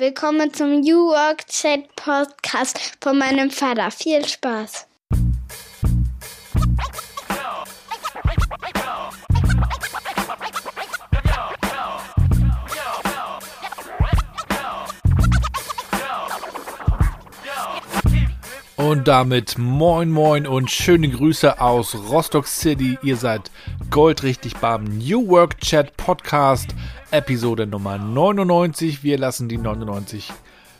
Willkommen 0.00 0.54
zum 0.54 0.82
New 0.82 1.08
Work 1.08 1.48
Chat 1.48 1.96
Podcast 1.96 2.78
von 3.00 3.18
meinem 3.18 3.50
Vater. 3.50 3.90
Viel 3.90 4.24
Spaß. 4.24 4.86
Und 18.76 19.08
damit 19.08 19.58
moin 19.58 20.10
moin 20.12 20.46
und 20.46 20.70
schöne 20.70 21.08
Grüße 21.08 21.60
aus 21.60 21.96
Rostock 22.08 22.46
City. 22.46 22.96
Ihr 23.02 23.16
seid 23.16 23.50
goldrichtig 23.90 24.56
beim 24.58 24.84
New 24.84 25.26
Work 25.28 25.60
Chat 25.60 25.96
Podcast, 25.96 26.68
Episode 27.10 27.66
Nummer 27.66 27.96
99. 27.96 29.02
Wir 29.02 29.16
lassen 29.16 29.48
die 29.48 29.56
99 29.56 30.30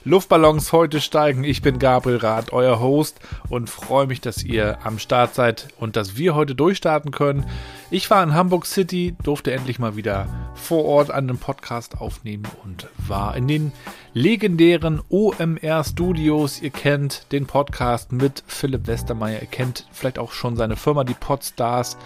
Luftballons 0.04 0.72
heute 0.72 1.00
steigen. 1.00 1.42
Ich 1.42 1.62
bin 1.62 1.78
Gabriel 1.78 2.18
Rath, 2.18 2.52
euer 2.52 2.80
Host 2.80 3.18
und 3.48 3.68
freue 3.70 4.06
mich, 4.06 4.20
dass 4.20 4.44
ihr 4.44 4.78
am 4.84 4.98
Start 4.98 5.34
seid 5.34 5.68
und 5.78 5.96
dass 5.96 6.16
wir 6.16 6.34
heute 6.34 6.54
durchstarten 6.54 7.10
können. 7.10 7.46
Ich 7.90 8.08
war 8.10 8.22
in 8.22 8.34
Hamburg 8.34 8.66
City, 8.66 9.16
durfte 9.22 9.52
endlich 9.52 9.78
mal 9.78 9.96
wieder 9.96 10.26
vor 10.54 10.84
Ort 10.84 11.10
einen 11.10 11.38
Podcast 11.38 12.00
aufnehmen 12.00 12.44
und 12.62 12.88
war 13.06 13.36
in 13.36 13.48
den 13.48 13.72
legendären 14.12 15.00
OMR 15.08 15.82
Studios. 15.84 16.60
Ihr 16.60 16.70
kennt 16.70 17.32
den 17.32 17.46
Podcast 17.46 18.12
mit 18.12 18.44
Philipp 18.46 18.86
Westermeier. 18.86 19.40
Ihr 19.40 19.46
kennt 19.46 19.86
vielleicht 19.92 20.18
auch 20.18 20.32
schon 20.32 20.56
seine 20.56 20.76
Firma, 20.76 21.04
die 21.04 21.14
Podstars. 21.14 21.96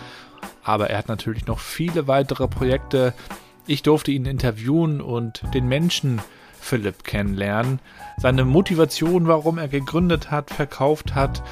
Aber 0.65 0.91
er 0.91 0.99
hat 0.99 1.09
natürlich 1.09 1.47
noch 1.47 1.59
viele 1.59 2.07
weitere 2.07 2.49
Projekte. 2.49 3.15
Ich 3.67 3.83
durfte 3.83 4.11
ihn 4.11 4.27
interviewen 4.27 5.01
und 5.01 5.43
den 5.55 5.69
Menschen 5.69 6.21
Philipp 6.61 7.05
kennenlernen. 7.05 7.79
Seine 8.19 8.45
Motivation, 8.45 9.29
warum 9.29 9.59
er 9.59 9.69
gegründet 9.69 10.31
hat, 10.31 10.51
verkauft 10.51 11.15
hat, 11.15 11.43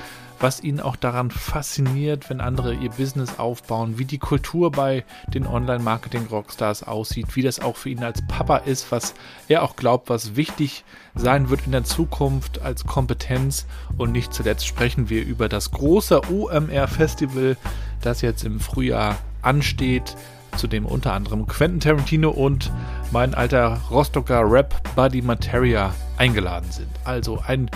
was 0.41 0.63
ihn 0.63 0.81
auch 0.81 0.97
daran 0.97 1.31
fasziniert, 1.31 2.31
wenn 2.31 2.41
andere 2.41 2.75
ihr 2.75 2.91
Business 2.91 3.39
aufbauen, 3.39 3.99
wie 3.99 4.07
die 4.07 4.19
Kultur 4.19 4.73
bei 4.73 5.05
den 5.29 5.47
Online-Marketing-Rockstars 5.47 6.83
aussieht, 6.83 7.37
wie 7.37 7.43
das 7.43 7.61
auch 7.61 7.77
für 7.77 7.91
ihn 7.91 8.03
als 8.03 8.27
Papa 8.27 8.57
ist, 8.57 8.91
was 8.91 9.15
er 9.49 9.63
auch 9.63 9.77
glaubt, 9.77 10.09
was 10.09 10.37
wichtig 10.37 10.85
sein 11.15 11.51
wird 11.51 11.67
in 11.67 11.73
der 11.73 11.85
Zukunft 11.85 12.63
als 12.63 12.85
Kompetenz. 12.85 13.67
Und 13.99 14.13
nicht 14.13 14.33
zuletzt 14.33 14.67
sprechen 14.67 15.11
wir 15.11 15.25
über 15.25 15.49
das 15.49 15.71
große 15.71 16.23
OMR-Festival, 16.33 17.57
das 18.01 18.23
jetzt 18.23 18.45
im 18.45 18.59
Frühjahr 18.61 19.19
ansteht, 19.43 20.17
zu 20.57 20.67
dem 20.67 20.87
unter 20.87 21.13
anderem 21.13 21.47
Quentin 21.47 21.81
Tarantino 21.81 22.31
und 22.31 22.71
mein 23.11 23.35
alter 23.35 23.81
Rostocker 23.91 24.43
Rap-Buddy 24.51 25.23
Materia 25.23 25.93
eingeladen 26.17 26.71
sind. 26.71 26.91
Also 27.05 27.43
ein 27.47 27.71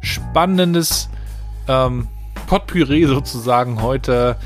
spannendes 0.00 1.08
ähm, 1.68 2.08
Potpüree 2.46 3.06
sozusagen 3.06 3.82
heute. 3.82 4.36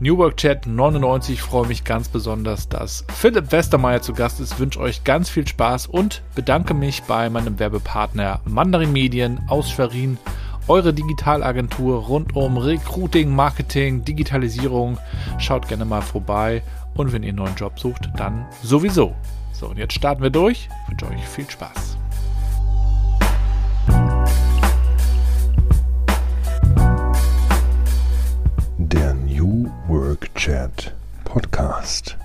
New 0.00 0.18
Work 0.18 0.38
Chat 0.38 0.66
99. 0.66 1.36
Ich 1.36 1.42
freue 1.42 1.66
mich 1.66 1.84
ganz 1.84 2.08
besonders, 2.08 2.68
dass 2.68 3.04
Philipp 3.14 3.52
Westermeier 3.52 4.02
zu 4.02 4.12
Gast 4.12 4.40
ist. 4.40 4.58
Wünsche 4.58 4.80
euch 4.80 5.04
ganz 5.04 5.30
viel 5.30 5.46
Spaß 5.46 5.86
und 5.86 6.22
bedanke 6.34 6.74
mich 6.74 7.04
bei 7.04 7.30
meinem 7.30 7.58
Werbepartner 7.58 8.40
Mandarin 8.44 8.92
Medien 8.92 9.40
aus 9.48 9.70
Schwerin. 9.70 10.18
Eure 10.66 10.94
Digitalagentur 10.94 12.06
rund 12.06 12.34
um 12.34 12.56
Recruiting, 12.56 13.34
Marketing, 13.34 14.02
Digitalisierung. 14.02 14.98
Schaut 15.38 15.68
gerne 15.68 15.84
mal 15.84 16.00
vorbei. 16.00 16.62
Und 16.94 17.12
wenn 17.12 17.22
ihr 17.22 17.30
einen 17.30 17.38
neuen 17.38 17.54
Job 17.54 17.78
sucht, 17.78 18.08
dann 18.16 18.46
sowieso. 18.62 19.14
So, 19.52 19.66
und 19.66 19.76
jetzt 19.76 19.92
starten 19.92 20.22
wir 20.22 20.30
durch. 20.30 20.70
Ich 20.84 20.90
wünsche 20.90 21.06
euch 21.06 21.28
viel 21.28 21.50
Spaß. 21.50 21.98
Der 28.78 29.12
New 29.14 29.70
Work 29.88 30.34
Chat 30.34 30.94
Podcast. 31.24 32.16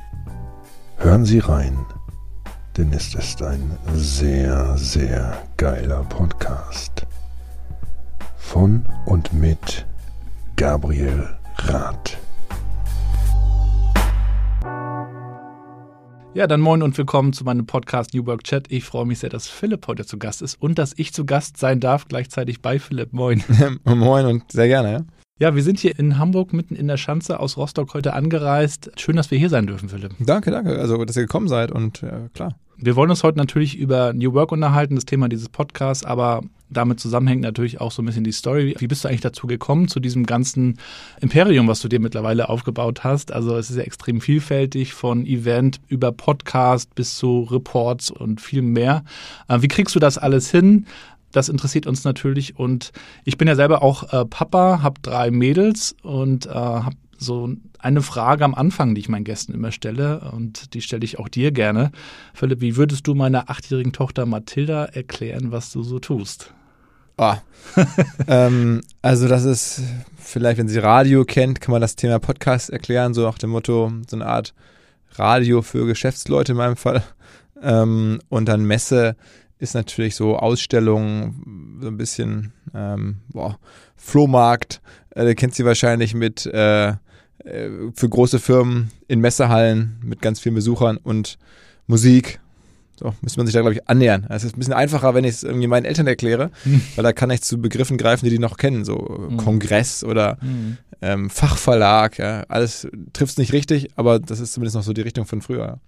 Hören 0.97 1.25
Sie 1.25 1.39
rein, 1.39 1.77
denn 2.77 2.93
es 2.93 3.13
ist 3.15 3.41
ein 3.41 3.77
sehr, 3.93 4.77
sehr 4.77 5.43
geiler 5.57 6.03
Podcast. 6.03 7.05
Von 8.49 8.83
und 9.05 9.31
mit 9.31 9.85
Gabriel 10.55 11.29
Rath. 11.57 12.17
Ja, 16.33 16.47
dann 16.47 16.59
moin 16.59 16.81
und 16.81 16.97
willkommen 16.97 17.31
zu 17.31 17.43
meinem 17.43 17.67
Podcast 17.67 18.15
New 18.15 18.25
Work 18.25 18.45
Chat. 18.45 18.71
Ich 18.71 18.85
freue 18.85 19.05
mich 19.05 19.19
sehr, 19.19 19.29
dass 19.29 19.47
Philipp 19.47 19.85
heute 19.85 20.03
zu 20.03 20.17
Gast 20.17 20.41
ist 20.41 20.59
und 20.59 20.79
dass 20.79 20.95
ich 20.97 21.13
zu 21.13 21.27
Gast 21.27 21.57
sein 21.57 21.79
darf, 21.79 22.07
gleichzeitig 22.07 22.63
bei 22.63 22.79
Philipp. 22.79 23.13
Moin. 23.13 23.43
moin 23.83 24.25
und 24.25 24.51
sehr 24.51 24.67
gerne, 24.67 24.91
ja. 24.93 25.01
Ja, 25.37 25.53
wir 25.53 25.61
sind 25.61 25.77
hier 25.77 25.99
in 25.99 26.17
Hamburg 26.17 26.51
mitten 26.51 26.75
in 26.75 26.87
der 26.87 26.97
Schanze 26.97 27.39
aus 27.39 27.55
Rostock 27.55 27.93
heute 27.93 28.13
angereist. 28.13 28.89
Schön, 28.97 29.15
dass 29.15 29.29
wir 29.29 29.37
hier 29.37 29.49
sein 29.49 29.67
dürfen, 29.67 29.89
Philipp. 29.89 30.13
Danke, 30.17 30.49
danke. 30.49 30.79
Also, 30.79 31.05
dass 31.05 31.15
ihr 31.15 31.21
gekommen 31.21 31.49
seid 31.49 31.71
und 31.71 32.01
ja, 32.01 32.29
klar. 32.33 32.55
Wir 32.81 32.95
wollen 32.95 33.09
uns 33.09 33.23
heute 33.23 33.37
natürlich 33.37 33.77
über 33.77 34.13
New 34.13 34.33
Work 34.33 34.53
unterhalten, 34.53 34.95
das 34.95 35.03
Thema 35.03 35.27
dieses 35.27 35.49
Podcasts, 35.49 36.05
aber 36.05 36.41
damit 36.69 37.01
zusammenhängt 37.01 37.41
natürlich 37.41 37.81
auch 37.81 37.91
so 37.91 38.01
ein 38.01 38.05
bisschen 38.05 38.23
die 38.23 38.31
Story. 38.31 38.73
Wie 38.77 38.87
bist 38.87 39.03
du 39.03 39.09
eigentlich 39.09 39.19
dazu 39.19 39.47
gekommen, 39.47 39.89
zu 39.89 39.99
diesem 39.99 40.25
ganzen 40.25 40.79
Imperium, 41.19 41.67
was 41.67 41.81
du 41.81 41.89
dir 41.89 41.99
mittlerweile 41.99 42.47
aufgebaut 42.47 43.03
hast? 43.03 43.33
Also 43.33 43.57
es 43.57 43.69
ist 43.69 43.75
ja 43.75 43.83
extrem 43.83 44.21
vielfältig, 44.21 44.93
von 44.93 45.25
Event 45.25 45.81
über 45.89 46.13
Podcast 46.13 46.95
bis 46.95 47.17
zu 47.17 47.49
Reports 47.51 48.11
und 48.11 48.39
viel 48.39 48.61
mehr. 48.61 49.03
Äh, 49.49 49.61
wie 49.61 49.67
kriegst 49.67 49.93
du 49.95 49.99
das 49.99 50.17
alles 50.17 50.49
hin? 50.49 50.85
das 51.31 51.47
interessiert 51.47 51.85
uns 51.85 52.05
natürlich. 52.05 52.57
Und 52.57 52.91
ich 53.23 53.37
bin 53.37 53.47
ja 53.47 53.55
selber 53.55 53.83
auch 53.83 54.11
äh, 54.11 54.25
Papa, 54.25 54.81
habe 54.81 54.99
drei 55.03 55.29
Mädels 55.29 55.95
und 56.01 56.47
äh, 56.47 56.49
habe 56.49 56.95
so 57.19 57.49
eine 57.77 58.01
Frage 58.01 58.45
am 58.45 58.55
Anfang, 58.55 58.95
die 58.95 59.01
ich 59.01 59.09
meinen 59.09 59.25
Gästen 59.25 59.53
immer 59.53 59.71
stelle 59.71 60.31
und 60.31 60.73
die 60.73 60.81
stelle 60.81 61.03
ich 61.03 61.19
auch 61.19 61.27
dir 61.27 61.51
gerne. 61.51 61.91
Philipp, 62.33 62.61
wie 62.61 62.77
würdest 62.77 63.05
du 63.07 63.13
meiner 63.13 63.49
achtjährigen 63.49 63.91
Tochter 63.91 64.25
Mathilda 64.25 64.85
erklären, 64.85 65.51
was 65.51 65.71
du 65.71 65.83
so 65.83 65.99
tust? 65.99 66.53
Oh. 67.17 67.35
ähm, 68.27 68.81
also 69.01 69.27
das 69.27 69.43
ist 69.43 69.81
vielleicht, 70.17 70.57
wenn 70.57 70.69
sie 70.69 70.79
Radio 70.79 71.25
kennt, 71.25 71.59
kann 71.59 71.73
man 71.73 71.81
das 71.81 71.97
Thema 71.97 72.19
Podcast 72.19 72.69
erklären, 72.69 73.13
so 73.13 73.23
nach 73.23 73.37
dem 73.37 73.49
Motto, 73.49 73.91
so 74.09 74.15
eine 74.15 74.25
Art 74.25 74.53
Radio 75.15 75.61
für 75.61 75.85
Geschäftsleute 75.85 76.53
in 76.53 76.57
meinem 76.57 76.77
Fall. 76.77 77.03
Ähm, 77.61 78.19
und 78.29 78.47
dann 78.47 78.63
Messe 78.63 79.17
ist 79.57 79.73
natürlich 79.73 80.15
so 80.15 80.37
Ausstellungen, 80.37 81.77
so 81.81 81.87
ein 81.87 81.97
bisschen 81.97 82.53
ähm, 82.73 83.17
boah, 83.27 83.59
Flohmarkt. 83.97 84.81
Äh, 85.09 85.35
kennt 85.35 85.53
sie 85.55 85.65
wahrscheinlich 85.65 86.13
mit 86.13 86.45
äh, 86.45 86.93
äh, 87.43 87.69
für 87.93 88.09
große 88.09 88.39
Firmen 88.39 88.91
in 89.07 89.19
Messehallen 89.19 89.99
mit 90.03 90.21
ganz 90.21 90.39
vielen 90.39 90.55
Besuchern 90.55 90.97
und 90.97 91.37
Musik. 91.87 92.39
So, 92.99 93.15
müsste 93.21 93.39
man 93.39 93.47
sich 93.47 93.53
da, 93.53 93.61
glaube 93.61 93.75
ich, 93.75 93.87
annähern. 93.87 94.27
Es 94.29 94.43
ist 94.43 94.55
ein 94.55 94.59
bisschen 94.59 94.73
einfacher, 94.73 95.13
wenn 95.13 95.23
ich 95.23 95.35
es 95.35 95.43
irgendwie 95.43 95.67
meinen 95.67 95.85
Eltern 95.85 96.05
erkläre, 96.05 96.51
mhm. 96.65 96.81
weil 96.95 97.03
da 97.03 97.13
kann 97.13 97.29
ich 97.31 97.41
zu 97.41 97.57
Begriffen 97.57 97.97
greifen, 97.97 98.25
die 98.25 98.31
die 98.31 98.39
noch 98.39 98.57
kennen, 98.57 98.83
so 98.83 99.27
mhm. 99.29 99.37
Kongress 99.37 100.03
oder 100.03 100.37
mhm. 100.41 100.77
ähm, 101.01 101.29
Fachverlag. 101.29 102.17
Ja. 102.17 102.43
Alles 102.49 102.89
trifft 103.13 103.31
es 103.31 103.37
nicht 103.37 103.53
richtig, 103.53 103.87
aber 103.95 104.19
das 104.19 104.41
ist 104.41 104.51
zumindest 104.51 104.75
noch 104.75 104.83
so 104.83 104.91
die 104.91 105.01
Richtung 105.01 105.25
von 105.25 105.41
früher. 105.41 105.79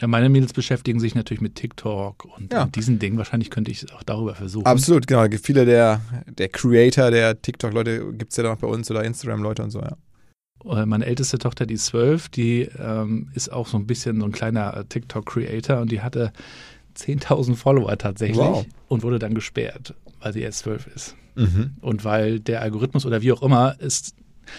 Ja, 0.00 0.06
meine 0.06 0.28
Mädels 0.28 0.52
beschäftigen 0.52 1.00
sich 1.00 1.14
natürlich 1.14 1.40
mit 1.40 1.54
TikTok 1.54 2.24
und 2.36 2.52
ja. 2.52 2.66
diesen 2.66 2.98
Dingen. 2.98 3.16
Wahrscheinlich 3.16 3.50
könnte 3.50 3.70
ich 3.70 3.82
es 3.82 3.90
auch 3.90 4.02
darüber 4.02 4.34
versuchen. 4.34 4.66
Absolut, 4.66 5.06
genau. 5.06 5.24
Viele 5.42 5.64
der, 5.64 6.02
der 6.26 6.48
Creator, 6.48 7.10
der 7.10 7.40
TikTok-Leute 7.40 8.12
gibt 8.12 8.32
es 8.32 8.36
ja 8.36 8.44
noch 8.44 8.58
bei 8.58 8.68
uns 8.68 8.90
oder 8.90 9.02
Instagram-Leute 9.02 9.62
und 9.62 9.70
so, 9.70 9.80
ja. 9.80 9.96
Äh, 10.64 10.86
meine 10.86 11.06
älteste 11.06 11.38
Tochter, 11.38 11.66
die 11.66 11.74
ist 11.74 11.86
zwölf, 11.86 12.28
die 12.28 12.68
ähm, 12.78 13.30
ist 13.34 13.52
auch 13.52 13.66
so 13.66 13.76
ein 13.76 13.86
bisschen 13.86 14.20
so 14.20 14.26
ein 14.26 14.32
kleiner 14.32 14.76
äh, 14.76 14.84
TikTok-Creator 14.84 15.80
und 15.80 15.92
die 15.92 16.00
hatte 16.00 16.32
10.000 16.96 17.54
Follower 17.54 17.96
tatsächlich 17.96 18.38
wow. 18.38 18.66
und 18.88 19.02
wurde 19.02 19.18
dann 19.18 19.34
gesperrt, 19.34 19.94
weil 20.20 20.32
sie 20.32 20.40
erst 20.40 20.60
zwölf 20.60 20.86
ist. 20.88 21.16
Mhm. 21.36 21.74
Und 21.80 22.04
weil 22.04 22.40
der 22.40 22.62
Algorithmus 22.62 23.06
oder 23.06 23.22
wie 23.22 23.32
auch 23.32 23.42
immer 23.42 23.78
ist, 23.80 24.14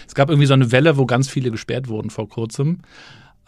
es 0.06 0.14
gab 0.14 0.30
irgendwie 0.30 0.46
so 0.46 0.54
eine 0.54 0.72
Welle, 0.72 0.96
wo 0.96 1.04
ganz 1.04 1.28
viele 1.28 1.50
gesperrt 1.50 1.88
wurden 1.88 2.10
vor 2.10 2.28
kurzem. 2.28 2.78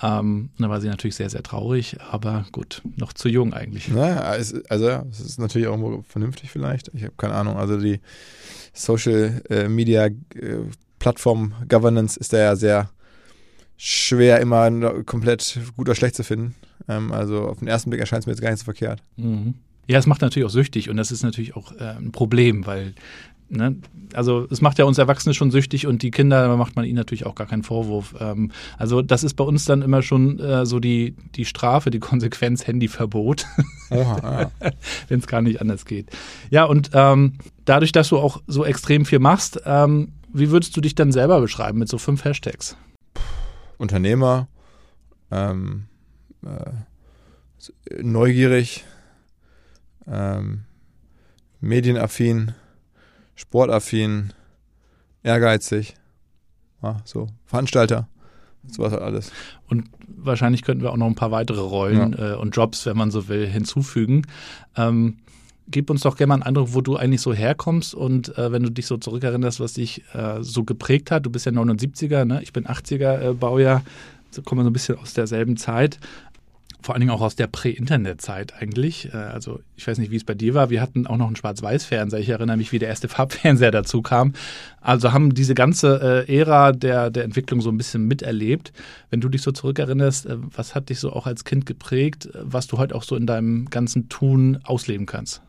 Ähm, 0.02 0.50
da 0.58 0.68
war 0.68 0.80
sie 0.80 0.88
natürlich 0.88 1.14
sehr, 1.14 1.30
sehr 1.30 1.44
traurig, 1.44 1.96
aber 2.10 2.44
gut, 2.50 2.82
noch 2.96 3.12
zu 3.12 3.28
jung 3.28 3.54
eigentlich. 3.54 3.88
Naja, 3.88 4.34
es, 4.34 4.52
also 4.68 4.88
ja, 4.88 5.04
es 5.10 5.20
ist 5.20 5.38
natürlich 5.38 5.68
auch 5.68 6.02
vernünftig 6.04 6.50
vielleicht. 6.50 6.90
Ich 6.92 7.04
habe 7.04 7.14
keine 7.16 7.34
Ahnung. 7.34 7.56
Also 7.56 7.78
die 7.78 8.00
Social 8.72 9.42
äh, 9.48 9.68
Media 9.68 10.06
äh, 10.06 10.16
Plattform 11.02 11.52
Governance 11.68 12.16
ist 12.16 12.32
da 12.32 12.38
ja 12.38 12.54
sehr 12.54 12.88
schwer 13.76 14.38
immer 14.38 14.70
komplett 15.02 15.58
gut 15.76 15.88
oder 15.88 15.96
schlecht 15.96 16.14
zu 16.14 16.22
finden. 16.22 16.54
Ähm, 16.88 17.10
also 17.10 17.48
auf 17.48 17.58
den 17.58 17.66
ersten 17.66 17.90
Blick 17.90 17.98
erscheint 17.98 18.22
es 18.22 18.26
mir 18.26 18.34
jetzt 18.34 18.40
gar 18.40 18.50
nicht 18.50 18.60
so 18.60 18.64
verkehrt. 18.64 19.02
Mhm. 19.16 19.54
Ja, 19.88 19.98
es 19.98 20.06
macht 20.06 20.20
natürlich 20.20 20.46
auch 20.46 20.52
süchtig 20.52 20.88
und 20.88 20.96
das 20.96 21.10
ist 21.10 21.24
natürlich 21.24 21.56
auch 21.56 21.72
äh, 21.72 21.96
ein 21.98 22.12
Problem, 22.12 22.66
weil 22.66 22.94
ne, 23.48 23.74
also 24.14 24.46
es 24.48 24.60
macht 24.60 24.78
ja 24.78 24.84
uns 24.84 24.98
Erwachsene 24.98 25.34
schon 25.34 25.50
süchtig 25.50 25.88
und 25.88 26.02
die 26.02 26.12
Kinder, 26.12 26.46
da 26.46 26.56
macht 26.56 26.76
man 26.76 26.84
ihnen 26.84 26.98
natürlich 26.98 27.26
auch 27.26 27.34
gar 27.34 27.48
keinen 27.48 27.64
Vorwurf. 27.64 28.14
Ähm, 28.20 28.52
also 28.78 29.02
das 29.02 29.24
ist 29.24 29.34
bei 29.34 29.42
uns 29.42 29.64
dann 29.64 29.82
immer 29.82 30.02
schon 30.02 30.38
äh, 30.38 30.64
so 30.66 30.78
die, 30.78 31.16
die 31.34 31.46
Strafe, 31.46 31.90
die 31.90 31.98
Konsequenz, 31.98 32.64
Handyverbot, 32.68 33.44
ja. 33.90 34.52
wenn 35.08 35.18
es 35.18 35.26
gar 35.26 35.42
nicht 35.42 35.60
anders 35.60 35.84
geht. 35.84 36.10
Ja, 36.50 36.62
und 36.62 36.90
ähm, 36.92 37.38
dadurch, 37.64 37.90
dass 37.90 38.08
du 38.08 38.18
auch 38.18 38.40
so 38.46 38.64
extrem 38.64 39.04
viel 39.04 39.18
machst, 39.18 39.60
ähm, 39.66 40.12
wie 40.32 40.50
würdest 40.50 40.76
du 40.76 40.80
dich 40.80 40.94
dann 40.94 41.12
selber 41.12 41.40
beschreiben 41.40 41.78
mit 41.78 41.88
so 41.88 41.98
fünf 41.98 42.24
Hashtags? 42.24 42.76
Unternehmer, 43.78 44.48
ähm, 45.30 45.84
äh, 46.44 48.02
neugierig, 48.02 48.84
ähm, 50.06 50.64
medienaffin, 51.60 52.54
sportaffin, 53.34 54.32
ehrgeizig, 55.22 55.94
ja, 56.82 57.00
so 57.04 57.28
Veranstalter, 57.44 58.08
sowas 58.66 58.92
halt 58.92 59.02
alles. 59.02 59.32
Und 59.68 59.88
wahrscheinlich 60.06 60.62
könnten 60.62 60.82
wir 60.82 60.92
auch 60.92 60.96
noch 60.96 61.06
ein 61.06 61.14
paar 61.14 61.30
weitere 61.30 61.60
Rollen 61.60 62.14
ja. 62.18 62.32
äh, 62.32 62.36
und 62.36 62.54
Jobs, 62.56 62.86
wenn 62.86 62.96
man 62.96 63.10
so 63.10 63.28
will, 63.28 63.46
hinzufügen. 63.46 64.26
Ähm, 64.76 65.18
gib 65.68 65.90
uns 65.90 66.02
doch 66.02 66.16
gerne 66.16 66.28
mal 66.28 66.34
einen 66.34 66.42
Eindruck, 66.42 66.74
wo 66.74 66.80
du 66.80 66.96
eigentlich 66.96 67.20
so 67.20 67.32
herkommst 67.32 67.94
und 67.94 68.36
äh, 68.36 68.52
wenn 68.52 68.62
du 68.62 68.70
dich 68.70 68.86
so 68.86 68.96
zurückerinnerst, 68.96 69.60
was 69.60 69.74
dich 69.74 70.02
äh, 70.14 70.42
so 70.42 70.64
geprägt 70.64 71.10
hat. 71.10 71.26
Du 71.26 71.30
bist 71.30 71.46
ja 71.46 71.52
79er, 71.52 72.24
ne? 72.24 72.42
ich 72.42 72.52
bin 72.52 72.66
80er 72.66 73.30
äh, 73.30 73.32
Baujahr, 73.34 73.82
so 74.30 74.42
kommen 74.42 74.60
wir 74.60 74.64
so 74.64 74.70
ein 74.70 74.74
bisschen 74.74 74.98
aus 74.98 75.14
derselben 75.14 75.56
Zeit 75.56 75.98
vor 76.82 76.94
allen 76.94 77.00
Dingen 77.00 77.12
auch 77.12 77.20
aus 77.20 77.36
der 77.36 77.46
Prä-Internet-Zeit 77.46 78.54
eigentlich. 78.60 79.12
Äh, 79.12 79.16
also 79.16 79.60
ich 79.76 79.86
weiß 79.86 79.98
nicht, 79.98 80.10
wie 80.10 80.16
es 80.16 80.24
bei 80.24 80.34
dir 80.34 80.54
war. 80.54 80.70
Wir 80.70 80.82
hatten 80.82 81.06
auch 81.06 81.16
noch 81.16 81.26
einen 81.26 81.36
Schwarz-Weiß-Fernseher. 81.36 82.20
Ich 82.20 82.28
erinnere 82.28 82.56
mich, 82.56 82.72
wie 82.72 82.78
der 82.78 82.88
erste 82.88 83.08
Farbfernseher 83.08 83.70
dazu 83.70 84.02
kam. 84.02 84.34
Also 84.80 85.12
haben 85.12 85.34
diese 85.34 85.54
ganze 85.54 86.26
äh, 86.28 86.38
Ära 86.38 86.72
der, 86.72 87.10
der 87.10 87.24
Entwicklung 87.24 87.60
so 87.60 87.70
ein 87.70 87.76
bisschen 87.76 88.06
miterlebt. 88.06 88.72
Wenn 89.10 89.20
du 89.20 89.28
dich 89.28 89.42
so 89.42 89.52
zurückerinnerst, 89.52 90.26
äh, 90.26 90.36
was 90.54 90.74
hat 90.74 90.88
dich 90.88 90.98
so 90.98 91.12
auch 91.12 91.26
als 91.26 91.44
Kind 91.44 91.66
geprägt, 91.66 92.28
was 92.34 92.66
du 92.66 92.78
heute 92.78 92.94
auch 92.94 93.04
so 93.04 93.16
in 93.16 93.26
deinem 93.26 93.70
ganzen 93.70 94.08
Tun 94.08 94.58
ausleben 94.64 95.06
kannst? 95.06 95.42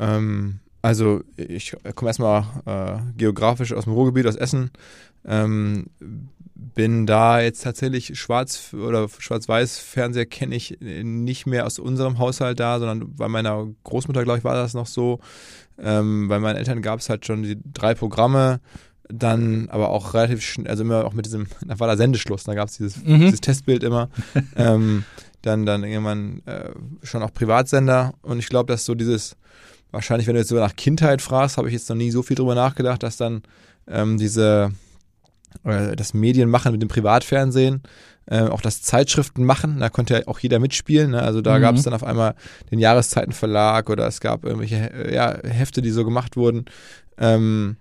Ähm, 0.00 0.58
also 0.82 1.22
ich 1.36 1.76
komme 1.94 2.08
erstmal 2.08 2.44
äh, 2.64 3.12
geografisch 3.16 3.72
aus 3.72 3.84
dem 3.84 3.92
Ruhrgebiet, 3.92 4.26
aus 4.26 4.36
Essen. 4.36 4.70
Ähm, 5.24 5.86
bin 6.54 7.06
da 7.06 7.40
jetzt 7.40 7.62
tatsächlich 7.62 8.18
schwarz 8.18 8.74
oder 8.74 9.08
schwarz-weiß 9.08 9.78
Fernseher 9.78 10.26
kenne 10.26 10.54
ich 10.54 10.78
nicht 10.80 11.46
mehr 11.46 11.66
aus 11.66 11.78
unserem 11.78 12.18
Haushalt 12.18 12.60
da, 12.60 12.78
sondern 12.78 13.14
bei 13.14 13.28
meiner 13.28 13.68
Großmutter, 13.84 14.24
glaube 14.24 14.38
ich, 14.38 14.44
war 14.44 14.54
das 14.54 14.74
noch 14.74 14.86
so. 14.86 15.20
Ähm, 15.78 16.28
bei 16.28 16.38
meinen 16.38 16.56
Eltern 16.56 16.82
gab 16.82 17.00
es 17.00 17.08
halt 17.08 17.24
schon 17.24 17.42
die 17.42 17.58
drei 17.72 17.94
Programme, 17.94 18.60
dann 19.08 19.68
aber 19.70 19.88
auch 19.88 20.14
relativ 20.14 20.42
schnell, 20.42 20.68
also 20.68 20.82
immer 20.82 21.04
auch 21.04 21.14
mit 21.14 21.26
diesem, 21.26 21.46
da 21.66 21.78
war 21.80 21.88
der 21.88 21.96
Sendeschluss, 21.96 22.44
da 22.44 22.54
gab 22.54 22.68
es 22.68 22.76
dieses, 22.76 23.02
mhm. 23.02 23.20
dieses, 23.20 23.40
Testbild 23.40 23.82
immer. 23.82 24.08
ähm, 24.56 25.04
dann, 25.42 25.64
dann 25.64 25.84
irgendwann 25.84 26.42
äh, 26.44 26.70
schon 27.02 27.22
auch 27.22 27.32
Privatsender 27.32 28.12
und 28.20 28.38
ich 28.38 28.48
glaube, 28.48 28.70
dass 28.70 28.84
so 28.84 28.94
dieses, 28.94 29.36
wahrscheinlich, 29.90 30.26
wenn 30.26 30.34
du 30.34 30.40
jetzt 30.40 30.48
so 30.48 30.56
nach 30.56 30.76
Kindheit 30.76 31.22
fragst, 31.22 31.56
habe 31.56 31.68
ich 31.68 31.74
jetzt 31.74 31.88
noch 31.88 31.96
nie 31.96 32.10
so 32.10 32.22
viel 32.22 32.36
drüber 32.36 32.54
nachgedacht, 32.54 33.02
dass 33.02 33.16
dann 33.16 33.42
ähm, 33.86 34.18
diese 34.18 34.72
äh, 35.64 35.96
das 35.96 36.14
Medienmachen 36.14 36.72
mit 36.72 36.82
dem 36.82 36.88
Privatfernsehen, 36.88 37.82
äh, 38.26 38.42
auch 38.42 38.60
das 38.60 38.82
Zeitschriften 38.82 39.44
machen, 39.44 39.80
da 39.80 39.88
konnte 39.88 40.14
ja 40.14 40.28
auch 40.28 40.38
jeder 40.38 40.58
mitspielen. 40.58 41.12
Ne? 41.12 41.22
Also 41.22 41.40
da 41.40 41.58
mhm. 41.58 41.62
gab 41.62 41.74
es 41.74 41.82
dann 41.82 41.94
auf 41.94 42.04
einmal 42.04 42.34
den 42.70 42.78
Jahreszeitenverlag 42.78 43.90
oder 43.90 44.06
es 44.06 44.20
gab 44.20 44.44
irgendwelche 44.44 44.92
äh, 44.92 45.14
ja, 45.14 45.36
Hefte, 45.42 45.82
die 45.82 45.90
so 45.90 46.04
gemacht 46.04 46.36
wurden. 46.36 46.66
Ähm, 47.18 47.76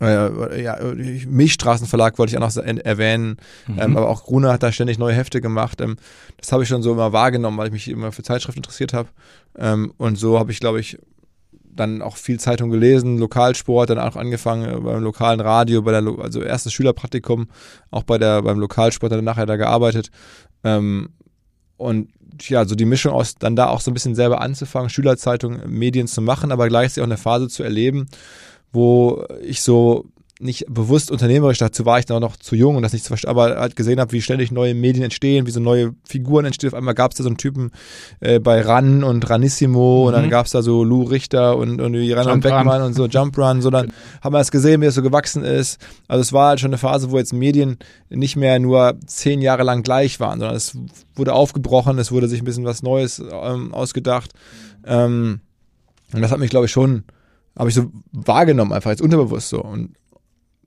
äh, 0.00 0.62
ja, 0.62 0.78
Milchstraßenverlag 1.26 2.18
wollte 2.18 2.30
ich 2.30 2.38
auch 2.38 2.56
noch 2.56 2.64
erwähnen, 2.64 3.36
mhm. 3.66 3.78
ähm, 3.78 3.96
aber 3.96 4.08
auch 4.08 4.24
Gruner 4.24 4.52
hat 4.52 4.62
da 4.62 4.72
ständig 4.72 4.98
neue 4.98 5.14
Hefte 5.14 5.40
gemacht. 5.40 5.80
Ähm, 5.80 5.96
das 6.36 6.52
habe 6.52 6.62
ich 6.62 6.68
schon 6.68 6.82
so 6.82 6.92
immer 6.92 7.12
wahrgenommen, 7.12 7.58
weil 7.58 7.66
ich 7.66 7.72
mich 7.72 7.88
immer 7.88 8.12
für 8.12 8.22
Zeitschriften 8.22 8.60
interessiert 8.60 8.92
habe. 8.92 9.08
Ähm, 9.56 9.92
und 9.96 10.16
so 10.16 10.38
habe 10.38 10.52
ich, 10.52 10.60
glaube 10.60 10.80
ich, 10.80 10.98
dann 11.78 12.02
auch 12.02 12.16
viel 12.16 12.40
Zeitung 12.40 12.70
gelesen, 12.70 13.18
Lokalsport, 13.18 13.90
dann 13.90 13.98
auch 13.98 14.16
angefangen 14.16 14.68
äh, 14.68 14.80
beim 14.80 15.02
lokalen 15.02 15.40
Radio, 15.40 15.82
bei 15.82 15.92
der, 15.92 16.04
also 16.20 16.42
erstes 16.42 16.72
Schülerpraktikum, 16.72 17.48
auch 17.90 18.02
bei 18.02 18.18
der, 18.18 18.42
beim 18.42 18.58
Lokalsport, 18.58 19.12
dann 19.12 19.24
nachher 19.24 19.46
da 19.46 19.56
gearbeitet. 19.56 20.10
Ähm, 20.64 21.10
und 21.76 22.10
ja, 22.42 22.64
so 22.64 22.74
die 22.74 22.84
Mischung 22.84 23.12
aus 23.12 23.36
dann 23.36 23.56
da 23.56 23.68
auch 23.68 23.80
so 23.80 23.90
ein 23.90 23.94
bisschen 23.94 24.14
selber 24.14 24.40
anzufangen, 24.40 24.90
Schülerzeitung, 24.90 25.60
Medien 25.66 26.06
zu 26.06 26.20
machen, 26.20 26.52
aber 26.52 26.68
gleichzeitig 26.68 27.02
auch 27.02 27.08
eine 27.08 27.16
Phase 27.16 27.48
zu 27.48 27.62
erleben, 27.62 28.08
wo 28.72 29.24
ich 29.42 29.62
so 29.62 30.06
nicht 30.40 30.66
bewusst 30.68 31.10
unternehmerisch, 31.10 31.58
dazu 31.58 31.84
war 31.84 31.98
ich 31.98 32.06
dann 32.06 32.18
auch 32.18 32.28
noch 32.28 32.36
zu 32.36 32.54
jung 32.54 32.76
und 32.76 32.82
das 32.82 32.92
nicht 32.92 33.04
zu 33.04 33.08
verstehen, 33.08 33.30
aber 33.30 33.56
halt 33.56 33.74
gesehen 33.74 33.98
habe, 33.98 34.12
wie 34.12 34.22
ständig 34.22 34.52
neue 34.52 34.74
Medien 34.74 35.04
entstehen, 35.04 35.46
wie 35.46 35.50
so 35.50 35.58
neue 35.58 35.94
Figuren 36.04 36.44
entstehen. 36.44 36.70
Auf 36.70 36.74
einmal 36.74 36.94
gab 36.94 37.10
es 37.10 37.16
da 37.16 37.24
so 37.24 37.28
einen 37.28 37.38
Typen 37.38 37.72
äh, 38.20 38.38
bei 38.38 38.60
Ran 38.60 39.02
und 39.02 39.28
Ranissimo 39.28 40.02
mhm. 40.02 40.06
und 40.06 40.12
dann 40.12 40.26
mhm. 40.26 40.30
gab 40.30 40.46
es 40.46 40.52
da 40.52 40.62
so 40.62 40.84
Lou 40.84 41.02
Richter 41.02 41.56
und, 41.56 41.80
und 41.80 41.94
Ran 42.12 42.40
Beckmann 42.40 42.82
und 42.82 42.94
so 42.94 43.06
Jump 43.06 43.36
Run, 43.36 43.62
so 43.62 43.70
dann 43.70 43.92
haben 44.22 44.32
wir 44.32 44.38
das 44.38 44.52
gesehen, 44.52 44.80
wie 44.80 44.86
es 44.86 44.94
so 44.94 45.02
gewachsen 45.02 45.42
ist. 45.42 45.80
Also 46.06 46.20
es 46.20 46.32
war 46.32 46.50
halt 46.50 46.60
schon 46.60 46.70
eine 46.70 46.78
Phase, 46.78 47.10
wo 47.10 47.18
jetzt 47.18 47.32
Medien 47.32 47.78
nicht 48.08 48.36
mehr 48.36 48.60
nur 48.60 48.96
zehn 49.06 49.42
Jahre 49.42 49.64
lang 49.64 49.82
gleich 49.82 50.20
waren, 50.20 50.38
sondern 50.38 50.56
es 50.56 50.78
wurde 51.16 51.32
aufgebrochen, 51.32 51.98
es 51.98 52.12
wurde 52.12 52.28
sich 52.28 52.42
ein 52.42 52.44
bisschen 52.44 52.64
was 52.64 52.82
Neues 52.82 53.18
ähm, 53.18 53.74
ausgedacht. 53.74 54.32
Ähm, 54.86 55.40
und 56.12 56.22
das 56.22 56.30
hat 56.30 56.38
mich, 56.38 56.50
glaube 56.50 56.66
ich, 56.66 56.72
schon 56.72 57.04
habe 57.58 57.68
ich 57.68 57.74
so 57.74 57.90
wahrgenommen, 58.12 58.72
einfach 58.72 58.90
jetzt 58.90 59.02
unterbewusst 59.02 59.48
so. 59.48 59.62
Und 59.62 59.94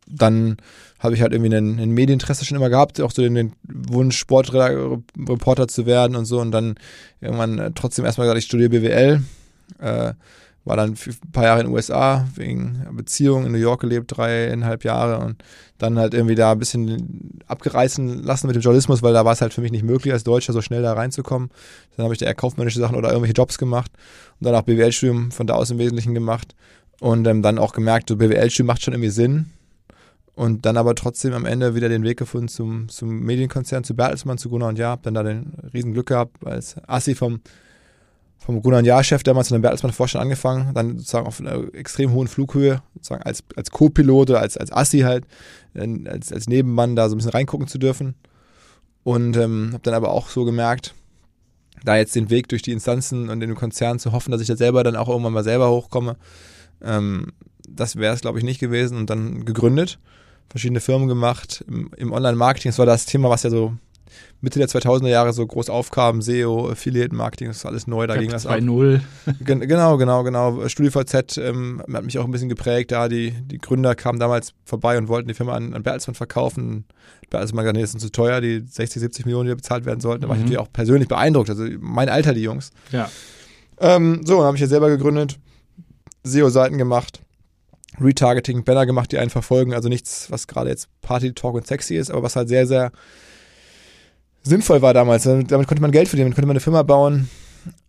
dann 0.07 0.57
habe 0.99 1.15
ich 1.15 1.21
halt 1.21 1.31
irgendwie 1.31 1.55
ein, 1.55 1.79
ein 1.79 1.91
Medieninteresse 1.91 2.45
schon 2.45 2.57
immer 2.57 2.69
gehabt, 2.69 2.99
auch 3.01 3.11
so 3.11 3.21
den, 3.21 3.35
den 3.35 3.53
Wunsch, 3.63 4.17
Sportreporter 4.17 5.67
zu 5.67 5.85
werden 5.85 6.15
und 6.15 6.25
so. 6.25 6.39
Und 6.39 6.51
dann 6.51 6.75
irgendwann 7.21 7.57
äh, 7.57 7.71
trotzdem 7.73 8.05
erstmal 8.05 8.27
gesagt, 8.27 8.39
ich 8.39 8.45
studiere 8.45 8.69
BWL. 8.69 9.23
Äh, 9.79 10.13
war 10.63 10.75
dann 10.75 10.91
ein 10.91 11.31
paar 11.31 11.45
Jahre 11.45 11.61
in 11.61 11.67
den 11.67 11.73
USA 11.73 12.27
wegen 12.35 12.85
Beziehungen 12.91 13.47
in 13.47 13.51
New 13.51 13.57
York 13.57 13.81
gelebt, 13.81 14.15
dreieinhalb 14.15 14.83
Jahre 14.83 15.25
und 15.25 15.43
dann 15.79 15.97
halt 15.97 16.13
irgendwie 16.13 16.35
da 16.35 16.51
ein 16.51 16.59
bisschen 16.59 17.39
abgereißen 17.47 18.21
lassen 18.21 18.45
mit 18.45 18.55
dem 18.55 18.61
Journalismus, 18.61 19.01
weil 19.01 19.13
da 19.13 19.25
war 19.25 19.33
es 19.33 19.41
halt 19.41 19.53
für 19.53 19.61
mich 19.61 19.71
nicht 19.71 19.83
möglich, 19.83 20.13
als 20.13 20.23
Deutscher 20.23 20.53
so 20.53 20.61
schnell 20.61 20.83
da 20.83 20.93
reinzukommen. 20.93 21.49
Dann 21.95 22.03
habe 22.03 22.13
ich 22.13 22.19
da 22.19 22.27
eher 22.27 22.35
kaufmännische 22.35 22.79
Sachen 22.79 22.95
oder 22.95 23.09
irgendwelche 23.09 23.33
Jobs 23.33 23.57
gemacht 23.57 23.91
und 24.39 24.45
dann 24.45 24.53
auch 24.53 24.61
BWL-Studium 24.61 25.31
von 25.31 25.47
da 25.47 25.55
aus 25.55 25.71
im 25.71 25.79
Wesentlichen 25.79 26.13
gemacht 26.13 26.53
und 27.01 27.25
ähm, 27.25 27.41
dann 27.41 27.57
auch 27.57 27.73
gemerkt, 27.73 28.09
so 28.09 28.15
BWL-Studium 28.15 28.67
macht 28.67 28.83
schon 28.83 28.93
irgendwie 28.93 29.09
Sinn 29.09 29.47
und 30.35 30.67
dann 30.67 30.77
aber 30.77 30.93
trotzdem 30.93 31.33
am 31.33 31.45
Ende 31.45 31.73
wieder 31.73 31.89
den 31.89 32.03
Weg 32.03 32.17
gefunden 32.17 32.47
zum, 32.47 32.89
zum 32.89 33.09
Medienkonzern, 33.21 33.83
zu 33.83 33.95
Bertelsmann, 33.95 34.37
zu 34.37 34.49
Gunnar 34.49 34.69
und 34.69 34.77
Jahr. 34.77 34.91
Hab 34.91 35.03
dann 35.03 35.15
da 35.15 35.23
den 35.23 35.51
riesen 35.73 35.93
Glück 35.93 36.07
gehabt, 36.09 36.45
als 36.45 36.75
Assi 36.87 37.15
vom, 37.15 37.41
vom 38.37 38.61
Gunnar 38.61 38.79
und 38.79 38.85
Jahr-Chef 38.85 39.23
damals 39.23 39.49
in 39.49 39.55
der 39.55 39.61
Bertelsmann-Vorstand 39.61 40.21
angefangen, 40.21 40.75
dann 40.75 40.99
sozusagen 40.99 41.25
auf 41.25 41.39
einer 41.39 41.73
extrem 41.73 42.11
hohen 42.11 42.27
Flughöhe, 42.27 42.83
sozusagen 42.93 43.23
als, 43.23 43.43
als 43.55 43.71
Co-Pilot 43.71 44.29
oder 44.29 44.41
als, 44.41 44.55
als 44.57 44.71
Assi 44.71 44.99
halt, 44.99 45.25
als, 45.73 46.31
als 46.31 46.47
Nebenmann 46.47 46.95
da 46.95 47.09
so 47.09 47.15
ein 47.15 47.17
bisschen 47.17 47.31
reingucken 47.31 47.67
zu 47.67 47.79
dürfen. 47.79 48.13
Und 49.03 49.37
ähm, 49.37 49.71
habe 49.73 49.81
dann 49.81 49.95
aber 49.95 50.11
auch 50.11 50.29
so 50.29 50.45
gemerkt, 50.45 50.93
da 51.83 51.97
jetzt 51.97 52.15
den 52.15 52.29
Weg 52.29 52.47
durch 52.49 52.61
die 52.61 52.73
Instanzen 52.73 53.29
und 53.29 53.39
den 53.39 53.55
Konzern 53.55 53.97
zu 53.97 54.11
hoffen, 54.11 54.31
dass 54.31 54.41
ich 54.41 54.47
da 54.47 54.55
selber 54.55 54.83
dann 54.83 54.95
auch 54.95 55.09
irgendwann 55.09 55.33
mal 55.33 55.43
selber 55.43 55.71
hochkomme, 55.71 56.15
ähm, 56.83 57.27
das 57.67 57.95
wäre 57.95 58.13
es, 58.13 58.21
glaube 58.21 58.37
ich, 58.37 58.43
nicht 58.43 58.59
gewesen 58.59 58.97
und 58.97 59.09
dann 59.09 59.45
gegründet 59.45 59.99
verschiedene 60.51 60.81
Firmen 60.81 61.07
gemacht 61.07 61.63
im, 61.67 61.89
im 61.95 62.11
Online-Marketing. 62.11 62.69
Das 62.69 62.79
war 62.79 62.85
das 62.85 63.05
Thema, 63.05 63.29
was 63.29 63.43
ja 63.43 63.49
so 63.49 63.73
Mitte 64.41 64.59
der 64.59 64.67
2000er 64.67 65.07
Jahre 65.07 65.31
so 65.33 65.47
groß 65.47 65.69
aufkam, 65.69 66.21
SEO, 66.21 66.69
Affiliate 66.69 67.15
Marketing, 67.15 67.47
das 67.47 67.57
ist 67.57 67.65
alles 67.65 67.87
neu, 67.87 68.05
da 68.07 68.15
Web 68.15 68.21
ging 68.21 68.31
das 68.31 68.45
2.0. 68.45 68.99
Genau, 69.45 69.97
genau, 69.97 70.23
genau. 70.23 70.67
StudiVZ 70.67 71.37
ähm, 71.37 71.81
hat 71.93 72.03
mich 72.03 72.19
auch 72.19 72.25
ein 72.25 72.31
bisschen 72.31 72.49
geprägt, 72.49 72.91
da 72.91 73.07
die, 73.07 73.31
die 73.31 73.59
Gründer 73.59 73.95
kamen 73.95 74.19
damals 74.19 74.53
vorbei 74.65 74.97
und 74.97 75.07
wollten 75.07 75.29
die 75.29 75.33
Firma 75.33 75.53
an, 75.53 75.73
an 75.73 75.83
Bertelsmann 75.83 76.15
verkaufen. 76.15 76.85
Bertelsmann 77.29 77.63
gesagt, 77.63 77.75
nee, 77.77 77.81
das 77.83 77.91
sind 77.91 78.01
zu 78.01 78.11
teuer, 78.11 78.41
die 78.41 78.65
60, 78.67 78.99
70 78.99 79.25
Millionen, 79.25 79.47
die 79.47 79.55
bezahlt 79.55 79.85
werden 79.85 80.01
sollten. 80.01 80.23
Da 80.23 80.27
war 80.27 80.35
ich 80.35 80.39
mhm. 80.39 80.47
natürlich 80.47 80.67
auch 80.67 80.73
persönlich 80.73 81.07
beeindruckt, 81.07 81.49
also 81.49 81.65
mein 81.79 82.09
Alter, 82.09 82.33
die 82.33 82.41
Jungs. 82.41 82.71
Ja. 82.91 83.09
Ähm, 83.79 84.21
so, 84.25 84.37
dann 84.37 84.47
habe 84.47 84.57
ich 84.57 84.61
ja 84.61 84.67
selber 84.67 84.89
gegründet, 84.89 85.39
SEO-Seiten 86.23 86.77
gemacht 86.77 87.21
Retargeting, 87.99 88.63
Banner 88.63 88.85
gemacht, 88.85 89.11
die 89.11 89.17
einen 89.17 89.29
verfolgen. 89.29 89.73
Also 89.73 89.89
nichts, 89.89 90.31
was 90.31 90.47
gerade 90.47 90.69
jetzt 90.69 90.87
Party, 91.01 91.33
Talk 91.33 91.55
und 91.55 91.67
sexy 91.67 91.95
ist, 91.95 92.11
aber 92.11 92.23
was 92.23 92.35
halt 92.35 92.47
sehr, 92.47 92.65
sehr 92.67 92.91
sinnvoll 94.43 94.81
war 94.81 94.93
damals. 94.93 95.23
Damit 95.23 95.49
konnte 95.49 95.81
man 95.81 95.91
Geld 95.91 96.07
verdienen, 96.07 96.27
damit 96.27 96.35
konnte 96.35 96.47
man 96.47 96.55
eine 96.55 96.61
Firma 96.61 96.83
bauen. 96.83 97.29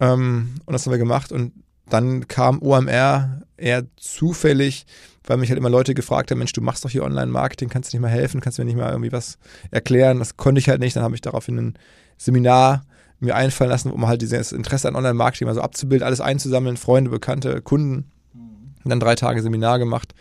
Ähm, 0.01 0.57
und 0.65 0.73
das 0.73 0.85
haben 0.85 0.93
wir 0.93 0.99
gemacht. 0.99 1.33
Und 1.33 1.53
dann 1.89 2.27
kam 2.27 2.61
OMR 2.63 3.43
eher 3.57 3.85
zufällig, 3.97 4.87
weil 5.25 5.37
mich 5.37 5.51
halt 5.51 5.59
immer 5.59 5.71
Leute 5.71 5.95
gefragt 5.95 6.31
haben, 6.31 6.39
Mensch, 6.39 6.53
du 6.53 6.61
machst 6.61 6.85
doch 6.85 6.91
hier 6.91 7.05
Online-Marketing, 7.05 7.69
kannst 7.69 7.93
du 7.93 7.97
nicht 7.97 8.03
mal 8.03 8.09
helfen, 8.09 8.41
kannst 8.41 8.59
du 8.59 8.63
mir 8.63 8.67
nicht 8.67 8.77
mal 8.77 8.91
irgendwie 8.91 9.13
was 9.13 9.39
erklären? 9.71 10.19
Das 10.19 10.37
konnte 10.37 10.59
ich 10.59 10.69
halt 10.69 10.81
nicht. 10.81 10.97
Dann 10.97 11.05
habe 11.05 11.15
ich 11.15 11.21
daraufhin 11.21 11.59
ein 11.59 11.79
Seminar 12.19 12.85
mir 13.21 13.37
einfallen 13.37 13.71
lassen, 13.71 13.93
um 13.93 14.09
halt 14.09 14.21
dieses 14.21 14.51
Interesse 14.51 14.89
an 14.89 14.97
Online-Marketing 14.97 15.47
mal 15.47 15.55
so 15.55 15.61
abzubilden, 15.61 16.05
alles 16.05 16.21
einzusammeln, 16.21 16.77
Freunde, 16.77 17.09
Bekannte, 17.09 17.63
Kunden 17.63 18.11
Dann 18.85 19.01
drei 19.01 19.15
Tage 19.15 19.43
Seminar 19.43 19.79
gemacht. 19.79 20.15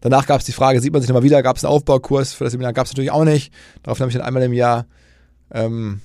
Danach 0.00 0.26
gab 0.26 0.40
es 0.40 0.46
die 0.46 0.52
Frage, 0.52 0.80
sieht 0.80 0.92
man 0.92 1.02
sich 1.02 1.08
nochmal 1.08 1.22
wieder? 1.22 1.42
Gab 1.42 1.56
es 1.56 1.64
einen 1.64 1.72
Aufbaukurs 1.72 2.32
für 2.32 2.44
das 2.44 2.52
Seminar? 2.52 2.72
Gab 2.72 2.86
es 2.86 2.92
natürlich 2.92 3.10
auch 3.10 3.24
nicht. 3.24 3.52
Daraufhin 3.82 4.02
habe 4.04 4.10
ich 4.10 4.16
dann 4.16 4.26
einmal 4.26 4.42
im 4.42 4.52
Jahr 4.52 4.86
ähm, 5.52 6.00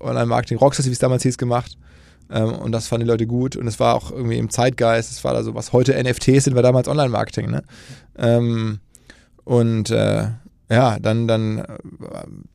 Online-Marketing 0.00 0.58
Rockstars, 0.58 0.86
wie 0.86 0.92
es 0.92 0.98
damals 0.98 1.22
hieß, 1.22 1.38
gemacht. 1.38 1.76
Ähm, 2.30 2.52
und 2.52 2.72
das 2.72 2.86
fanden 2.86 3.06
die 3.06 3.10
Leute 3.10 3.26
gut. 3.26 3.56
Und 3.56 3.66
es 3.66 3.80
war 3.80 3.94
auch 3.94 4.10
irgendwie 4.10 4.38
im 4.38 4.50
Zeitgeist. 4.50 5.10
Es 5.10 5.24
war 5.24 5.34
da 5.34 5.42
so, 5.42 5.54
was 5.54 5.72
heute 5.72 6.00
NFTs 6.00 6.44
sind, 6.44 6.54
war 6.54 6.62
damals 6.62 6.88
Online-Marketing. 6.88 7.50
Ne? 7.50 7.64
Ähm, 8.16 8.78
und 9.44 9.90
äh, 9.90 10.28
ja, 10.70 10.98
dann, 10.98 11.28
dann 11.28 11.58
äh, 11.58 11.64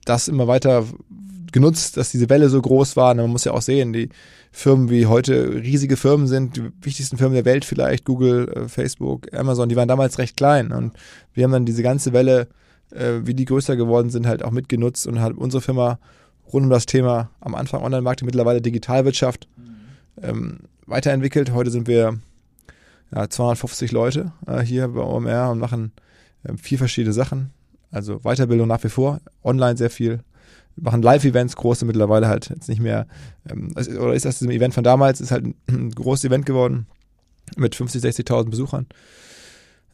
das 0.05 0.27
immer 0.27 0.47
weiter 0.47 0.85
genutzt, 1.51 1.97
dass 1.97 2.11
diese 2.11 2.29
Welle 2.29 2.49
so 2.49 2.61
groß 2.61 2.95
war. 2.95 3.11
Und 3.11 3.17
man 3.17 3.29
muss 3.29 3.43
ja 3.43 3.51
auch 3.51 3.61
sehen, 3.61 3.93
die 3.93 4.09
Firmen 4.51 4.89
wie 4.89 5.05
heute 5.05 5.53
riesige 5.53 5.95
Firmen 5.95 6.27
sind, 6.27 6.57
die 6.57 6.71
wichtigsten 6.81 7.17
Firmen 7.17 7.35
der 7.35 7.45
Welt 7.45 7.65
vielleicht, 7.65 8.05
Google, 8.05 8.49
äh, 8.49 8.67
Facebook, 8.67 9.31
Amazon, 9.33 9.69
die 9.69 9.75
waren 9.75 9.87
damals 9.87 10.17
recht 10.17 10.37
klein. 10.37 10.71
Und 10.71 10.93
wir 11.33 11.43
haben 11.43 11.51
dann 11.51 11.65
diese 11.65 11.83
ganze 11.83 12.13
Welle, 12.13 12.47
äh, 12.91 13.19
wie 13.23 13.33
die 13.33 13.45
größer 13.45 13.75
geworden 13.75 14.09
sind, 14.09 14.27
halt 14.27 14.43
auch 14.43 14.51
mitgenutzt 14.51 15.07
und 15.07 15.21
hat 15.21 15.33
unsere 15.33 15.61
Firma 15.61 15.99
rund 16.51 16.65
um 16.65 16.69
das 16.69 16.85
Thema 16.85 17.29
am 17.39 17.55
Anfang 17.55 17.83
Online-Marketing, 17.83 18.25
mittlerweile 18.25 18.61
Digitalwirtschaft 18.61 19.47
ähm, 20.21 20.59
weiterentwickelt. 20.87 21.51
Heute 21.51 21.69
sind 21.71 21.87
wir 21.87 22.19
ja, 23.13 23.29
250 23.29 23.91
Leute 23.91 24.31
äh, 24.47 24.61
hier 24.61 24.87
bei 24.87 25.01
OMR 25.01 25.51
und 25.51 25.59
machen 25.59 25.91
äh, 26.43 26.53
vier 26.57 26.77
verschiedene 26.77 27.13
Sachen. 27.13 27.51
Also 27.91 28.19
Weiterbildung 28.19 28.67
nach 28.67 28.83
wie 28.83 28.89
vor, 28.89 29.19
online 29.43 29.77
sehr 29.77 29.89
viel, 29.89 30.19
machen 30.81 31.01
Live-Events, 31.01 31.55
große 31.55 31.85
mittlerweile 31.85 32.27
halt 32.27 32.49
jetzt 32.49 32.69
nicht 32.69 32.81
mehr, 32.81 33.07
ähm, 33.49 33.73
oder 33.99 34.13
ist 34.13 34.25
das 34.25 34.41
ein 34.41 34.51
Event 34.51 34.73
von 34.73 34.83
damals, 34.83 35.21
ist 35.21 35.31
halt 35.31 35.45
ein 35.67 35.91
großes 35.95 36.25
Event 36.25 36.45
geworden 36.45 36.87
mit 37.57 37.75
50, 37.75 38.03
60.000 38.03 38.49
Besuchern. 38.49 38.87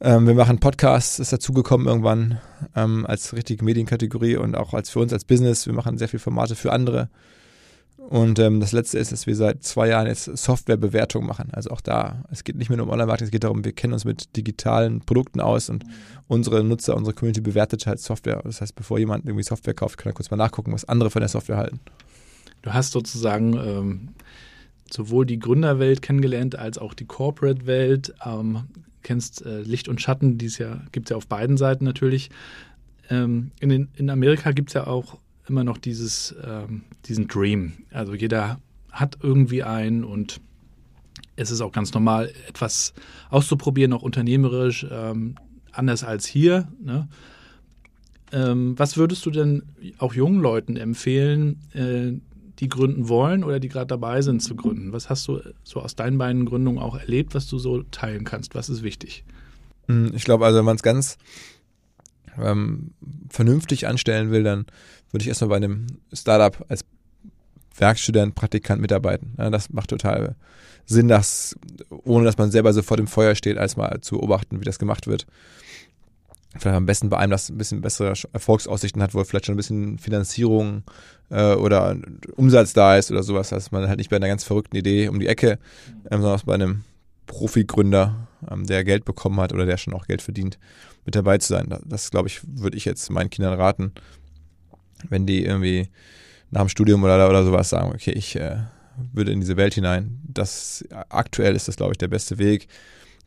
Ähm, 0.01 0.27
wir 0.27 0.33
machen 0.33 0.59
Podcasts, 0.59 1.19
ist 1.19 1.31
dazugekommen 1.31 1.87
irgendwann 1.87 2.39
ähm, 2.75 3.05
als 3.05 3.33
richtige 3.33 3.63
Medienkategorie 3.63 4.35
und 4.35 4.55
auch 4.55 4.73
als 4.73 4.89
für 4.89 4.99
uns 4.99 5.13
als 5.13 5.23
Business. 5.23 5.65
Wir 5.65 5.73
machen 5.73 5.97
sehr 5.97 6.09
viele 6.09 6.19
Formate 6.19 6.55
für 6.55 6.73
andere. 6.73 7.09
Und 8.09 8.37
ähm, 8.37 8.59
das 8.59 8.71
letzte 8.71 8.99
ist, 8.99 9.11
dass 9.11 9.25
wir 9.25 9.35
seit 9.35 9.63
zwei 9.63 9.87
Jahren 9.87 10.05
jetzt 10.05 10.25
Softwarebewertung 10.25 11.25
machen. 11.25 11.49
Also 11.53 11.71
auch 11.71 11.81
da, 11.81 12.23
es 12.29 12.43
geht 12.43 12.55
nicht 12.55 12.69
mehr 12.69 12.77
nur 12.77 12.85
um 12.85 12.91
Online-Marketing, 12.91 13.25
es 13.25 13.31
geht 13.31 13.43
darum, 13.43 13.65
wir 13.65 13.71
kennen 13.71 13.93
uns 13.93 14.05
mit 14.05 14.35
digitalen 14.35 15.01
Produkten 15.01 15.41
aus 15.41 15.69
und 15.69 15.83
unsere 16.27 16.63
Nutzer, 16.63 16.95
unsere 16.95 17.15
Community 17.15 17.41
bewertet 17.41 17.87
halt 17.87 17.99
Software. 17.99 18.41
Das 18.43 18.61
heißt, 18.61 18.75
bevor 18.75 18.99
jemand 18.99 19.25
irgendwie 19.25 19.43
Software 19.43 19.73
kauft, 19.73 19.97
kann 19.97 20.11
er 20.11 20.13
kurz 20.13 20.29
mal 20.29 20.37
nachgucken, 20.37 20.71
was 20.71 20.85
andere 20.85 21.09
von 21.09 21.21
der 21.21 21.29
Software 21.29 21.57
halten. 21.57 21.79
Du 22.61 22.73
hast 22.73 22.91
sozusagen 22.91 23.53
ähm, 23.53 24.09
sowohl 24.91 25.25
die 25.25 25.39
Gründerwelt 25.39 26.03
kennengelernt 26.03 26.57
als 26.57 26.77
auch 26.77 26.93
die 26.93 27.05
Corporate-Welt. 27.05 28.13
Ähm, 28.23 28.65
kennst 29.01 29.45
äh, 29.45 29.61
Licht 29.61 29.87
und 29.87 29.99
Schatten, 29.99 30.37
die 30.37 30.45
es 30.45 30.57
ja 30.57 30.81
gibt 30.91 31.07
es 31.07 31.09
ja 31.11 31.17
auf 31.17 31.27
beiden 31.27 31.57
Seiten 31.57 31.85
natürlich. 31.85 32.29
Ähm, 33.09 33.51
in, 33.59 33.69
den, 33.69 33.89
in 33.95 34.09
Amerika 34.09 34.51
gibt 34.51 34.69
es 34.69 34.73
ja 34.75 34.85
auch 34.87 35.17
immer 35.47 35.63
noch 35.63 35.77
dieses, 35.77 36.35
ähm, 36.43 36.83
diesen 37.05 37.27
Dream. 37.27 37.73
Also 37.91 38.13
jeder 38.13 38.59
hat 38.91 39.17
irgendwie 39.21 39.63
einen 39.63 40.03
und 40.03 40.41
es 41.35 41.51
ist 41.51 41.61
auch 41.61 41.71
ganz 41.71 41.93
normal, 41.93 42.31
etwas 42.47 42.93
auszuprobieren, 43.29 43.93
auch 43.93 44.01
unternehmerisch, 44.01 44.85
ähm, 44.89 45.35
anders 45.71 46.03
als 46.03 46.25
hier. 46.25 46.67
Ne? 46.81 47.07
Ähm, 48.31 48.77
was 48.79 48.97
würdest 48.97 49.25
du 49.25 49.31
denn 49.31 49.63
auch 49.97 50.13
jungen 50.13 50.41
Leuten 50.41 50.77
empfehlen, 50.77 51.59
äh, 51.73 52.13
die 52.59 52.69
gründen 52.69 53.09
wollen 53.09 53.43
oder 53.43 53.59
die 53.59 53.67
gerade 53.67 53.87
dabei 53.87 54.21
sind 54.21 54.41
zu 54.41 54.55
gründen? 54.55 54.93
Was 54.93 55.09
hast 55.09 55.27
du 55.27 55.41
so 55.63 55.81
aus 55.81 55.95
deinen 55.95 56.17
beiden 56.17 56.45
Gründungen 56.45 56.79
auch 56.79 56.95
erlebt, 56.95 57.35
was 57.35 57.47
du 57.47 57.59
so 57.59 57.83
teilen 57.83 58.23
kannst? 58.23 58.55
Was 58.55 58.69
ist 58.69 58.81
wichtig? 58.81 59.25
Hm, 59.87 60.13
ich 60.15 60.23
glaube, 60.23 60.45
also 60.45 60.59
wenn 60.59 60.65
man 60.65 60.77
es 60.77 60.83
ganz 60.83 61.17
ähm, 62.41 62.91
vernünftig 63.29 63.87
anstellen 63.87 64.31
will, 64.31 64.43
dann 64.43 64.65
würde 65.11 65.23
ich 65.23 65.27
erstmal 65.27 65.49
bei 65.49 65.55
einem 65.57 65.87
Startup 66.13 66.65
als 66.69 66.83
Werkstudent, 67.77 68.35
Praktikant 68.35 68.81
mitarbeiten. 68.81 69.33
Ja, 69.37 69.49
das 69.49 69.69
macht 69.69 69.89
total 69.89 70.35
Sinn, 70.85 71.07
dass, 71.07 71.55
ohne 71.89 72.25
dass 72.25 72.37
man 72.37 72.51
selber 72.51 72.71
so 72.73 72.81
vor 72.81 72.97
dem 72.97 73.07
Feuer 73.07 73.35
steht, 73.35 73.57
als 73.57 73.75
mal 73.75 73.99
zu 74.01 74.15
beobachten, 74.15 74.59
wie 74.59 74.65
das 74.65 74.79
gemacht 74.79 75.07
wird. 75.07 75.25
Vielleicht 76.57 76.77
am 76.77 76.85
besten 76.85 77.09
bei 77.09 77.17
einem, 77.17 77.31
das 77.31 77.49
ein 77.49 77.57
bisschen 77.57 77.81
bessere 77.81 78.13
Erfolgsaussichten 78.31 79.01
hat, 79.01 79.13
wo 79.13 79.21
vielleicht 79.25 79.45
schon 79.45 79.55
ein 79.55 79.57
bisschen 79.57 79.97
Finanzierung 79.97 80.83
äh, 81.29 81.53
oder 81.53 81.97
Umsatz 82.37 82.71
da 82.71 82.95
ist 82.95 83.11
oder 83.11 83.23
sowas, 83.23 83.49
dass 83.49 83.71
man 83.71 83.89
halt 83.89 83.97
nicht 83.97 84.09
bei 84.09 84.15
einer 84.15 84.27
ganz 84.27 84.45
verrückten 84.45 84.77
Idee 84.77 85.09
um 85.09 85.19
die 85.19 85.27
Ecke, 85.27 85.59
ähm, 86.09 86.21
sondern 86.21 86.41
bei 86.45 86.53
einem 86.53 86.83
Profi-Gründer, 87.25 88.27
ähm, 88.49 88.65
der 88.65 88.85
Geld 88.85 89.03
bekommen 89.03 89.39
hat 89.41 89.51
oder 89.51 89.65
der 89.65 89.77
schon 89.77 89.93
auch 89.93 90.05
Geld 90.05 90.21
verdient, 90.21 90.57
mit 91.03 91.15
dabei 91.15 91.39
zu 91.39 91.49
sein. 91.49 91.77
Das, 91.85 92.11
glaube 92.11 92.29
ich, 92.29 92.39
würde 92.45 92.77
ich 92.77 92.85
jetzt 92.85 93.09
meinen 93.09 93.29
Kindern 93.29 93.59
raten, 93.59 93.91
wenn 95.09 95.25
die 95.25 95.43
irgendwie 95.45 95.89
nach 96.51 96.61
dem 96.61 96.69
Studium 96.69 97.03
oder, 97.03 97.29
oder 97.29 97.43
sowas 97.43 97.69
sagen, 97.69 97.91
okay, 97.93 98.11
ich 98.11 98.35
äh, 98.35 98.57
würde 99.13 99.31
in 99.31 99.39
diese 99.39 99.57
Welt 99.57 99.73
hinein. 99.73 100.19
Das 100.27 100.85
aktuell 101.09 101.55
ist 101.55 101.67
das, 101.67 101.75
glaube 101.75 101.93
ich, 101.93 101.97
der 101.97 102.07
beste 102.07 102.37
Weg, 102.37 102.67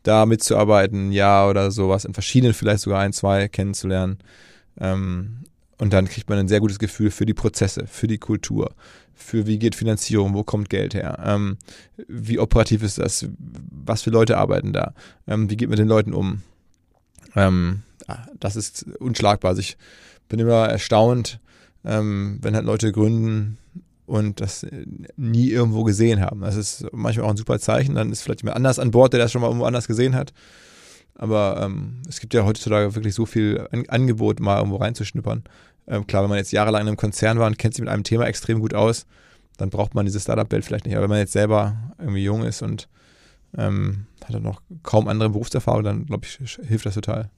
da 0.03 0.25
mitzuarbeiten, 0.25 1.11
ja 1.11 1.47
oder 1.47 1.71
sowas, 1.71 2.05
in 2.05 2.13
verschiedenen, 2.13 2.53
vielleicht 2.53 2.81
sogar 2.81 3.01
ein, 3.01 3.13
zwei 3.13 3.47
kennenzulernen. 3.47 4.19
Ähm, 4.79 5.43
und 5.77 5.93
dann 5.93 6.07
kriegt 6.07 6.29
man 6.29 6.39
ein 6.39 6.47
sehr 6.47 6.59
gutes 6.59 6.79
Gefühl 6.79 7.11
für 7.11 7.25
die 7.25 7.33
Prozesse, 7.33 7.87
für 7.87 8.07
die 8.07 8.17
Kultur, 8.17 8.73
für 9.13 9.47
wie 9.47 9.59
geht 9.59 9.75
Finanzierung, 9.75 10.33
wo 10.33 10.43
kommt 10.43 10.69
Geld 10.69 10.93
her, 10.93 11.19
ähm, 11.25 11.57
wie 12.07 12.39
operativ 12.39 12.83
ist 12.83 12.97
das, 12.97 13.27
was 13.37 14.01
für 14.01 14.09
Leute 14.09 14.37
arbeiten 14.37 14.73
da, 14.73 14.93
ähm, 15.27 15.49
wie 15.49 15.57
geht 15.57 15.69
man 15.69 15.77
den 15.77 15.87
Leuten 15.87 16.13
um. 16.13 16.41
Ähm, 17.35 17.83
ah, 18.07 18.25
das 18.39 18.55
ist 18.55 18.85
unschlagbar. 18.99 19.49
Also 19.49 19.61
ich 19.61 19.77
bin 20.27 20.39
immer 20.39 20.67
erstaunt, 20.67 21.39
ähm, 21.85 22.39
wenn 22.41 22.55
halt 22.55 22.65
Leute 22.65 22.91
gründen 22.91 23.57
und 24.05 24.41
das 24.41 24.65
nie 25.15 25.49
irgendwo 25.49 25.83
gesehen 25.83 26.19
haben. 26.21 26.41
Das 26.41 26.55
ist 26.55 26.87
manchmal 26.91 27.27
auch 27.27 27.31
ein 27.31 27.37
super 27.37 27.59
Zeichen. 27.59 27.95
Dann 27.95 28.11
ist 28.11 28.21
vielleicht 28.21 28.41
jemand 28.41 28.57
anders 28.57 28.79
an 28.79 28.91
Bord, 28.91 29.13
der 29.13 29.19
das 29.19 29.31
schon 29.31 29.41
mal 29.41 29.47
irgendwo 29.47 29.65
anders 29.65 29.87
gesehen 29.87 30.15
hat. 30.15 30.33
Aber 31.15 31.61
ähm, 31.61 32.01
es 32.07 32.19
gibt 32.19 32.33
ja 32.33 32.45
heutzutage 32.45 32.95
wirklich 32.95 33.13
so 33.13 33.25
viel 33.25 33.67
An 33.71 33.83
Angebot, 33.87 34.39
mal 34.39 34.57
irgendwo 34.57 34.77
reinzuschnuppern. 34.77 35.43
Ähm, 35.87 36.07
klar, 36.07 36.23
wenn 36.23 36.29
man 36.29 36.37
jetzt 36.37 36.51
jahrelang 36.51 36.81
in 36.83 36.87
einem 36.87 36.97
Konzern 36.97 37.39
war 37.39 37.47
und 37.47 37.57
kennt 37.57 37.75
sich 37.75 37.81
mit 37.81 37.89
einem 37.89 38.03
Thema 38.03 38.25
extrem 38.25 38.59
gut 38.59 38.73
aus, 38.73 39.05
dann 39.57 39.69
braucht 39.69 39.95
man 39.95 40.05
diese 40.05 40.19
Startup-Welt 40.19 40.65
vielleicht 40.65 40.85
nicht. 40.85 40.95
Aber 40.95 41.03
wenn 41.03 41.09
man 41.09 41.19
jetzt 41.19 41.33
selber 41.33 41.75
irgendwie 41.99 42.23
jung 42.23 42.43
ist 42.43 42.61
und 42.61 42.87
ähm, 43.57 44.05
hat 44.23 44.33
dann 44.33 44.43
noch 44.43 44.61
kaum 44.83 45.07
andere 45.07 45.29
Berufserfahrung, 45.29 45.83
dann 45.83 46.05
glaube 46.05 46.25
ich, 46.25 46.57
hilft 46.65 46.85
das 46.85 46.95
total. 46.95 47.29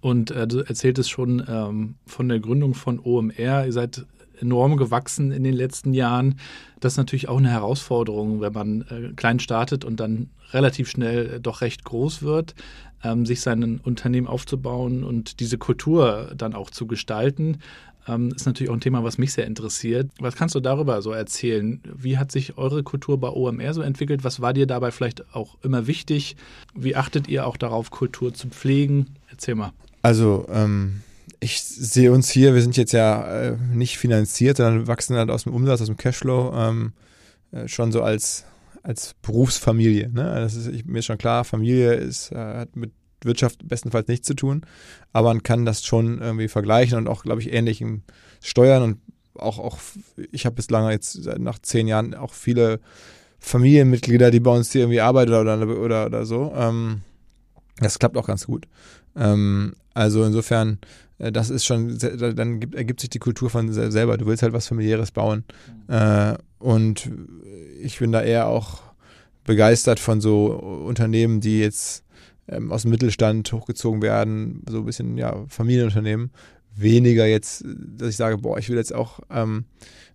Und 0.00 0.30
äh, 0.30 0.46
du 0.46 0.60
erzähltest 0.60 1.10
schon 1.10 1.44
ähm, 1.46 1.96
von 2.06 2.28
der 2.28 2.40
Gründung 2.40 2.74
von 2.74 2.98
OMR. 2.98 3.66
Ihr 3.66 3.72
seid 3.72 4.06
enorm 4.40 4.76
gewachsen 4.76 5.32
in 5.32 5.44
den 5.44 5.54
letzten 5.54 5.92
Jahren. 5.92 6.36
Das 6.80 6.94
ist 6.94 6.98
natürlich 6.98 7.28
auch 7.28 7.38
eine 7.38 7.50
Herausforderung, 7.50 8.40
wenn 8.40 8.52
man 8.52 8.82
äh, 8.82 9.12
klein 9.14 9.40
startet 9.40 9.84
und 9.84 10.00
dann 10.00 10.30
relativ 10.52 10.88
schnell 10.88 11.34
äh, 11.34 11.40
doch 11.40 11.60
recht 11.60 11.84
groß 11.84 12.22
wird, 12.22 12.54
ähm, 13.04 13.26
sich 13.26 13.40
sein 13.40 13.80
Unternehmen 13.82 14.26
aufzubauen 14.26 15.04
und 15.04 15.40
diese 15.40 15.58
Kultur 15.58 16.32
dann 16.36 16.54
auch 16.54 16.70
zu 16.70 16.86
gestalten. 16.86 17.58
Ähm, 18.08 18.32
ist 18.34 18.46
natürlich 18.46 18.70
auch 18.70 18.74
ein 18.74 18.80
Thema, 18.80 19.04
was 19.04 19.18
mich 19.18 19.32
sehr 19.34 19.46
interessiert. 19.46 20.10
Was 20.18 20.34
kannst 20.34 20.54
du 20.54 20.60
darüber 20.60 21.02
so 21.02 21.12
erzählen? 21.12 21.82
Wie 21.84 22.16
hat 22.16 22.32
sich 22.32 22.56
eure 22.56 22.82
Kultur 22.82 23.20
bei 23.20 23.28
OMR 23.28 23.74
so 23.74 23.82
entwickelt? 23.82 24.24
Was 24.24 24.40
war 24.40 24.54
dir 24.54 24.66
dabei 24.66 24.90
vielleicht 24.90 25.34
auch 25.34 25.58
immer 25.62 25.86
wichtig? 25.86 26.36
Wie 26.74 26.96
achtet 26.96 27.28
ihr 27.28 27.46
auch 27.46 27.58
darauf, 27.58 27.90
Kultur 27.90 28.32
zu 28.32 28.48
pflegen? 28.48 29.06
Erzähl 29.28 29.54
mal. 29.54 29.72
Also, 30.02 30.46
ähm, 30.50 31.02
ich 31.40 31.62
sehe 31.62 32.12
uns 32.12 32.30
hier, 32.30 32.54
wir 32.54 32.62
sind 32.62 32.76
jetzt 32.76 32.92
ja 32.92 33.22
äh, 33.26 33.56
nicht 33.72 33.98
finanziert, 33.98 34.58
sondern 34.58 34.86
wachsen 34.86 35.16
halt 35.16 35.30
aus 35.30 35.44
dem 35.44 35.54
Umsatz, 35.54 35.80
aus 35.80 35.86
dem 35.86 35.96
Cashflow, 35.96 36.52
ähm, 36.54 36.92
äh, 37.52 37.66
schon 37.66 37.92
so 37.92 38.02
als, 38.02 38.44
als 38.82 39.14
Berufsfamilie. 39.22 40.10
Ne? 40.10 40.22
Das 40.22 40.54
ist 40.54 40.66
ich, 40.68 40.84
mir 40.84 40.98
ist 40.98 41.06
schon 41.06 41.18
klar, 41.18 41.44
Familie 41.44 41.94
ist, 41.94 42.30
äh, 42.32 42.36
hat 42.36 42.76
mit 42.76 42.92
Wirtschaft 43.22 43.66
bestenfalls 43.66 44.08
nichts 44.08 44.26
zu 44.26 44.34
tun, 44.34 44.62
aber 45.12 45.28
man 45.28 45.42
kann 45.42 45.64
das 45.64 45.84
schon 45.84 46.20
irgendwie 46.20 46.48
vergleichen 46.48 46.96
und 46.96 47.08
auch, 47.08 47.22
glaube 47.22 47.40
ich, 47.40 47.52
ähnlich 47.52 47.84
Steuern 48.42 48.82
und 48.82 48.98
auch, 49.34 49.58
auch 49.58 49.78
ich 50.32 50.46
habe 50.46 50.56
bislang 50.56 50.90
jetzt 50.90 51.26
nach 51.38 51.58
zehn 51.58 51.86
Jahren 51.86 52.14
auch 52.14 52.34
viele 52.34 52.80
Familienmitglieder, 53.38 54.30
die 54.30 54.40
bei 54.40 54.50
uns 54.50 54.72
hier 54.72 54.82
irgendwie 54.82 55.00
arbeiten 55.00 55.32
oder, 55.32 55.58
oder, 55.58 56.06
oder 56.06 56.26
so. 56.26 56.52
Ähm, 56.54 57.02
das 57.78 57.98
klappt 57.98 58.16
auch 58.16 58.26
ganz 58.26 58.46
gut. 58.46 58.66
Ähm, 59.16 59.74
also 59.94 60.24
insofern, 60.24 60.78
äh, 61.18 61.32
das 61.32 61.50
ist 61.50 61.64
schon, 61.64 61.98
dann 61.98 62.60
gibt, 62.60 62.74
ergibt 62.74 63.00
sich 63.00 63.10
die 63.10 63.18
Kultur 63.18 63.50
von 63.50 63.72
selber. 63.72 64.18
Du 64.18 64.26
willst 64.26 64.42
halt 64.42 64.52
was 64.52 64.68
familiäres 64.68 65.10
bauen. 65.10 65.44
Mhm. 65.88 65.94
Äh, 65.94 66.38
und 66.58 67.10
ich 67.80 67.98
bin 67.98 68.12
da 68.12 68.22
eher 68.22 68.46
auch 68.46 68.82
begeistert 69.44 69.98
von 69.98 70.20
so 70.20 70.52
Unternehmen, 70.52 71.40
die 71.40 71.60
jetzt 71.60 72.04
ähm, 72.48 72.70
aus 72.70 72.82
dem 72.82 72.90
Mittelstand 72.90 73.52
hochgezogen 73.52 74.02
werden, 74.02 74.62
so 74.68 74.78
ein 74.78 74.84
bisschen, 74.84 75.16
ja, 75.16 75.44
Familienunternehmen. 75.48 76.30
Weniger 76.76 77.26
jetzt, 77.26 77.64
dass 77.64 78.10
ich 78.10 78.16
sage, 78.16 78.38
boah, 78.38 78.58
ich 78.58 78.68
will 78.68 78.76
jetzt 78.76 78.94
auch 78.94 79.20
ähm, 79.30 79.64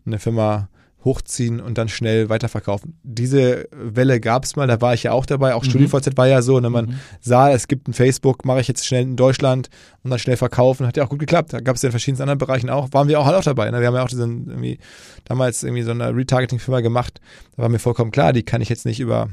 eine 0.06 0.20
Firma 0.20 0.70
hochziehen 1.06 1.62
und 1.62 1.78
dann 1.78 1.88
schnell 1.88 2.28
weiterverkaufen. 2.30 3.00
Diese 3.04 3.68
Welle 3.72 4.20
gab 4.20 4.44
es 4.44 4.56
mal, 4.56 4.68
da 4.68 4.82
war 4.82 4.94
ich 4.94 5.04
ja 5.04 5.12
auch 5.12 5.26
dabei. 5.26 5.54
Auch 5.54 5.64
Mhm. 5.64 5.70
StudiVZ 5.70 6.18
war 6.18 6.28
ja 6.28 6.42
so, 6.42 6.60
ne, 6.60 6.70
man 6.70 6.88
Mhm. 6.88 7.00
sah, 7.22 7.52
es 7.52 7.68
gibt 7.68 7.88
ein 7.88 7.94
Facebook, 7.94 8.44
mache 8.44 8.60
ich 8.60 8.68
jetzt 8.68 8.86
schnell 8.86 9.04
in 9.04 9.16
Deutschland 9.16 9.70
und 10.04 10.10
dann 10.10 10.20
schnell 10.20 10.36
verkaufen. 10.36 10.86
Hat 10.88 10.98
ja 10.98 11.06
auch 11.06 11.10
gut 11.10 11.20
geklappt. 11.20 11.54
Da 11.54 11.62
gab 11.62 11.76
es 11.76 11.84
ja 11.84 11.88
in 11.88 11.92
verschiedenen 11.92 12.24
anderen 12.24 12.40
Bereichen 12.40 12.70
auch. 12.70 12.92
Waren 12.92 13.08
wir 13.08 13.20
auch 13.20 13.26
halt 13.26 13.38
auch 13.38 13.44
dabei. 13.44 13.72
Ne? 13.72 13.80
Wir 13.80 13.88
haben 13.88 13.96
ja 13.96 14.04
auch 14.04 14.10
diesen, 14.10 14.48
irgendwie, 14.50 14.80
damals 15.24 15.64
irgendwie 15.64 15.84
so 15.84 15.92
eine 15.92 16.14
Retargeting-Firma 16.14 16.82
gemacht. 16.82 17.22
Da 17.56 17.62
war 17.64 17.70
mir 17.70 17.80
vollkommen 17.80 18.12
klar, 18.12 18.34
die 18.34 18.44
kann 18.44 18.62
ich 18.62 18.70
jetzt 18.70 18.86
nicht 18.86 19.00
über 19.00 19.30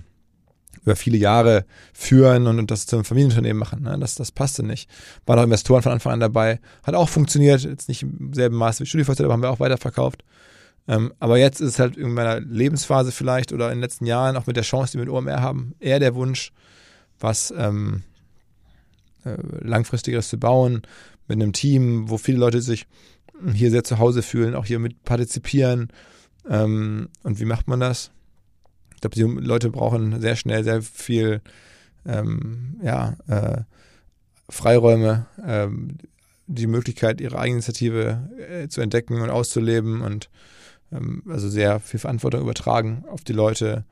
über 0.85 0.97
viele 0.97 1.17
Jahre 1.17 1.65
führen 1.93 2.49
und, 2.49 2.59
und 2.59 2.71
das 2.73 2.87
zum 2.87 3.05
Familienunternehmen 3.05 3.59
machen. 3.61 3.83
Ne? 3.85 3.97
Das, 4.01 4.17
das 4.17 4.33
passte 4.33 4.65
nicht. 4.65 4.91
Waren 5.27 5.39
auch 5.39 5.45
Investoren 5.45 5.81
von 5.83 5.93
Anfang 5.93 6.15
an 6.15 6.19
dabei. 6.19 6.59
Hat 6.83 6.97
auch 6.97 7.09
funktioniert, 7.09 7.61
jetzt 7.63 7.89
nicht 7.89 8.03
im 8.03 8.33
selben 8.33 8.57
Maße 8.57 8.83
wie 8.83 8.87
StudiVZ, 8.87 9.21
aber 9.21 9.33
haben 9.35 9.43
wir 9.43 9.51
auch 9.51 9.61
weiterverkauft. 9.61 10.25
Ähm, 10.89 11.13
aber 11.21 11.39
jetzt 11.39 11.61
ist 11.61 11.71
es 11.71 11.79
halt 11.79 11.97
in 11.97 12.13
meiner 12.13 12.41
Lebensphase 12.41 13.13
vielleicht 13.13 13.53
oder 13.53 13.69
in 13.69 13.79
den 13.79 13.83
letzten 13.83 14.07
Jahren, 14.07 14.37
auch 14.37 14.47
mit 14.47 14.57
der 14.57 14.65
Chance, 14.65 14.93
die 14.93 14.99
wir 14.99 15.05
mit 15.05 15.15
OMR 15.15 15.41
haben, 15.41 15.75
eher 15.79 16.01
der 16.01 16.15
Wunsch, 16.15 16.53
was 17.21 17.53
ähm, 17.57 18.03
äh, 19.25 19.37
langfristigeres 19.61 20.29
zu 20.29 20.39
bauen, 20.39 20.83
mit 21.29 21.41
einem 21.41 21.53
Team, 21.53 22.11
wo 22.11 22.19
viele 22.19 22.39
Leute 22.39 22.61
sich 22.61 22.87
hier 23.55 23.71
sehr 23.71 23.85
zu 23.85 23.99
Hause 23.99 24.23
fühlen, 24.23 24.55
auch 24.55 24.67
hier 24.67 24.79
mit 24.79 25.03
partizipieren. 25.05 25.89
Ähm, 26.49 27.09
und 27.23 27.41
wie 27.41 27.45
macht 27.45 27.69
man 27.69 27.81
das? 27.81 28.11
Ich 28.95 29.01
glaube, 29.01 29.15
die 29.15 29.45
Leute 29.45 29.71
brauchen 29.71 30.21
sehr 30.21 30.37
schnell 30.37 30.65
sehr 30.65 30.83
viel 30.83 31.41
ähm, 32.07 32.81
ja, 32.83 33.17
äh, 33.27 33.63
Freiräume, 34.49 35.27
ähm, 35.45 35.99
die 36.47 36.67
Möglichkeit, 36.67 37.21
ihre 37.21 37.39
Eigeninitiative 37.39 38.29
äh, 38.39 38.69
zu 38.69 38.81
entdecken 38.81 39.21
und 39.21 39.31
auszuleben 39.31 40.03
und 40.03 40.29
ähm, 40.93 41.23
also 41.29 41.49
sehr 41.49 41.81
viel 41.81 42.01
Verantwortung 42.01 42.43
übertragen 42.43 43.05
auf 43.11 43.25
die 43.25 43.33
Leute. 43.33 43.85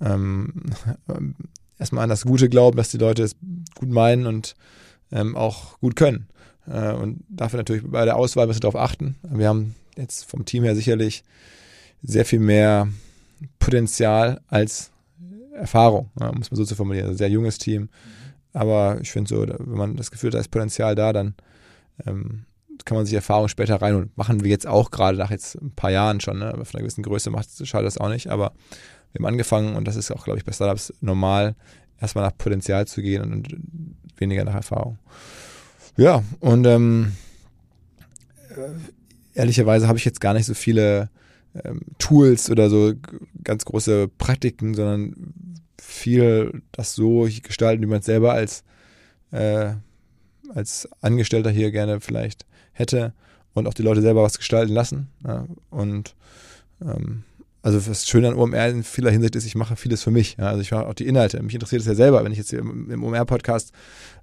Ähm, 0.00 0.64
erstmal 1.78 2.04
an 2.04 2.10
das 2.10 2.24
Gute 2.24 2.48
glauben, 2.48 2.76
dass 2.76 2.90
die 2.90 2.98
Leute 2.98 3.22
es 3.22 3.36
gut 3.74 3.88
meinen 3.88 4.26
und 4.26 4.54
ähm, 5.12 5.36
auch 5.36 5.78
gut 5.80 5.96
können. 5.96 6.28
Äh, 6.66 6.92
und 6.92 7.24
dafür 7.28 7.58
natürlich 7.58 7.82
bei 7.84 8.04
der 8.04 8.16
Auswahl 8.16 8.46
müssen 8.46 8.58
wir 8.58 8.70
darauf 8.70 8.76
achten. 8.90 9.16
Wir 9.22 9.48
haben 9.48 9.74
jetzt 9.96 10.24
vom 10.24 10.44
Team 10.44 10.64
her 10.64 10.74
sicherlich 10.74 11.24
sehr 12.02 12.24
viel 12.24 12.40
mehr 12.40 12.88
Potenzial 13.58 14.40
als 14.48 14.90
Erfahrung, 15.54 16.10
ja, 16.18 16.32
muss 16.32 16.50
man 16.50 16.56
so 16.56 16.64
zu 16.64 16.74
formulieren. 16.74 17.06
Also 17.06 17.18
sehr 17.18 17.30
junges 17.30 17.58
Team. 17.58 17.88
Aber 18.52 18.98
ich 19.00 19.10
finde 19.10 19.28
so, 19.28 19.46
wenn 19.46 19.78
man 19.78 19.96
das 19.96 20.10
Gefühl 20.10 20.28
hat, 20.28 20.34
da 20.34 20.40
ist 20.40 20.50
Potenzial 20.50 20.94
da, 20.94 21.12
dann 21.12 21.34
ähm, 22.06 22.44
kann 22.84 22.96
man 22.96 23.06
sich 23.06 23.14
Erfahrung 23.14 23.48
später 23.48 23.76
reinholen. 23.80 24.10
Machen 24.16 24.42
wir 24.42 24.50
jetzt 24.50 24.66
auch 24.66 24.90
gerade 24.90 25.18
nach 25.18 25.30
jetzt 25.30 25.56
ein 25.56 25.72
paar 25.72 25.90
Jahren 25.90 26.20
schon, 26.20 26.38
ne? 26.38 26.52
aber 26.52 26.64
von 26.64 26.76
einer 26.76 26.84
gewissen 26.84 27.02
Größe 27.02 27.30
macht 27.30 27.48
schadet 27.66 27.86
das 27.86 27.98
auch 27.98 28.08
nicht. 28.08 28.28
Aber 28.28 28.52
wir 29.12 29.20
haben 29.20 29.26
angefangen 29.26 29.76
und 29.76 29.86
das 29.86 29.96
ist 29.96 30.10
auch, 30.10 30.24
glaube 30.24 30.38
ich, 30.38 30.44
bei 30.44 30.52
Startups 30.52 30.92
normal, 31.00 31.56
erstmal 32.00 32.24
nach 32.24 32.36
Potenzial 32.36 32.86
zu 32.86 33.02
gehen 33.02 33.22
und, 33.22 33.32
und 33.32 33.96
weniger 34.16 34.44
nach 34.44 34.54
Erfahrung. 34.54 34.98
Ja, 35.96 36.22
und 36.40 36.66
ähm, 36.66 37.12
ehrlicherweise 39.34 39.88
habe 39.88 39.98
ich 39.98 40.04
jetzt 40.04 40.20
gar 40.20 40.34
nicht 40.34 40.46
so 40.46 40.54
viele 40.54 41.10
ähm, 41.64 41.80
Tools 41.98 42.50
oder 42.50 42.70
so 42.70 42.94
ganz 43.42 43.64
große 43.64 44.08
Praktiken, 44.08 44.74
sondern 44.74 45.34
viel 45.80 46.62
das 46.72 46.94
so 46.94 47.28
gestalten, 47.42 47.82
wie 47.82 47.86
man 47.86 48.00
es 48.00 48.06
selber 48.06 48.32
als, 48.32 48.64
äh, 49.32 49.72
als 50.54 50.88
Angestellter 51.00 51.50
hier 51.50 51.70
gerne 51.70 52.00
vielleicht 52.00 52.46
hätte 52.80 53.12
und 53.54 53.68
auch 53.68 53.74
die 53.74 53.82
Leute 53.82 54.02
selber 54.02 54.22
was 54.22 54.38
gestalten 54.38 54.72
lassen. 54.72 55.08
Ja. 55.24 55.46
Und 55.70 56.14
ähm, 56.82 57.24
also 57.62 57.78
das 57.78 58.08
Schöne 58.08 58.28
an 58.28 58.34
OMR 58.34 58.68
in 58.68 58.82
vieler 58.82 59.10
Hinsicht 59.10 59.36
ist, 59.36 59.44
ich 59.44 59.54
mache 59.54 59.76
vieles 59.76 60.02
für 60.02 60.10
mich. 60.10 60.36
Ja. 60.38 60.46
Also 60.46 60.62
ich 60.62 60.70
mache 60.70 60.86
auch 60.86 60.94
die 60.94 61.06
Inhalte. 61.06 61.42
Mich 61.42 61.54
interessiert 61.54 61.82
es 61.82 61.86
ja 61.86 61.94
selber. 61.94 62.24
Wenn 62.24 62.32
ich 62.32 62.38
jetzt 62.38 62.50
hier 62.50 62.60
im, 62.60 62.90
im 62.90 63.04
OMR-Podcast 63.04 63.72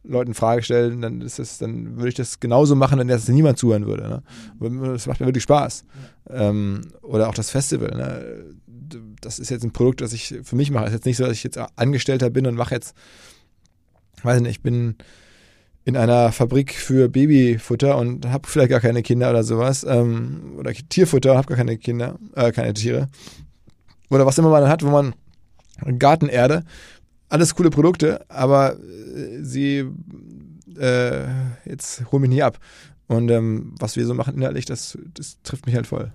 Leuten 0.03 0.33
Frage 0.33 0.63
stelle, 0.63 0.95
dann 0.97 1.21
ist 1.21 1.37
das, 1.37 1.59
dann 1.59 1.97
würde 1.97 2.09
ich 2.09 2.15
das 2.15 2.39
genauso 2.39 2.75
machen, 2.75 2.99
wenn 2.99 3.07
das 3.07 3.27
niemand 3.27 3.59
zuhören 3.59 3.85
würde. 3.85 4.23
Ne. 4.59 4.93
Das 4.93 5.05
macht 5.05 5.19
mir 5.19 5.27
wirklich 5.27 5.43
Spaß. 5.43 5.85
Ähm, 6.29 6.81
oder 7.01 7.29
auch 7.29 7.35
das 7.35 7.51
Festival. 7.51 7.89
Ne. 7.95 8.55
Das 9.21 9.37
ist 9.37 9.49
jetzt 9.49 9.63
ein 9.63 9.71
Produkt, 9.71 10.01
das 10.01 10.13
ich 10.13 10.33
für 10.43 10.55
mich 10.55 10.71
mache. 10.71 10.85
Es 10.85 10.91
ist 10.91 10.95
jetzt 10.95 11.05
nicht 11.05 11.17
so, 11.17 11.25
dass 11.25 11.33
ich 11.33 11.43
jetzt 11.43 11.59
Angestellter 11.75 12.29
bin 12.29 12.47
und 12.47 12.55
mache 12.55 12.73
jetzt, 12.73 12.95
weiß 14.23 14.41
nicht, 14.41 14.51
ich 14.51 14.61
bin 14.61 14.95
in 15.87 15.95
einer 15.95 16.33
Fabrik 16.33 16.73
für 16.73 17.07
Babyfutter 17.07 17.97
und 17.97 18.29
habe 18.29 18.45
vielleicht 18.45 18.71
gar 18.71 18.81
keine 18.81 19.03
Kinder 19.03 19.29
oder 19.29 19.45
sowas. 19.45 19.85
Ähm, 19.87 20.55
oder 20.57 20.73
Tierfutter 20.73 21.31
und 21.31 21.37
habe 21.37 21.47
gar 21.47 21.55
keine 21.55 21.77
Kinder, 21.77 22.19
äh, 22.35 22.51
keine 22.51 22.73
Tiere. 22.73 23.07
Oder 24.09 24.25
was 24.25 24.37
immer 24.37 24.49
man 24.49 24.67
hat, 24.67 24.83
wo 24.83 24.89
man 24.89 25.15
Gartenerde, 25.97 26.65
alles 27.29 27.55
coole 27.55 27.69
Produkte, 27.69 28.29
aber 28.29 28.77
äh, 28.77 29.41
sie 29.41 29.85
äh, 30.77 31.23
jetzt 31.63 32.03
hol 32.11 32.19
mich 32.19 32.31
nie 32.31 32.43
ab. 32.43 32.59
Und 33.07 33.31
ähm, 33.31 33.73
was 33.79 33.95
wir 33.95 34.05
so 34.05 34.13
machen 34.13 34.35
inhaltlich, 34.35 34.65
das, 34.65 34.97
das 35.13 35.41
trifft 35.43 35.67
mich 35.67 35.75
halt 35.75 35.87
voll. 35.87 36.11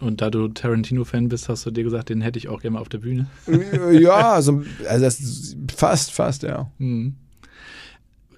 Und 0.00 0.20
da 0.20 0.30
du 0.30 0.48
Tarantino-Fan 0.48 1.28
bist, 1.28 1.48
hast 1.48 1.64
du 1.64 1.70
dir 1.70 1.84
gesagt, 1.84 2.08
den 2.08 2.22
hätte 2.22 2.40
ich 2.40 2.48
auch 2.48 2.60
gerne 2.60 2.74
mal 2.74 2.80
auf 2.80 2.88
der 2.88 2.98
Bühne. 2.98 3.28
ja, 3.92 4.32
also, 4.32 4.64
also 4.88 5.04
das 5.04 5.54
fast, 5.76 6.10
fast, 6.10 6.42
ja. 6.42 6.72
Mhm. 6.78 7.14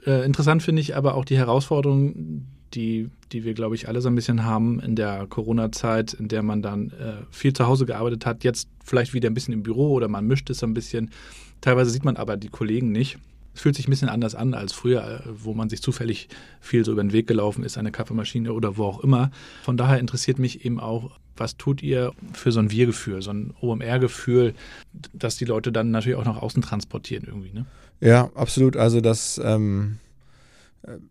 Äh, 0.08 0.24
interessant 0.24 0.62
finde 0.62 0.80
ich 0.80 0.96
aber 0.96 1.14
auch 1.14 1.26
die 1.26 1.36
Herausforderung, 1.36 2.46
die, 2.72 3.10
die 3.30 3.44
wir, 3.44 3.52
glaube 3.52 3.74
ich, 3.74 3.88
alle 3.88 4.00
so 4.00 4.08
ein 4.08 4.14
bisschen 4.14 4.42
haben 4.44 4.80
in 4.80 4.96
der 4.96 5.26
Corona-Zeit, 5.26 6.14
in 6.14 6.28
der 6.28 6.42
man 6.42 6.62
dann 6.62 6.90
äh, 6.92 7.24
viel 7.30 7.52
zu 7.52 7.66
Hause 7.66 7.84
gearbeitet 7.84 8.24
hat, 8.24 8.42
jetzt 8.42 8.68
vielleicht 8.82 9.12
wieder 9.12 9.28
ein 9.28 9.34
bisschen 9.34 9.52
im 9.52 9.62
Büro 9.62 9.92
oder 9.92 10.08
man 10.08 10.26
mischt 10.26 10.48
es 10.48 10.60
so 10.60 10.66
ein 10.66 10.72
bisschen. 10.72 11.10
Teilweise 11.60 11.90
sieht 11.90 12.06
man 12.06 12.16
aber 12.16 12.38
die 12.38 12.48
Kollegen 12.48 12.90
nicht. 12.90 13.18
Es 13.54 13.60
fühlt 13.60 13.74
sich 13.74 13.86
ein 13.86 13.90
bisschen 13.90 14.08
anders 14.08 14.34
an 14.34 14.54
als 14.54 14.72
früher, 14.72 15.24
wo 15.26 15.52
man 15.52 15.68
sich 15.68 15.82
zufällig 15.82 16.28
viel 16.60 16.84
so 16.86 16.92
über 16.92 17.02
den 17.02 17.12
Weg 17.12 17.26
gelaufen 17.26 17.62
ist, 17.62 17.76
eine 17.76 17.90
Kaffeemaschine 17.90 18.52
oder 18.52 18.78
wo 18.78 18.84
auch 18.84 19.00
immer. 19.00 19.30
Von 19.62 19.76
daher 19.76 19.98
interessiert 19.98 20.38
mich 20.38 20.64
eben 20.64 20.80
auch, 20.80 21.10
was 21.36 21.56
tut 21.56 21.82
ihr 21.82 22.12
für 22.32 22.52
so 22.52 22.60
ein 22.60 22.70
Wir-Gefühl, 22.70 23.20
so 23.20 23.30
ein 23.30 23.52
OMR-Gefühl, 23.60 24.54
dass 25.12 25.36
die 25.36 25.44
Leute 25.44 25.70
dann 25.70 25.90
natürlich 25.90 26.18
auch 26.18 26.24
nach 26.24 26.40
außen 26.40 26.62
transportieren 26.62 27.24
irgendwie, 27.26 27.52
ne? 27.52 27.66
Ja, 28.00 28.30
absolut. 28.34 28.76
Also 28.76 29.00
das, 29.00 29.40
ähm, 29.42 29.98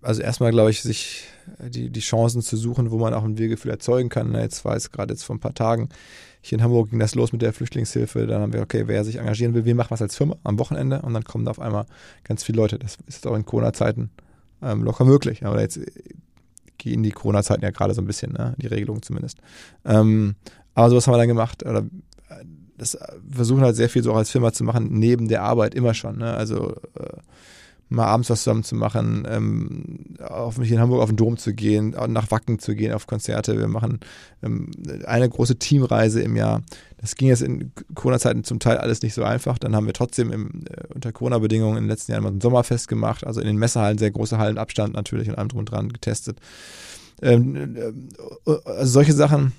also 0.02 0.22
erstmal 0.22 0.52
glaube 0.52 0.72
ich, 0.72 0.82
sich 0.82 1.26
die, 1.60 1.90
die 1.90 2.00
Chancen 2.00 2.42
zu 2.42 2.58
suchen, 2.58 2.92
wo 2.92 2.98
man 2.98 3.14
auch 3.14 3.24
ein 3.24 3.38
Wir-Gefühl 3.38 3.72
erzeugen 3.72 4.10
kann. 4.10 4.34
Jetzt 4.34 4.66
war 4.66 4.76
es 4.76 4.92
gerade 4.92 5.14
jetzt 5.14 5.24
vor 5.24 5.36
ein 5.36 5.40
paar 5.40 5.54
Tagen 5.54 5.90
hier 6.48 6.58
in 6.58 6.64
Hamburg 6.64 6.90
ging 6.90 7.00
das 7.00 7.16
los 7.16 7.32
mit 7.32 7.42
der 7.42 7.54
Flüchtlingshilfe. 7.54 8.26
Dann 8.28 8.42
haben 8.42 8.54
wir, 8.54 8.62
okay, 8.62 8.84
wer 8.88 9.04
sich 9.04 9.18
engagieren 9.18 9.54
will, 9.54 9.66
wir 9.66 9.76
machen 9.76 9.92
was 9.92 10.02
als 10.02 10.16
Firma 10.16 10.38
am 10.44 10.60
Wochenende 10.60 11.02
und 11.02 11.14
dann 11.14 11.24
kommen 11.24 11.46
da 11.46 11.52
auf 11.52 11.60
einmal 11.60 11.86
ganz 12.24 12.44
viele 12.44 12.58
Leute. 12.58 12.80
Das 12.80 12.98
ist 13.08 13.28
auch 13.28 13.36
in 13.36 13.46
Corona-Zeiten 13.46 14.10
ähm, 14.62 14.84
locker 14.84 15.06
möglich. 15.06 15.46
Aber 15.46 15.62
jetzt 15.62 15.80
gehen 16.78 17.04
die 17.04 17.12
Corona-Zeiten 17.12 17.64
ja 17.64 17.72
gerade 17.72 17.94
so 17.94 18.02
ein 18.02 18.08
bisschen, 18.08 18.34
ne? 18.34 18.56
die 18.58 18.68
Regelung 18.68 19.02
zumindest. 19.02 19.40
Ähm, 19.86 20.36
aber 20.74 20.90
sowas 20.90 21.08
haben 21.08 21.14
wir 21.14 21.18
dann 21.18 21.28
gemacht. 21.28 21.66
Oder 21.66 21.84
das 22.78 22.98
versuchen 23.30 23.62
halt 23.62 23.76
sehr 23.76 23.90
viel 23.90 24.04
so 24.04 24.12
auch 24.14 24.18
als 24.18 24.32
Firma 24.32 24.54
zu 24.54 24.64
machen, 24.64 24.88
neben 24.92 25.28
der 25.28 25.44
Arbeit 25.44 25.76
immer 25.76 25.94
schon. 25.94 26.18
Ne? 26.18 26.34
Also 26.34 26.76
äh, 26.96 27.18
mal 27.90 28.06
abends 28.06 28.30
was 28.30 28.44
zusammen 28.44 28.64
zu 28.64 28.76
machen, 28.76 29.26
ähm, 29.30 30.18
auf, 30.22 30.58
hier 30.58 30.76
in 30.76 30.80
Hamburg 30.80 31.02
auf 31.02 31.10
den 31.10 31.16
Dom 31.16 31.38
zu 31.38 31.54
gehen, 31.54 31.96
nach 32.10 32.32
Wacken 32.32 32.60
zu 32.60 32.76
gehen, 32.76 32.94
auf 32.94 33.08
Konzerte. 33.08 33.58
Wir 33.58 33.68
machen 33.68 34.00
ähm, 34.44 34.72
eine 35.06 35.30
große 35.30 35.58
Teamreise 35.58 36.22
im 36.22 36.36
Jahr. 36.36 36.64
Das 36.98 37.16
ging 37.16 37.30
jetzt 37.30 37.42
in 37.42 37.72
Corona-Zeiten 37.96 38.44
zum 38.44 38.60
Teil 38.60 38.78
alles 38.78 39.02
nicht 39.04 39.14
so 39.14 39.24
einfach. 39.24 39.58
Dann 39.58 39.76
haben 39.76 39.86
wir 39.86 39.94
trotzdem 39.94 40.32
im, 40.32 40.66
äh, 40.70 40.94
unter 40.94 41.12
Corona-Bedingungen 41.12 41.78
in 41.78 41.84
den 41.84 41.90
letzten 41.90 42.12
Jahren 42.12 42.24
mal 42.24 42.32
ein 42.32 42.42
Sommerfest 42.42 42.88
gemacht, 42.88 43.26
also 43.26 43.40
in 43.40 43.48
den 43.48 43.58
Messehallen 43.58 43.98
sehr 43.98 44.12
große 44.12 44.38
Hallenabstand 44.38 44.94
natürlich 44.94 45.30
und 45.30 45.36
allem 45.36 45.48
drum 45.48 45.60
und 45.60 45.72
dran 45.72 45.94
getestet. 45.94 46.40
Ähm, 47.22 47.76
äh, 47.76 48.52
also 48.66 48.92
solche 48.92 49.14
Sachen 49.14 49.54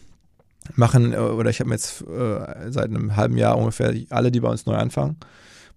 machen, 0.74 1.14
oder 1.14 1.50
ich 1.50 1.60
habe 1.60 1.68
mir 1.68 1.76
jetzt 1.76 2.02
äh, 2.02 2.70
seit 2.70 2.86
einem 2.86 3.16
halben 3.16 3.36
Jahr 3.36 3.56
ungefähr 3.56 3.94
alle, 4.10 4.30
die 4.30 4.40
bei 4.40 4.48
uns 4.48 4.66
neu 4.66 4.74
anfangen, 4.74 5.16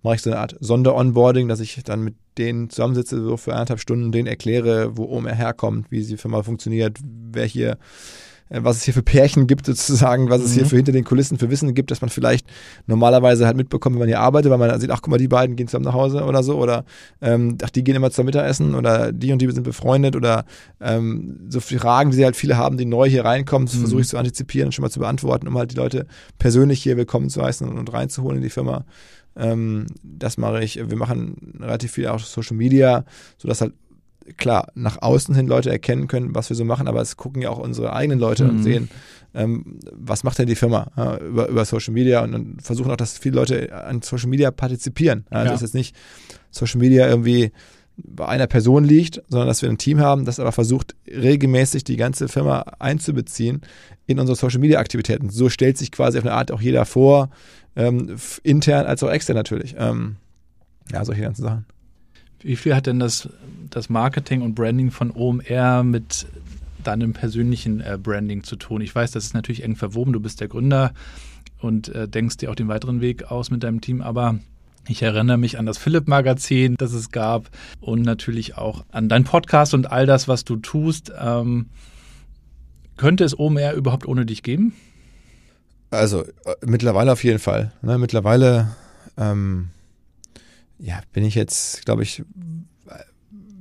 mache 0.03 0.15
ich 0.15 0.21
so 0.21 0.31
eine 0.31 0.39
Art 0.39 0.55
Sonder-Onboarding, 0.59 1.47
dass 1.47 1.59
ich 1.59 1.81
dann 1.83 2.03
mit 2.03 2.15
denen 2.37 2.69
zusammensitze, 2.69 3.21
so 3.21 3.37
für 3.37 3.53
eineinhalb 3.53 3.79
Stunden, 3.79 4.11
denen 4.11 4.27
erkläre, 4.27 4.97
wo 4.97 5.05
OMR 5.05 5.33
herkommt, 5.33 5.91
wie 5.91 6.03
die 6.03 6.17
Firma 6.17 6.43
funktioniert, 6.43 6.99
wer 7.03 7.45
hier, 7.45 7.77
was 8.53 8.77
es 8.77 8.83
hier 8.83 8.93
für 8.93 9.01
Pärchen 9.01 9.47
gibt 9.47 9.65
sozusagen, 9.65 10.29
was 10.29 10.39
mhm. 10.39 10.45
es 10.45 10.53
hier 10.53 10.65
für 10.65 10.75
hinter 10.75 10.91
den 10.91 11.03
Kulissen 11.03 11.37
für 11.37 11.49
Wissen 11.49 11.73
gibt, 11.73 11.91
dass 11.91 12.01
man 12.01 12.09
vielleicht 12.09 12.45
normalerweise 12.85 13.45
halt 13.45 13.55
mitbekommt, 13.55 13.95
wenn 13.95 14.01
man 14.01 14.07
hier 14.07 14.19
arbeitet, 14.19 14.51
weil 14.51 14.57
man 14.57 14.79
sieht, 14.79 14.91
ach 14.91 15.01
guck 15.01 15.11
mal, 15.11 15.17
die 15.17 15.27
beiden 15.27 15.55
gehen 15.55 15.67
zusammen 15.67 15.85
nach 15.85 15.93
Hause 15.93 16.23
oder 16.23 16.43
so, 16.43 16.57
oder 16.57 16.83
ähm, 17.21 17.57
ach, 17.63 17.69
die 17.69 17.83
gehen 17.83 17.95
immer 17.95 18.11
zum 18.11 18.25
Mittagessen 18.25 18.75
oder 18.75 19.11
die 19.11 19.31
und 19.31 19.41
die 19.41 19.49
sind 19.51 19.63
befreundet 19.63 20.15
oder 20.15 20.45
ähm, 20.81 21.47
so 21.49 21.59
Fragen, 21.59 22.11
die 22.11 22.17
sie 22.17 22.25
halt 22.25 22.35
viele 22.35 22.57
haben, 22.57 22.77
die 22.77 22.85
neu 22.85 23.09
hier 23.09 23.23
reinkommen, 23.23 23.67
das 23.67 23.75
mhm. 23.75 23.81
versuche 23.81 24.01
ich 24.01 24.07
zu 24.07 24.17
antizipieren 24.17 24.67
und 24.67 24.71
schon 24.73 24.83
mal 24.83 24.89
zu 24.89 24.99
beantworten, 24.99 25.47
um 25.47 25.57
halt 25.57 25.71
die 25.71 25.77
Leute 25.77 26.05
persönlich 26.37 26.83
hier 26.83 26.97
willkommen 26.97 27.29
zu 27.29 27.41
heißen 27.41 27.67
und, 27.67 27.77
und 27.77 27.93
reinzuholen 27.93 28.37
in 28.37 28.43
die 28.43 28.49
Firma. 28.49 28.85
Ähm, 29.35 29.87
das 30.03 30.37
mache 30.37 30.63
ich. 30.63 30.75
Wir 30.75 30.97
machen 30.97 31.55
relativ 31.59 31.93
viel 31.93 32.07
auch 32.07 32.19
Social 32.19 32.57
Media, 32.57 33.05
sodass 33.37 33.61
halt 33.61 33.73
klar, 34.37 34.67
nach 34.75 35.01
außen 35.01 35.33
hin 35.35 35.47
Leute 35.47 35.69
erkennen 35.69 36.07
können, 36.07 36.35
was 36.35 36.49
wir 36.49 36.55
so 36.55 36.65
machen, 36.65 36.87
aber 36.87 37.01
es 37.01 37.17
gucken 37.17 37.41
ja 37.41 37.49
auch 37.49 37.57
unsere 37.59 37.93
eigenen 37.93 38.19
Leute 38.19 38.47
und 38.47 38.57
Mhm. 38.57 38.63
sehen, 38.63 38.89
ähm, 39.33 39.79
was 39.91 40.23
macht 40.23 40.39
denn 40.39 40.47
die 40.47 40.55
Firma 40.55 40.91
ja, 40.97 41.17
über, 41.17 41.47
über 41.47 41.65
Social 41.65 41.93
Media 41.93 42.23
und, 42.23 42.33
und 42.33 42.61
versuchen 42.61 42.91
auch, 42.91 42.97
dass 42.97 43.17
viele 43.17 43.35
Leute 43.35 43.73
an 43.85 44.01
Social 44.01 44.29
Media 44.29 44.51
partizipieren. 44.51 45.25
Ja, 45.31 45.45
Ja. 45.45 45.51
Dass 45.51 45.61
jetzt 45.61 45.75
nicht 45.75 45.95
Social 46.49 46.79
Media 46.79 47.07
irgendwie 47.07 47.51
bei 47.97 48.27
einer 48.27 48.47
Person 48.47 48.83
liegt, 48.83 49.21
sondern 49.27 49.47
dass 49.47 49.61
wir 49.61 49.69
ein 49.69 49.77
Team 49.77 49.99
haben, 49.99 50.25
das 50.25 50.39
aber 50.39 50.51
versucht, 50.51 50.95
regelmäßig 51.07 51.83
die 51.83 51.97
ganze 51.97 52.27
Firma 52.29 52.61
einzubeziehen 52.79 53.61
in 54.07 54.19
unsere 54.19 54.35
Social 54.35 54.59
Media 54.59 54.79
Aktivitäten. 54.79 55.29
So 55.29 55.49
stellt 55.49 55.77
sich 55.77 55.91
quasi 55.91 56.17
auf 56.17 56.23
eine 56.23 56.33
Art 56.33 56.51
auch 56.51 56.61
jeder 56.61 56.85
vor, 56.85 57.29
ähm, 57.75 58.15
intern 58.43 58.85
als 58.85 59.03
auch 59.03 59.09
extern 59.11 59.35
natürlich. 59.35 59.75
Ähm, 59.77 60.15
ja, 60.91 61.05
solche 61.05 61.21
ganzen 61.21 61.43
Sachen. 61.43 61.65
Wie 62.43 62.55
viel 62.55 62.75
hat 62.75 62.87
denn 62.87 62.99
das, 62.99 63.29
das 63.69 63.89
Marketing 63.89 64.41
und 64.41 64.55
Branding 64.55 64.91
von 64.91 65.11
OMR 65.11 65.83
mit 65.83 66.25
deinem 66.83 67.13
persönlichen 67.13 67.81
äh, 67.81 67.97
Branding 68.01 68.43
zu 68.43 68.55
tun? 68.55 68.81
Ich 68.81 68.93
weiß, 68.93 69.11
das 69.11 69.25
ist 69.25 69.33
natürlich 69.33 69.63
eng 69.63 69.75
verwoben. 69.75 70.13
Du 70.13 70.19
bist 70.19 70.41
der 70.41 70.47
Gründer 70.47 70.93
und 71.59 71.89
äh, 71.89 72.07
denkst 72.07 72.37
dir 72.37 72.51
auch 72.51 72.55
den 72.55 72.67
weiteren 72.67 73.01
Weg 73.01 73.31
aus 73.31 73.51
mit 73.51 73.63
deinem 73.63 73.81
Team, 73.81 74.01
aber 74.01 74.39
ich 74.87 75.03
erinnere 75.03 75.37
mich 75.37 75.59
an 75.59 75.67
das 75.67 75.77
Philipp-Magazin, 75.77 76.75
das 76.77 76.93
es 76.93 77.11
gab 77.11 77.49
und 77.79 78.01
natürlich 78.01 78.57
auch 78.57 78.83
an 78.91 79.09
deinen 79.09 79.25
Podcast 79.25 79.73
und 79.73 79.91
all 79.91 80.07
das, 80.07 80.27
was 80.27 80.43
du 80.43 80.55
tust. 80.55 81.11
Ähm, 81.19 81.67
könnte 82.97 83.23
es 83.23 83.37
OMR 83.37 83.73
überhaupt 83.73 84.07
ohne 84.07 84.25
dich 84.25 84.41
geben? 84.41 84.73
Also 85.91 86.23
äh, 86.23 86.55
mittlerweile 86.65 87.11
auf 87.11 87.23
jeden 87.23 87.39
Fall. 87.39 87.73
Ne? 87.81 87.97
Mittlerweile 87.97 88.75
ähm, 89.17 89.69
ja, 90.81 90.99
bin 91.13 91.23
ich 91.23 91.35
jetzt, 91.35 91.85
glaube 91.85 92.03
ich, 92.03 92.23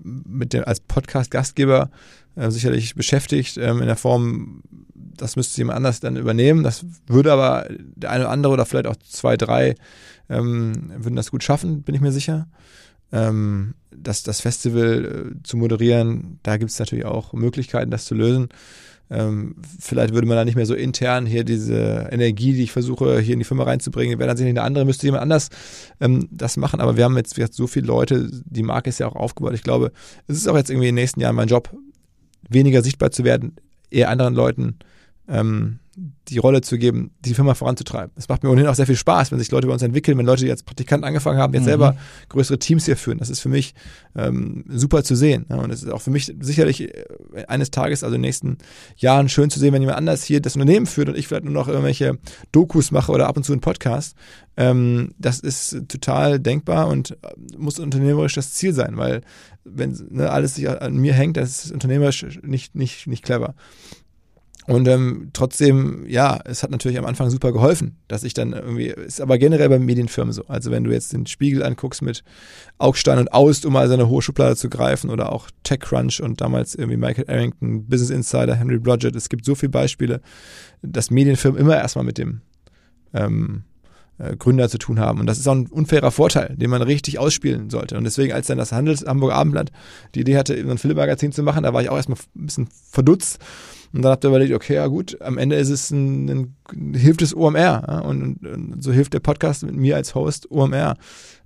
mit 0.03 0.53
dem 0.53 0.65
als 0.65 0.81
Podcast-Gastgeber 0.81 1.91
äh, 2.35 2.51
sicherlich 2.51 2.95
beschäftigt 2.95 3.59
ähm, 3.59 3.81
in 3.81 3.87
der 3.87 3.97
Form, 3.97 4.63
das 4.95 5.37
müsste 5.37 5.59
jemand 5.59 5.77
anders 5.77 6.01
dann 6.01 6.17
übernehmen. 6.17 6.63
Das 6.63 6.85
würde 7.07 7.33
aber 7.33 7.67
der 7.71 8.11
eine 8.11 8.25
oder 8.25 8.33
andere 8.33 8.53
oder 8.55 8.67
vielleicht 8.67 8.87
auch 8.87 8.97
zwei, 8.97 9.37
drei 9.37 9.75
ähm, 10.31 10.93
würden 10.97 11.17
das 11.17 11.31
gut 11.31 11.45
schaffen, 11.45 11.83
bin 11.83 11.95
ich 11.95 12.01
mir 12.01 12.13
sicher. 12.13 12.49
Ähm, 13.13 13.75
das, 13.91 14.23
das 14.23 14.41
Festival 14.41 15.35
äh, 15.37 15.43
zu 15.43 15.57
moderieren, 15.57 16.39
da 16.43 16.57
gibt 16.57 16.71
es 16.71 16.79
natürlich 16.79 17.05
auch 17.05 17.33
Möglichkeiten, 17.35 17.91
das 17.91 18.07
zu 18.07 18.15
lösen. 18.15 18.49
Ähm, 19.11 19.57
vielleicht 19.81 20.15
würde 20.15 20.29
man 20.29 20.37
da 20.37 20.45
nicht 20.45 20.55
mehr 20.55 20.67
so 20.67 20.75
intern 20.75 21.27
hier 21.27 21.43
diese 21.43 22.09
Energie, 22.13 22.53
die 22.53 22.63
ich 22.63 22.73
versuche, 22.73 23.19
hier 23.21 23.33
in 23.33 23.41
die 23.41 23.45
Firma 23.45 23.65
reinzubringen, 23.65 24.19
wäre 24.19 24.29
dann 24.29 24.37
sicherlich 24.37 24.57
eine 24.57 24.67
andere, 24.67 24.85
müsste 24.85 25.07
jemand 25.07 25.23
anders 25.23 25.49
ähm, 26.01 26.29
das 26.31 26.57
machen. 26.57 26.81
Aber 26.81 26.97
wir 26.97 27.05
haben 27.05 27.17
jetzt, 27.17 27.37
haben 27.37 27.53
so 27.53 27.67
viele 27.67 27.87
Leute, 27.87 28.31
die 28.45 28.63
Marke 28.63 28.89
ist 28.89 29.01
ja 29.01 29.09
auch 29.09 29.17
aufgebaut. 29.17 29.55
Ich 29.55 29.65
glaube, 29.65 29.91
es 30.29 30.37
ist 30.37 30.49
auch 30.49 30.57
jetzt 30.57 30.71
irgendwie 30.71 30.89
in 30.89 30.95
den 30.95 31.03
nächsten 31.03 31.21
Jahren 31.21 31.35
mein 31.35 31.49
Job, 31.49 31.71
weniger 32.49 32.83
sichtbar 32.83 33.11
zu 33.11 33.25
werden, 33.25 33.57
eher 33.91 34.11
anderen 34.11 34.35
Leuten 34.35 34.79
ähm, 35.29 35.81
die 36.29 36.39
Rolle 36.39 36.61
zu 36.63 36.79
geben, 36.79 37.11
die 37.21 37.35
Firma 37.35 37.55
voranzutreiben. 37.55 38.13
Es 38.17 38.29
macht 38.29 38.43
mir 38.43 38.51
ohnehin 38.51 38.69
auch 38.69 38.75
sehr 38.75 38.87
viel 38.87 38.97
Spaß, 38.97 39.33
wenn 39.33 39.39
sich 39.39 39.51
Leute 39.51 39.67
bei 39.67 39.73
uns 39.73 39.83
entwickeln, 39.83 40.17
wenn 40.17 40.25
Leute, 40.27 40.45
die 40.45 40.51
als 40.51 40.63
Praktikanten 40.63 41.05
angefangen 41.05 41.39
haben, 41.39 41.53
jetzt 41.53 41.63
Mhm. 41.63 41.69
selber 41.69 41.97
größere 42.29 42.59
Teams 42.59 42.87
hier 42.87 42.97
führen. 42.97 43.19
Das 43.19 43.29
ist 43.29 43.41
für 43.41 43.49
mich 43.49 43.75
ähm, 44.17 44.65
super 44.69 45.03
zu 45.05 45.15
sehen. 45.17 45.47
Ja, 45.51 45.57
und 45.57 45.71
es 45.71 45.83
ist 45.83 45.91
auch 45.91 46.01
für 46.01 46.11
mich 46.11 46.33
sicherlich 46.41 46.83
äh, 46.83 47.05
eines 47.49 47.71
Tages, 47.71 48.03
also 48.03 48.15
in 48.15 48.23
den 48.23 48.29
nächsten 48.29 48.59
Jahren, 48.97 49.29
schön 49.29 49.51
zu 49.51 49.59
sehen, 49.59 49.73
wenn 49.75 49.83
jemand 49.83 49.99
anders 49.99 50.25
hier 50.25 50.41
das 50.41 50.55
Unternehmen 50.57 50.87
führt 50.87 51.09
und 51.09 51.19
ich 51.19 51.29
vielleicht 51.29 51.45
nur 51.45 51.53
noch 51.53 51.69
irgendwelche 51.69 52.19
Dokus 52.53 52.91
mache 52.93 53.13
oder 53.13 53.27
ab 53.29 53.37
und 53.37 53.45
zu 53.45 53.53
einen 53.53 53.61
Podcast. 53.61 54.17
Ähm, 54.57 55.15
das 55.19 55.41
ist 55.41 55.83
total 55.89 56.39
denkbar 56.41 56.89
und 56.89 57.11
äh, 57.11 57.17
muss 57.59 57.79
unternehmerisch 57.79 58.35
das 58.35 58.53
Ziel 58.55 58.73
sein, 58.73 58.97
weil 58.97 59.23
wenn 59.65 59.99
ne, 60.11 60.31
alles 60.31 60.55
sich 60.55 60.69
an 60.69 60.97
mir 60.97 61.13
hängt, 61.13 61.37
das 61.37 61.65
ist 61.65 61.73
unternehmerisch 61.73 62.41
nicht, 62.43 62.75
nicht, 62.75 63.07
nicht 63.07 63.25
clever. 63.25 63.55
Und 64.71 64.87
ähm, 64.87 65.31
trotzdem, 65.33 66.05
ja, 66.07 66.39
es 66.45 66.63
hat 66.63 66.71
natürlich 66.71 66.97
am 66.97 67.05
Anfang 67.05 67.29
super 67.29 67.53
geholfen, 67.53 67.97
dass 68.07 68.23
ich 68.23 68.35
dann 68.35 68.53
irgendwie, 68.53 68.87
ist 68.87 69.21
aber 69.21 69.37
generell 69.37 69.69
bei 69.69 69.81
Medienfirmen 69.81 70.33
so. 70.33 70.47
Also 70.47 70.71
wenn 70.71 70.85
du 70.85 70.93
jetzt 70.93 71.13
den 71.13 71.27
Spiegel 71.27 71.65
anguckst 71.65 72.03
mit 72.03 72.23
Augstein 72.79 73.19
und 73.19 73.33
Aust, 73.33 73.67
um 73.67 73.73
mal 73.73 73.89
seine 73.89 74.09
hohe 74.09 74.23
Schublade 74.23 74.55
zu 74.55 74.71
greifen, 74.71 75.11
oder 75.11 75.33
auch 75.33 75.51
TechCrunch 75.65 76.23
und 76.23 76.41
damals 76.41 76.77
irgendwie 76.77 76.99
Michael 76.99 77.29
Arrington, 77.29 77.89
Business 77.89 78.11
Insider, 78.11 78.55
Henry 78.55 78.79
Blodgett, 78.79 79.17
es 79.17 79.29
gibt 79.29 79.45
so 79.45 79.57
viele 79.57 79.71
Beispiele, 79.71 80.21
dass 80.83 81.11
Medienfirmen 81.11 81.61
immer 81.61 81.77
erstmal 81.77 82.05
mit 82.05 82.19
dem 82.19 82.43
ähm, 83.13 83.65
äh, 83.65 83.70
Gründer 84.39 84.69
zu 84.69 84.79
tun 84.79 85.01
haben. 85.01 85.21
Und 85.21 85.27
das 85.27 85.39
ist 85.39 85.49
auch 85.49 85.55
ein 85.55 85.67
unfairer 85.67 86.11
Vorteil, 86.11 86.55
den 86.57 86.71
man 86.71 86.83
richtig 86.83 87.19
ausspielen 87.19 87.71
sollte. 87.71 87.97
Und 87.97 88.05
deswegen, 88.05 88.33
als 88.33 88.47
dann 88.47 88.59
das 88.59 88.73
Handels 88.73 89.05
Hamburger 89.07 89.35
Abendblatt 89.35 89.71
die 90.15 90.21
Idee 90.21 90.37
hatte, 90.37 90.61
so 90.63 90.71
ein 90.71 90.79
Philipp-Magazin 90.79 91.33
zu 91.33 91.43
machen, 91.43 91.63
da 91.63 91.73
war 91.73 91.83
ich 91.83 91.89
auch 91.89 91.97
erstmal 91.97 92.19
ein 92.37 92.47
bisschen 92.47 92.69
verdutzt. 92.91 93.39
Und 93.93 94.03
dann 94.03 94.13
habt 94.13 94.25
ihr 94.25 94.29
überlegt, 94.29 94.55
okay, 94.55 94.75
ja 94.75 94.87
gut, 94.87 95.21
am 95.21 95.37
Ende 95.37 95.57
ist 95.57 95.71
es 95.71 95.91
ein, 95.91 96.29
ein 96.29 96.95
hilft 96.95 97.23
es 97.23 97.35
OMR 97.35 97.61
ja? 97.61 98.01
und, 98.01 98.23
und, 98.23 98.47
und 98.47 98.83
so 98.83 98.93
hilft 98.93 99.15
der 99.15 99.21
Podcast 99.21 99.65
mit 99.65 99.75
mir 99.75 99.97
als 99.97 100.15
Host 100.15 100.51
OMR. 100.51 100.97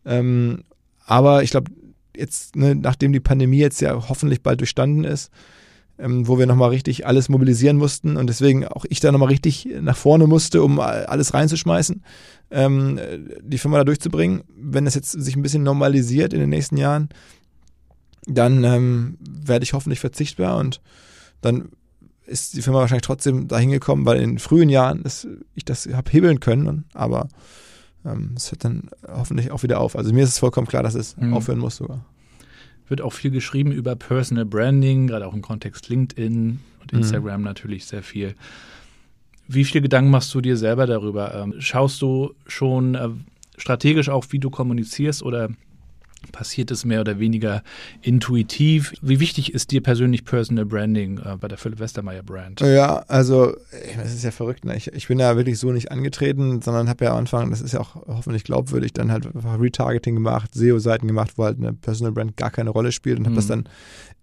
Ähm, 0.05 0.65
aber 1.07 1.43
ich 1.43 1.51
glaube, 1.51 1.71
jetzt, 2.17 2.57
ne, 2.57 2.75
nachdem 2.75 3.13
die 3.13 3.21
Pandemie 3.21 3.59
jetzt 3.59 3.81
ja 3.81 4.09
hoffentlich 4.09 4.43
bald 4.43 4.61
durchstanden 4.61 5.05
ist, 5.05 5.31
ähm, 5.99 6.27
wo 6.27 6.39
wir 6.39 6.47
nochmal 6.47 6.71
richtig 6.71 7.07
alles 7.07 7.29
mobilisieren 7.29 7.77
mussten 7.77 8.17
und 8.17 8.27
deswegen 8.29 8.67
auch 8.67 8.85
ich 8.89 9.01
da 9.01 9.13
nochmal 9.13 9.29
richtig 9.29 9.69
nach 9.81 9.97
vorne 9.97 10.27
musste, 10.27 10.63
um 10.63 10.81
alles 10.81 11.35
reinzuschmeißen, 11.35 12.03
ähm, 12.51 12.99
die 13.43 13.59
Firma 13.59 13.79
da 13.79 13.85
durchzubringen. 13.85 14.43
Wenn 14.57 14.85
das 14.85 14.95
jetzt 14.95 15.13
sich 15.13 15.37
ein 15.37 15.43
bisschen 15.43 15.63
normalisiert 15.63 16.33
in 16.33 16.41
den 16.41 16.51
nächsten 16.51 16.77
Jahren, 16.77 17.09
dann 18.27 18.65
ähm, 18.65 19.19
werde 19.21 19.65
ich 19.65 19.73
hoffentlich 19.73 20.01
verzichtbar 20.01 20.57
und 20.57 20.81
dann 21.41 21.69
ist 22.27 22.55
die 22.55 22.63
Firma 22.63 22.79
wahrscheinlich 22.81 23.07
trotzdem 23.07 23.49
dahin 23.49 23.71
gekommen, 23.71 24.07
weil 24.07 24.17
in 24.21 24.31
den 24.31 24.39
frühen 24.39 24.71
Jahren 24.71 25.03
ist, 25.03 25.29
ich 25.55 25.65
das 25.65 25.87
habe 25.93 26.11
hebeln 26.11 26.41
können, 26.41 26.67
und, 26.67 26.85
aber 26.95 27.29
ähm, 28.05 28.33
es 28.37 28.51
hört 28.51 28.65
dann 28.65 28.89
hoffentlich 29.07 29.51
auch 29.51 29.63
wieder 29.63 29.79
auf. 29.79 29.95
Also 29.95 30.13
mir 30.13 30.25
ist 30.25 30.31
es 30.31 30.39
vollkommen 30.39 30.67
klar, 30.67 30.83
dass 30.83 30.95
es 30.95 31.17
Mhm. 31.19 31.35
aufhören 31.35 31.59
muss 31.59 31.77
sogar. 31.77 32.05
Wird 32.89 33.01
auch 33.01 33.13
viel 33.13 33.31
geschrieben 33.31 33.73
über 33.73 33.97
Personal 33.97 34.45
Branding, 34.45 35.07
gerade 35.07 35.27
auch 35.27 35.35
im 35.35 35.43
Kontext 35.43 35.89
LinkedIn 35.89 36.61
und 36.83 36.93
Mhm. 36.93 36.99
Instagram 36.99 37.43
natürlich 37.43 37.87
sehr 37.87 38.03
viel. 38.03 38.35
Wie 39.49 39.65
viele 39.65 39.83
Gedanken 39.83 40.11
machst 40.11 40.33
du 40.35 40.41
dir 40.41 40.57
selber 40.57 40.87
darüber? 40.87 41.35
Ähm, 41.35 41.55
Schaust 41.59 42.01
du 42.03 42.35
schon 42.47 42.95
äh, 42.95 43.09
strategisch 43.57 44.09
auch, 44.09 44.27
wie 44.31 44.39
du 44.39 44.51
kommunizierst 44.51 45.23
oder 45.23 45.51
passiert 46.33 46.71
es 46.71 46.85
mehr 46.85 47.01
oder 47.01 47.19
weniger 47.19 47.63
intuitiv? 48.03 48.93
Wie 49.03 49.21
wichtig 49.21 49.53
ist 49.55 49.71
dir 49.71 49.83
persönlich 49.83 50.25
Personal 50.25 50.65
Branding 50.65 51.19
äh, 51.19 51.37
bei 51.37 51.49
der 51.49 51.59
Philipp 51.59 51.79
Westermeier 51.81 52.23
Brand? 52.23 52.61
Ja, 52.61 53.05
also 53.09 53.55
das 53.97 54.15
ist 54.15 54.25
ja 54.25 54.31
verrückt. 54.31 54.65
Ne? 54.65 54.77
Ich, 54.77 54.89
ich 54.93 55.09
bin 55.09 55.19
ja 55.19 55.37
wirklich 55.37 55.59
so 55.59 55.73
nicht 55.73 55.91
angetreten, 55.91 56.61
sondern 56.63 56.89
habe 56.89 57.05
ja 57.05 57.13
am 57.13 57.19
Anfang, 57.19 57.51
das 57.51 57.61
ist 57.61 57.73
ja 57.73 57.81
auch 57.81 57.97
hoffentlich 58.07 58.45
glaubwürdig, 58.45 58.93
dann 58.93 59.11
halt 59.11 59.27
einfach 59.27 59.59
Retargeting 59.61 60.15
gemacht, 60.15 60.51
SEO-Seiten 60.55 61.07
gemacht, 61.07 61.33
wo 61.37 61.45
halt 61.45 61.59
eine 61.59 61.73
Personal 61.73 62.13
Brand 62.13 62.37
gar 62.37 62.51
keine 62.51 62.71
Rolle 62.71 62.93
spielt 62.93 63.19
und 63.19 63.25
habe 63.25 63.33
Mhm. 63.33 63.37
das 63.37 63.47
dann 63.47 63.65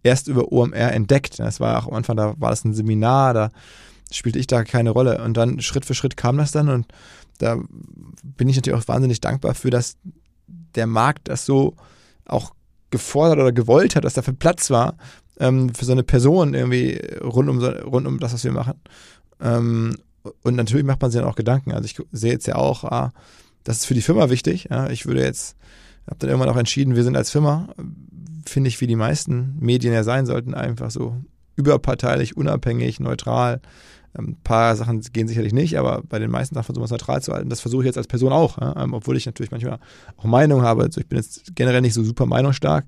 erst 0.04 0.28
über 0.28 0.52
OMR 0.52 0.94
entdeckt. 0.94 1.40
Das 1.40 1.60
war 1.60 1.78
auch 1.84 1.88
am 1.88 1.94
Anfang, 1.96 2.18
da 2.18 2.36
war 2.38 2.50
das 2.50 2.64
ein 2.66 2.74
Seminar, 2.74 3.34
da 3.34 3.50
spielte 4.12 4.40
ich 4.40 4.48
da 4.48 4.64
keine 4.64 4.90
Rolle. 4.92 5.24
Und 5.24 5.38
dann 5.38 5.62
Schritt 5.62 5.86
für 5.86 5.94
Schritt 5.94 6.18
kam 6.18 6.38
das 6.38 6.52
dann 6.52 6.70
und 6.70 6.88
da 7.38 7.58
bin 8.24 8.50
ich 8.50 8.56
natürlich 8.56 8.80
auch 8.80 8.88
wahnsinnig 8.88 9.20
dankbar 9.20 9.56
für, 9.56 9.70
dass 9.72 9.98
der 10.76 10.88
Markt 10.88 11.28
das 11.28 11.46
so 11.46 11.76
auch 12.26 12.54
gefordert 12.90 13.40
oder 13.40 13.52
gewollt 13.52 13.96
hat, 13.96 14.04
dass 14.04 14.14
dafür 14.14 14.34
Platz 14.34 14.70
war 14.70 14.98
ähm, 15.40 15.74
für 15.74 15.86
so 15.86 15.92
eine 15.92 16.04
Person 16.04 16.54
irgendwie 16.54 17.02
rund 17.22 17.50
um, 17.50 17.60
rund 17.60 18.08
um 18.08 18.20
das, 18.20 18.34
was 18.34 18.44
wir 18.44 18.52
machen. 18.52 18.80
Ähm, 19.42 19.96
und 20.44 20.56
natürlich 20.56 20.86
macht 20.86 21.02
man 21.02 21.10
sich 21.10 21.20
dann 21.20 21.30
auch 21.30 21.36
Gedanken. 21.36 21.72
Also 21.72 21.86
ich 21.86 21.98
sehe 22.12 22.32
jetzt 22.32 22.48
ja 22.48 22.56
auch, 22.56 22.84
ah, 22.84 23.12
das 23.64 23.78
ist 23.78 23.86
für 23.86 23.94
die 23.94 24.02
Firma 24.02 24.30
wichtig. 24.30 24.68
Ja, 24.70 24.90
ich 24.90 25.06
würde 25.06 25.24
jetzt, 25.24 25.56
habe 26.06 26.18
dann 26.20 26.30
irgendwann 26.30 26.50
auch 26.50 26.58
entschieden, 26.58 26.96
wir 26.96 27.04
sind 27.04 27.16
als 27.16 27.32
Firma, 27.32 27.70
finde 28.46 28.68
ich, 28.68 28.82
wie 28.82 28.88
die 28.88 28.96
meisten 28.96 29.58
Medien 29.60 29.94
ja 29.94 30.04
sein 30.04 30.26
sollten, 30.26 30.54
einfach 30.54 30.92
so 30.92 31.16
überparteilich, 31.56 32.38
unabhängig, 32.38 33.00
neutral. 33.00 33.62
Ein 34.18 34.36
paar 34.44 34.76
Sachen 34.76 35.02
gehen 35.14 35.28
sicherlich 35.28 35.54
nicht, 35.54 35.78
aber 35.78 36.02
bei 36.08 36.20
den 36.20 36.30
meisten 36.30 36.54
Sachen 36.54 36.66
versuchen 36.66 36.82
wir 36.82 36.86
es 36.86 36.92
neutral 36.92 37.22
zu 37.22 37.32
halten. 37.32 37.50
Das 37.50 37.62
versuche 37.62 37.84
ich 37.84 37.86
jetzt 37.86 37.98
als 37.98 38.08
Person 38.08 38.34
auch, 38.34 38.60
ja? 38.60 38.76
ähm, 38.84 38.94
obwohl 38.94 39.16
ich 39.16 39.26
natürlich 39.26 39.52
manchmal 39.52 39.80
auch 40.18 40.26
Meinung 40.26 40.64
habe. 40.64 40.84
Also 40.84 41.00
ich 41.00 41.08
bin 41.08 41.18
jetzt 41.18 41.56
generell 41.56 41.82
nicht 41.82 41.94
so 41.94 42.04
super 42.04 42.26
meinungsstark, 42.26 42.86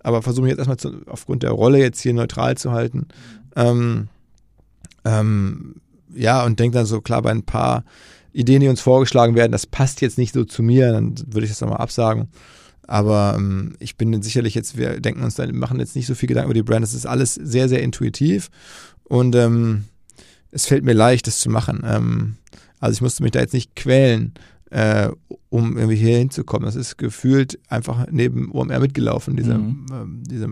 aber 0.00 0.22
versuche 0.22 0.44
mich 0.44 0.50
jetzt 0.50 0.58
erstmal 0.58 0.78
zu, 0.78 1.02
aufgrund 1.06 1.42
der 1.42 1.50
Rolle 1.50 1.78
jetzt 1.78 2.00
hier 2.00 2.14
neutral 2.14 2.56
zu 2.56 2.72
halten. 2.72 3.06
Ähm, 3.54 4.08
ähm, 5.04 5.76
ja, 6.14 6.44
und 6.44 6.58
denke 6.58 6.76
dann 6.76 6.86
so, 6.86 7.00
klar, 7.00 7.22
bei 7.22 7.30
ein 7.30 7.44
paar 7.44 7.84
Ideen, 8.32 8.60
die 8.60 8.68
uns 8.68 8.80
vorgeschlagen 8.80 9.34
werden, 9.34 9.52
das 9.52 9.66
passt 9.66 10.00
jetzt 10.00 10.16
nicht 10.16 10.32
so 10.32 10.44
zu 10.44 10.62
mir, 10.62 10.92
dann 10.92 11.14
würde 11.26 11.44
ich 11.44 11.50
das 11.50 11.60
nochmal 11.60 11.78
absagen. 11.78 12.28
Aber 12.86 13.34
ähm, 13.36 13.74
ich 13.78 13.96
bin 13.96 14.22
sicherlich 14.22 14.54
jetzt, 14.54 14.76
wir 14.76 15.00
denken 15.00 15.22
uns 15.22 15.34
dann, 15.34 15.54
machen 15.56 15.80
jetzt 15.80 15.96
nicht 15.96 16.06
so 16.06 16.14
viel 16.14 16.28
Gedanken 16.28 16.50
über 16.50 16.54
die 16.54 16.62
Brand. 16.62 16.82
Das 16.82 16.94
ist 16.94 17.06
alles 17.06 17.34
sehr, 17.34 17.68
sehr 17.68 17.82
intuitiv 17.82 18.50
und 19.04 19.34
ähm, 19.34 19.84
es 20.52 20.66
fällt 20.66 20.84
mir 20.84 20.92
leicht, 20.92 21.26
das 21.26 21.40
zu 21.40 21.50
machen. 21.50 21.82
Ähm, 21.84 22.36
also 22.78 22.94
ich 22.94 23.00
musste 23.02 23.22
mich 23.24 23.32
da 23.32 23.40
jetzt 23.40 23.54
nicht 23.54 23.74
quälen, 23.74 24.32
äh, 24.70 25.08
um 25.50 25.76
irgendwie 25.76 25.96
hier 25.96 26.18
hinzukommen. 26.18 26.64
Das 26.66 26.76
ist 26.76 26.96
gefühlt 26.98 27.58
einfach 27.68 28.06
neben 28.10 28.50
OMR 28.52 28.78
mitgelaufen, 28.80 29.36
diese, 29.36 29.58
Mhm. 29.58 29.86
ähm, 29.92 30.22
diese 30.26 30.48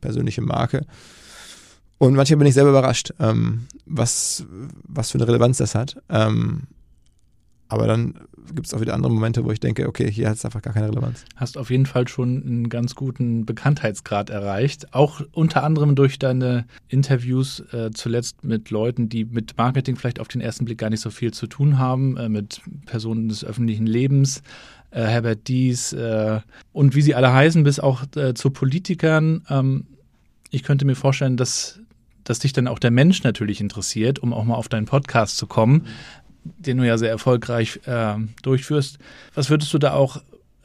persönliche 0.00 0.42
Marke. 0.42 0.84
Und 1.98 2.14
manchmal 2.14 2.36
bin 2.38 2.46
ich 2.46 2.54
selber 2.54 2.70
überrascht, 2.70 3.12
ähm, 3.20 3.66
was, 3.86 4.44
was 4.84 5.10
für 5.10 5.18
eine 5.18 5.26
Relevanz 5.28 5.56
das 5.58 5.74
hat. 5.74 5.96
Ähm, 6.10 6.64
aber 7.68 7.86
dann 7.86 8.14
gibt 8.54 8.66
es 8.66 8.74
auch 8.74 8.80
wieder 8.80 8.94
andere 8.94 9.12
Momente, 9.12 9.44
wo 9.44 9.50
ich 9.50 9.60
denke, 9.60 9.88
okay, 9.88 10.10
hier 10.10 10.28
hat 10.28 10.36
es 10.36 10.44
einfach 10.44 10.62
gar 10.62 10.72
keine 10.72 10.88
Relevanz. 10.88 11.24
Hast 11.34 11.58
auf 11.58 11.70
jeden 11.70 11.86
Fall 11.86 12.06
schon 12.06 12.42
einen 12.42 12.68
ganz 12.68 12.94
guten 12.94 13.44
Bekanntheitsgrad 13.44 14.30
erreicht. 14.30 14.94
Auch 14.94 15.20
unter 15.32 15.64
anderem 15.64 15.96
durch 15.96 16.18
deine 16.18 16.66
Interviews 16.88 17.60
äh, 17.72 17.90
zuletzt 17.92 18.44
mit 18.44 18.70
Leuten, 18.70 19.08
die 19.08 19.24
mit 19.24 19.56
Marketing 19.56 19.96
vielleicht 19.96 20.20
auf 20.20 20.28
den 20.28 20.40
ersten 20.40 20.64
Blick 20.64 20.78
gar 20.78 20.90
nicht 20.90 21.00
so 21.00 21.10
viel 21.10 21.32
zu 21.32 21.46
tun 21.48 21.78
haben, 21.78 22.16
äh, 22.16 22.28
mit 22.28 22.60
Personen 22.86 23.28
des 23.28 23.44
öffentlichen 23.44 23.86
Lebens, 23.86 24.42
äh, 24.92 25.02
Herbert 25.02 25.48
Dies 25.48 25.92
äh, 25.92 26.40
und 26.72 26.94
wie 26.94 27.02
sie 27.02 27.14
alle 27.14 27.32
heißen, 27.32 27.64
bis 27.64 27.80
auch 27.80 28.04
äh, 28.14 28.34
zu 28.34 28.50
Politikern. 28.50 29.42
Ähm, 29.50 29.86
ich 30.50 30.62
könnte 30.62 30.84
mir 30.84 30.96
vorstellen, 30.96 31.36
dass 31.36 31.80
dass 32.22 32.40
dich 32.40 32.52
dann 32.52 32.66
auch 32.66 32.80
der 32.80 32.90
Mensch 32.90 33.22
natürlich 33.22 33.60
interessiert, 33.60 34.18
um 34.18 34.32
auch 34.32 34.42
mal 34.42 34.56
auf 34.56 34.68
deinen 34.68 34.86
Podcast 34.86 35.36
zu 35.36 35.46
kommen, 35.46 35.86
den 36.58 36.78
du 36.78 36.86
ja 36.86 36.98
sehr 36.98 37.10
erfolgreich 37.10 37.80
äh, 37.86 38.14
durchführst. 38.42 38.98
Was 39.34 39.50
würdest 39.50 39.72
du 39.74 39.78
da 39.78 39.92
auch 39.92 40.22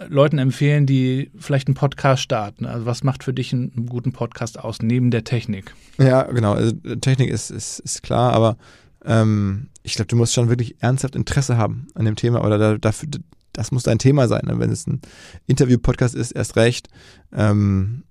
Leuten 0.08 0.38
empfehlen, 0.38 0.86
die 0.86 1.32
vielleicht 1.38 1.68
einen 1.68 1.76
Podcast 1.76 2.22
starten? 2.24 2.66
Also 2.66 2.86
was 2.86 3.04
macht 3.04 3.24
für 3.24 3.34
dich 3.34 3.54
einen, 3.54 3.88
guten 3.88 4.14
Podcast 4.14 4.60
aus, 4.60 4.80
neben 4.82 5.12
der 5.12 5.24
Technik? 5.24 5.74
Ja, 6.00 6.24
genau. 6.24 6.54
Also 6.54 6.74
Technik 7.02 7.30
ist, 7.30 7.52
ist, 7.52 7.80
ist 7.80 8.04
klar, 8.04 8.34
aber 8.34 8.58
ähm, 9.06 9.68
ich 9.84 9.96
glaube, 9.96 10.08
du 10.08 10.16
musst 10.16 10.34
schon 10.34 10.50
wirklich 10.50 10.76
ernsthaft 10.80 11.16
Interesse 11.16 11.58
haben 11.58 11.88
an 11.96 12.06
dem 12.06 12.16
Thema 12.16 12.44
oder 12.44 12.58
da, 12.58 12.78
dafür, 12.78 13.10
das 13.54 13.72
muss 13.72 13.84
dein 13.84 14.00
Thema 14.00 14.28
sein. 14.28 14.44
Ne? 14.46 14.60
Wenn 14.60 14.72
es 14.72 14.88
ein 14.88 15.02
Interview-Podcast 15.48 16.16
ist, 16.16 16.32
erst 16.32 16.56
recht. 16.56 16.88
Ähm, 17.34 18.04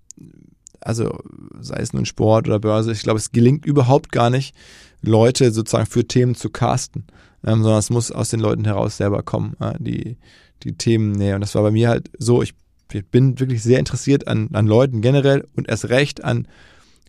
also 0.81 1.19
sei 1.61 1.79
es 1.81 1.93
nun 1.93 2.07
Sport 2.07 2.49
oder 2.49 2.59
Börse, 2.59 2.93
ich 2.93 3.03
glaube, 3.03 3.19
es 3.19 3.33
gelingt 3.33 3.67
überhaupt 3.67 4.13
gar 4.13 4.31
nicht, 4.31 4.55
Leute 5.03 5.51
sozusagen 5.51 5.87
für 5.87 6.07
Themen 6.07 6.35
zu 6.35 6.51
casten, 6.51 7.05
ähm, 7.45 7.63
sondern 7.63 7.79
es 7.79 7.91
muss 7.91 8.11
aus 8.11 8.29
den 8.29 8.41
Leuten 8.41 8.65
heraus 8.65 8.97
selber 8.97 9.23
kommen, 9.23 9.55
äh, 9.61 9.75
die, 9.79 10.17
die 10.63 10.77
Themen 10.77 11.13
näher. 11.13 11.37
Und 11.37 11.41
das 11.41 11.55
war 11.55 11.63
bei 11.63 11.71
mir 11.71 11.89
halt 11.89 12.11
so, 12.19 12.43
ich, 12.43 12.55
ich 12.93 13.07
bin 13.07 13.39
wirklich 13.39 13.63
sehr 13.63 13.79
interessiert 13.79 14.29
an, 14.29 14.49
an 14.53 14.67
Leuten 14.67 15.01
generell 15.01 15.47
und 15.57 15.69
erst 15.69 15.89
recht 15.89 16.25
an 16.25 16.47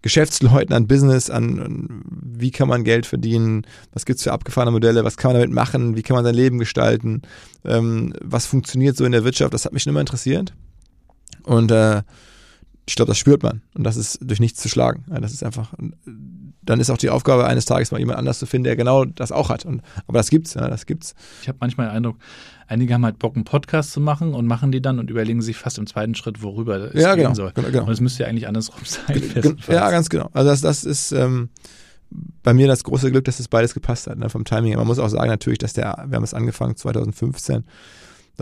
Geschäftsleuten, 0.01 0.73
an 0.73 0.87
Business, 0.87 1.29
an, 1.29 1.59
an 1.59 2.01
wie 2.09 2.51
kann 2.51 2.67
man 2.67 2.83
Geld 2.83 3.05
verdienen, 3.05 3.67
was 3.93 4.05
gibt's 4.05 4.23
für 4.23 4.31
abgefahrene 4.31 4.71
Modelle, 4.71 5.03
was 5.03 5.17
kann 5.17 5.31
man 5.31 5.41
damit 5.41 5.53
machen, 5.53 5.95
wie 5.95 6.01
kann 6.01 6.15
man 6.15 6.25
sein 6.25 6.33
Leben 6.33 6.57
gestalten, 6.57 7.21
ähm, 7.65 8.13
was 8.21 8.47
funktioniert 8.47 8.97
so 8.97 9.05
in 9.05 9.11
der 9.11 9.23
Wirtschaft, 9.23 9.53
das 9.53 9.65
hat 9.65 9.73
mich 9.73 9.83
schon 9.83 9.91
immer 9.91 9.99
interessiert. 9.99 10.53
Und 11.43 11.71
äh, 11.71 12.01
ich 12.87 12.95
glaube, 12.95 13.09
das 13.09 13.19
spürt 13.19 13.43
man 13.43 13.61
und 13.75 13.83
das 13.83 13.95
ist 13.95 14.19
durch 14.21 14.39
nichts 14.39 14.59
zu 14.59 14.69
schlagen. 14.69 15.05
Das 15.21 15.33
ist 15.33 15.43
einfach, 15.43 15.73
dann 16.63 16.79
ist 16.79 16.89
auch 16.89 16.97
die 16.97 17.09
Aufgabe 17.09 17.45
eines 17.45 17.65
Tages 17.65 17.91
mal 17.91 17.99
jemand 17.99 18.19
anders 18.19 18.39
zu 18.39 18.45
finden, 18.45 18.65
der 18.65 18.75
genau 18.75 19.05
das 19.05 19.31
auch 19.31 19.49
hat. 19.49 19.65
Und, 19.65 19.81
aber 20.07 20.19
das 20.19 20.29
gibt's, 20.29 20.53
ja, 20.53 20.67
das 20.69 20.85
gibt's. 20.85 21.15
Ich 21.41 21.47
habe 21.47 21.57
manchmal 21.59 21.87
den 21.87 21.97
Eindruck, 21.97 22.17
einige 22.67 22.93
haben 22.93 23.03
halt 23.03 23.19
Bock, 23.19 23.35
einen 23.35 23.45
Podcast 23.45 23.91
zu 23.91 23.99
machen 23.99 24.33
und 24.33 24.45
machen 24.45 24.71
die 24.71 24.81
dann 24.81 24.99
und 24.99 25.09
überlegen 25.09 25.41
sich 25.41 25.57
fast 25.57 25.77
im 25.79 25.87
zweiten 25.87 26.15
Schritt, 26.15 26.43
worüber 26.43 26.93
es 26.93 27.01
ja, 27.01 27.15
gehen 27.15 27.23
genau, 27.23 27.33
soll. 27.33 27.51
Genau, 27.53 27.69
genau. 27.69 27.85
Und 27.85 27.91
es 27.91 28.01
müsste 28.01 28.23
ja 28.23 28.29
eigentlich 28.29 28.47
andersrum 28.47 28.81
sein. 28.85 29.21
Ja, 29.67 29.89
ganz 29.89 30.09
genau. 30.09 30.29
Also 30.33 30.49
das, 30.49 30.61
das 30.61 30.83
ist 30.83 31.11
ähm, 31.11 31.49
bei 32.43 32.53
mir 32.53 32.67
das 32.67 32.83
große 32.83 33.09
Glück, 33.11 33.25
dass 33.25 33.39
es 33.39 33.47
beides 33.47 33.73
gepasst 33.73 34.07
hat, 34.07 34.17
ne, 34.17 34.29
vom 34.29 34.45
Timing. 34.45 34.75
Man 34.75 34.87
muss 34.87 34.99
auch 34.99 35.09
sagen 35.09 35.29
natürlich, 35.29 35.59
dass 35.59 35.73
der, 35.73 36.05
wir 36.07 36.15
haben 36.15 36.23
es 36.23 36.33
angefangen 36.33 36.75
2015, 36.75 37.63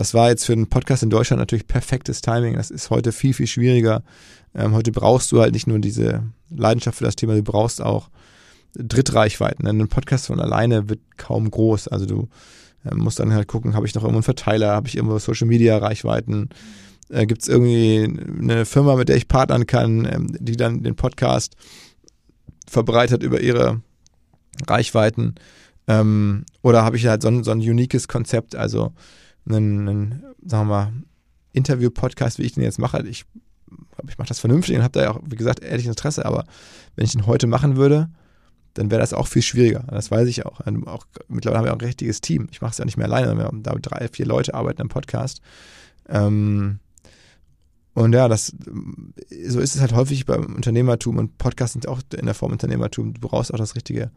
das 0.00 0.14
war 0.14 0.30
jetzt 0.30 0.46
für 0.46 0.54
einen 0.54 0.66
Podcast 0.66 1.02
in 1.02 1.10
Deutschland 1.10 1.40
natürlich 1.40 1.66
perfektes 1.66 2.22
Timing. 2.22 2.54
Das 2.54 2.70
ist 2.70 2.88
heute 2.88 3.12
viel, 3.12 3.34
viel 3.34 3.46
schwieriger. 3.46 4.02
Ähm, 4.54 4.72
heute 4.72 4.92
brauchst 4.92 5.30
du 5.30 5.42
halt 5.42 5.52
nicht 5.52 5.66
nur 5.66 5.78
diese 5.78 6.22
Leidenschaft 6.48 6.96
für 6.96 7.04
das 7.04 7.16
Thema, 7.16 7.34
du 7.34 7.42
brauchst 7.42 7.82
auch 7.82 8.08
Drittreichweiten. 8.74 9.66
Ein 9.66 9.88
Podcast 9.88 10.28
von 10.28 10.40
alleine 10.40 10.88
wird 10.88 11.00
kaum 11.18 11.50
groß. 11.50 11.88
Also 11.88 12.06
du 12.06 12.28
äh, 12.82 12.94
musst 12.94 13.20
dann 13.20 13.34
halt 13.34 13.46
gucken, 13.46 13.74
habe 13.74 13.86
ich 13.86 13.94
noch 13.94 14.00
irgendwo 14.00 14.20
einen 14.20 14.22
Verteiler, 14.22 14.70
habe 14.70 14.88
ich 14.88 14.96
irgendwo 14.96 15.18
Social 15.18 15.46
Media 15.46 15.76
Reichweiten, 15.76 16.48
äh, 17.10 17.26
gibt 17.26 17.42
es 17.42 17.48
irgendwie 17.48 18.04
eine 18.40 18.64
Firma, 18.64 18.96
mit 18.96 19.10
der 19.10 19.16
ich 19.16 19.28
partnern 19.28 19.66
kann, 19.66 20.08
ähm, 20.10 20.34
die 20.40 20.56
dann 20.56 20.82
den 20.82 20.96
Podcast 20.96 21.56
verbreitet 22.66 23.22
über 23.22 23.42
ihre 23.42 23.82
Reichweiten. 24.66 25.34
Ähm, 25.86 26.46
oder 26.62 26.84
habe 26.84 26.96
ich 26.96 27.06
halt 27.06 27.20
so 27.20 27.28
ein, 27.28 27.44
so 27.44 27.50
ein 27.50 27.60
uniques 27.60 28.08
Konzept, 28.08 28.56
also 28.56 28.94
einen, 29.56 30.22
sagen 30.44 30.68
wir 30.68 30.74
mal, 30.74 30.92
Interview-Podcast, 31.52 32.38
wie 32.38 32.42
ich 32.42 32.52
den 32.52 32.62
jetzt 32.62 32.78
mache. 32.78 33.06
Ich 33.06 33.26
ich 34.08 34.18
mache 34.18 34.28
das 34.28 34.40
vernünftig 34.40 34.76
und 34.76 34.82
habe 34.82 34.92
da 34.92 35.02
ja 35.02 35.10
auch, 35.12 35.20
wie 35.24 35.36
gesagt, 35.36 35.62
ehrlich 35.62 35.86
Interesse, 35.86 36.24
aber 36.24 36.44
wenn 36.96 37.04
ich 37.04 37.12
den 37.12 37.26
heute 37.26 37.46
machen 37.46 37.76
würde, 37.76 38.08
dann 38.74 38.90
wäre 38.90 39.00
das 39.00 39.12
auch 39.12 39.26
viel 39.26 39.42
schwieriger. 39.42 39.84
Das 39.88 40.10
weiß 40.10 40.28
ich 40.28 40.46
auch. 40.46 40.60
auch 40.86 41.06
mittlerweile 41.28 41.58
haben 41.58 41.64
wir 41.66 41.72
auch 41.72 41.78
ein 41.78 41.84
richtiges 41.84 42.20
Team. 42.20 42.48
Ich 42.50 42.60
mache 42.60 42.72
es 42.72 42.78
ja 42.78 42.84
nicht 42.84 42.96
mehr 42.96 43.06
alleine, 43.06 43.36
wir 43.36 43.44
haben 43.44 43.62
da 43.62 43.74
drei, 43.74 44.08
vier 44.08 44.26
Leute 44.26 44.54
arbeiten 44.54 44.82
am 44.82 44.88
Podcast. 44.88 45.40
Ähm, 46.08 46.78
und 47.92 48.12
ja, 48.14 48.28
das, 48.28 48.54
so 49.46 49.60
ist 49.60 49.74
es 49.74 49.80
halt 49.80 49.92
häufig 49.92 50.24
beim 50.24 50.54
Unternehmertum 50.54 51.18
und 51.18 51.38
Podcasts 51.38 51.72
sind 51.72 51.88
auch 51.88 52.00
in 52.16 52.26
der 52.26 52.34
Form 52.34 52.52
Unternehmertum. 52.52 53.14
Du 53.14 53.20
brauchst 53.20 53.52
auch 53.52 53.58
das 53.58 53.74
richtige, 53.74 54.10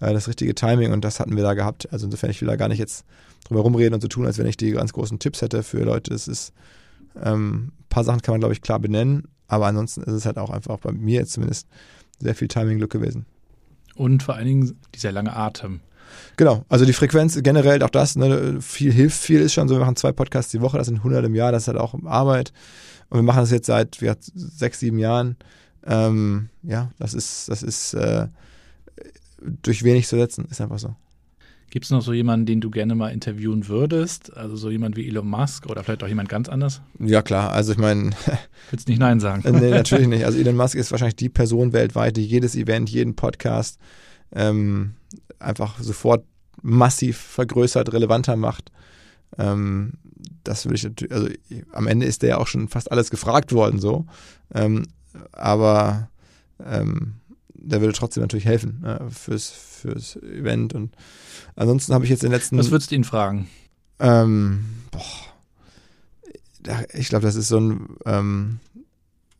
äh, 0.00 0.12
das 0.12 0.28
richtige 0.28 0.54
Timing 0.54 0.92
und 0.92 1.04
das 1.04 1.20
hatten 1.20 1.36
wir 1.36 1.42
da 1.42 1.54
gehabt. 1.54 1.92
Also 1.92 2.06
insofern, 2.06 2.30
ich 2.30 2.40
will 2.40 2.48
da 2.48 2.56
gar 2.56 2.68
nicht 2.68 2.78
jetzt 2.78 3.04
drüber 3.46 3.60
rumreden 3.60 3.94
und 3.94 4.00
so 4.00 4.08
tun, 4.08 4.26
als 4.26 4.38
wenn 4.38 4.46
ich 4.46 4.56
die 4.56 4.72
ganz 4.72 4.92
großen 4.92 5.18
Tipps 5.18 5.42
hätte 5.42 5.62
für 5.62 5.82
Leute. 5.82 6.14
Es 6.14 6.28
ist, 6.28 6.52
ähm, 7.22 7.72
ein 7.78 7.88
paar 7.88 8.04
Sachen 8.04 8.22
kann 8.22 8.34
man, 8.34 8.40
glaube 8.40 8.54
ich, 8.54 8.62
klar 8.62 8.78
benennen, 8.78 9.28
aber 9.46 9.66
ansonsten 9.66 10.02
ist 10.02 10.12
es 10.12 10.26
halt 10.26 10.38
auch 10.38 10.50
einfach 10.50 10.78
bei 10.78 10.92
mir 10.92 11.20
jetzt 11.20 11.32
zumindest 11.32 11.68
sehr 12.18 12.34
viel 12.34 12.48
Timing-Glück 12.48 12.90
gewesen. 12.90 13.26
Und 13.94 14.22
vor 14.22 14.34
allen 14.34 14.46
Dingen 14.46 14.78
dieser 14.94 15.12
lange 15.12 15.34
Atem. 15.34 15.80
Genau, 16.36 16.64
also 16.68 16.84
die 16.84 16.92
Frequenz 16.92 17.38
generell, 17.42 17.82
auch 17.82 17.90
das, 17.90 18.16
ne, 18.16 18.58
viel 18.60 18.92
hilft, 18.92 19.20
viel 19.20 19.40
ist 19.40 19.52
schon 19.52 19.68
so. 19.68 19.74
Wir 19.74 19.80
machen 19.80 19.96
zwei 19.96 20.12
Podcasts 20.12 20.50
die 20.50 20.60
Woche, 20.60 20.78
das 20.78 20.86
sind 20.86 20.98
100 20.98 21.24
im 21.24 21.34
Jahr, 21.34 21.52
das 21.52 21.64
ist 21.64 21.68
halt 21.68 21.78
auch 21.78 21.94
Arbeit. 22.04 22.52
Und 23.10 23.18
wir 23.18 23.22
machen 23.22 23.40
das 23.40 23.50
jetzt 23.50 23.66
seit 23.66 24.00
wir, 24.00 24.16
sechs, 24.20 24.80
sieben 24.80 24.98
Jahren. 24.98 25.36
Ähm, 25.86 26.48
ja, 26.62 26.92
das 26.98 27.14
ist, 27.14 27.48
das 27.48 27.62
ist 27.62 27.94
äh, 27.94 28.26
durch 29.40 29.82
wenig 29.82 30.06
zu 30.06 30.16
setzen, 30.16 30.46
ist 30.50 30.60
einfach 30.60 30.78
so. 30.78 30.94
Gibt 31.70 31.84
es 31.84 31.90
noch 31.90 32.00
so 32.00 32.14
jemanden, 32.14 32.46
den 32.46 32.60
du 32.62 32.70
gerne 32.70 32.94
mal 32.94 33.10
interviewen 33.10 33.68
würdest? 33.68 34.34
Also 34.34 34.56
so 34.56 34.70
jemand 34.70 34.96
wie 34.96 35.06
Elon 35.06 35.28
Musk 35.28 35.66
oder 35.66 35.84
vielleicht 35.84 36.02
auch 36.02 36.08
jemand 36.08 36.30
ganz 36.30 36.48
anders? 36.48 36.80
Ja, 36.98 37.20
klar. 37.20 37.52
Also 37.52 37.72
ich 37.72 37.78
meine. 37.78 38.10
Willst 38.70 38.88
nicht 38.88 38.98
Nein 38.98 39.20
sagen? 39.20 39.42
nee, 39.44 39.70
natürlich 39.70 40.08
nicht. 40.08 40.24
Also 40.28 40.38
Elon 40.38 40.56
Musk 40.56 40.76
ist 40.76 40.90
wahrscheinlich 40.90 41.16
die 41.16 41.28
Person 41.28 41.74
weltweit, 41.74 42.16
die 42.16 42.24
jedes 42.24 42.56
Event, 42.56 42.88
jeden 42.88 43.16
Podcast 43.16 43.78
ähm, 44.32 44.94
einfach 45.38 45.78
sofort 45.78 46.24
massiv 46.62 47.18
vergrößert, 47.18 47.92
relevanter 47.92 48.36
macht. 48.36 48.72
Ähm, 49.36 49.92
das 50.44 50.64
würde 50.64 50.76
ich 50.76 50.84
natürlich, 50.84 51.12
also 51.12 51.28
am 51.72 51.86
Ende 51.86 52.06
ist 52.06 52.22
der 52.22 52.30
ja 52.30 52.38
auch 52.38 52.46
schon 52.46 52.68
fast 52.68 52.90
alles 52.90 53.10
gefragt 53.10 53.52
worden, 53.52 53.78
so. 53.78 54.06
Ähm, 54.54 54.84
aber 55.32 56.08
ähm, 56.64 57.14
der 57.58 57.80
würde 57.80 57.92
trotzdem 57.92 58.22
natürlich 58.22 58.46
helfen 58.46 58.84
äh, 58.84 59.10
fürs, 59.10 59.50
fürs 59.50 60.16
Event. 60.16 60.74
Und 60.74 60.94
ansonsten 61.56 61.92
habe 61.94 62.04
ich 62.04 62.10
jetzt 62.10 62.22
den 62.22 62.32
letzten. 62.32 62.58
Was 62.58 62.70
würdest 62.70 62.90
du 62.90 62.94
ihn 62.94 63.04
fragen? 63.04 63.48
Ähm, 63.98 64.64
boah, 64.90 65.02
ich 66.94 67.08
glaube, 67.08 67.26
das 67.26 67.34
ist 67.34 67.48
so 67.48 67.60
ein. 67.60 67.96
Ähm, 68.04 68.60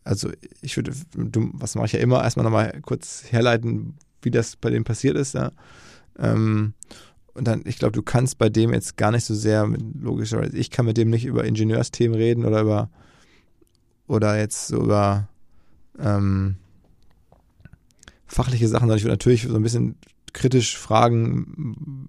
also 0.05 0.31
ich 0.63 0.77
würde, 0.77 0.93
du, 1.15 1.51
was 1.53 1.75
mache 1.75 1.87
ich 1.87 1.93
ja 1.93 2.01
immer, 2.01 2.23
erstmal 2.23 2.45
nochmal 2.45 2.81
kurz 2.81 3.25
herleiten, 3.31 3.95
wie 4.23 4.31
das 4.31 4.57
bei 4.57 4.71
dem 4.71 4.85
passiert 4.85 5.17
ist. 5.17 5.35
Ja. 5.35 5.53
Ähm, 6.19 6.73
und 7.35 7.47
dann, 7.47 7.63
ich 7.67 7.79
glaube, 7.79 7.93
du 7.93 8.03
kannst 8.03 8.39
bei 8.39 8.49
dem 8.49 8.73
jetzt 8.73 8.97
gar 8.97 9.13
nicht 9.13 9.25
so 9.25 9.35
sehr, 9.35 9.67
mit, 9.67 9.83
logischerweise, 10.01 10.57
ich 10.57 10.71
kann 10.71 10.87
mit 10.87 10.97
dem 10.97 11.11
nicht 11.11 11.27
über 11.27 11.45
Ingenieursthemen 11.45 12.17
reden 12.17 12.47
oder 12.47 12.63
über, 12.63 12.91
oder 14.07 14.39
jetzt 14.39 14.69
so 14.69 14.83
über, 14.83 15.29
ähm, 15.99 16.57
fachliche 18.29 18.69
Sachen, 18.69 18.83
sondern 18.83 18.99
ich 18.99 19.05
würde 19.05 19.15
natürlich 19.15 19.43
so 19.49 19.57
ein 19.57 19.63
bisschen 19.63 19.97
kritisch 20.33 20.77
fragen, 20.77 22.09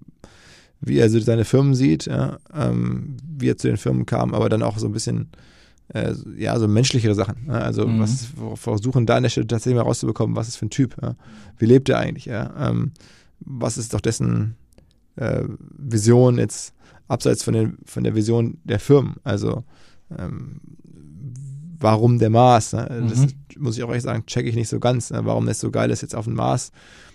wie 0.80 0.98
er 0.98 1.10
so 1.10 1.18
seine 1.20 1.44
Firmen 1.44 1.74
sieht, 1.74 2.06
ja, 2.06 2.38
ähm, 2.54 3.16
wie 3.26 3.48
er 3.48 3.56
zu 3.56 3.68
den 3.68 3.76
Firmen 3.76 4.06
kam, 4.06 4.34
aber 4.34 4.48
dann 4.48 4.62
auch 4.62 4.78
so 4.78 4.86
ein 4.86 4.92
bisschen, 4.92 5.28
äh, 5.88 6.14
ja, 6.36 6.58
so 6.58 6.68
menschlichere 6.68 7.14
Sachen. 7.14 7.46
Ja, 7.48 7.54
also 7.54 7.86
mhm. 7.86 8.00
was 8.00 8.28
versuchen 8.54 9.06
da 9.06 9.16
an 9.16 9.24
der 9.24 9.30
Stelle 9.30 9.46
tatsächlich 9.46 9.76
mal 9.76 9.86
rauszubekommen, 9.86 10.36
was 10.36 10.48
ist 10.48 10.56
für 10.56 10.66
ein 10.66 10.70
Typ, 10.70 10.96
ja, 11.02 11.16
wie 11.58 11.66
lebt 11.66 11.88
er 11.88 11.98
eigentlich, 11.98 12.26
ja, 12.26 12.68
ähm, 12.68 12.92
was 13.40 13.78
ist 13.78 13.94
doch 13.94 14.00
dessen 14.00 14.56
äh, 15.16 15.44
Vision 15.76 16.38
jetzt 16.38 16.74
abseits 17.08 17.42
von, 17.42 17.54
den, 17.54 17.78
von 17.84 18.04
der 18.04 18.14
Vision 18.14 18.58
der 18.64 18.78
Firmen, 18.78 19.16
also 19.24 19.64
ähm, 20.16 20.60
warum 21.80 22.18
der 22.18 22.30
Mars? 22.30 22.72
Ne? 22.72 23.06
Das 23.08 23.20
mhm. 23.20 23.32
muss 23.58 23.76
ich 23.76 23.82
auch 23.82 23.88
ehrlich 23.88 24.02
sagen, 24.02 24.26
checke 24.26 24.48
ich 24.48 24.54
nicht 24.54 24.68
so 24.68 24.78
ganz, 24.78 25.10
ne? 25.10 25.20
warum 25.24 25.48
es 25.48 25.60
so 25.60 25.70
geil 25.70 25.90
ist, 25.90 26.02
jetzt 26.02 26.14
auf 26.14 26.26
den 26.26 26.34
Mars 26.34 26.72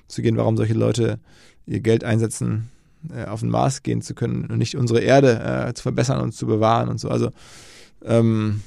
zu 0.08 0.22
gehen, 0.22 0.38
warum 0.38 0.58
solche 0.58 0.74
Leute 0.74 1.20
ihr 1.66 1.80
Geld 1.80 2.04
einsetzen, 2.04 2.70
äh, 3.16 3.26
auf 3.26 3.40
den 3.40 3.50
Mars 3.50 3.84
gehen 3.84 4.02
zu 4.02 4.14
können 4.14 4.46
und 4.46 4.58
nicht 4.58 4.76
unsere 4.76 5.00
Erde 5.00 5.68
äh, 5.68 5.74
zu 5.74 5.84
verbessern 5.84 6.22
und 6.22 6.34
zu 6.34 6.46
bewahren 6.46 6.90
und 6.90 7.00
so. 7.00 7.10
Also 7.10 7.30
ähm, 8.04 8.62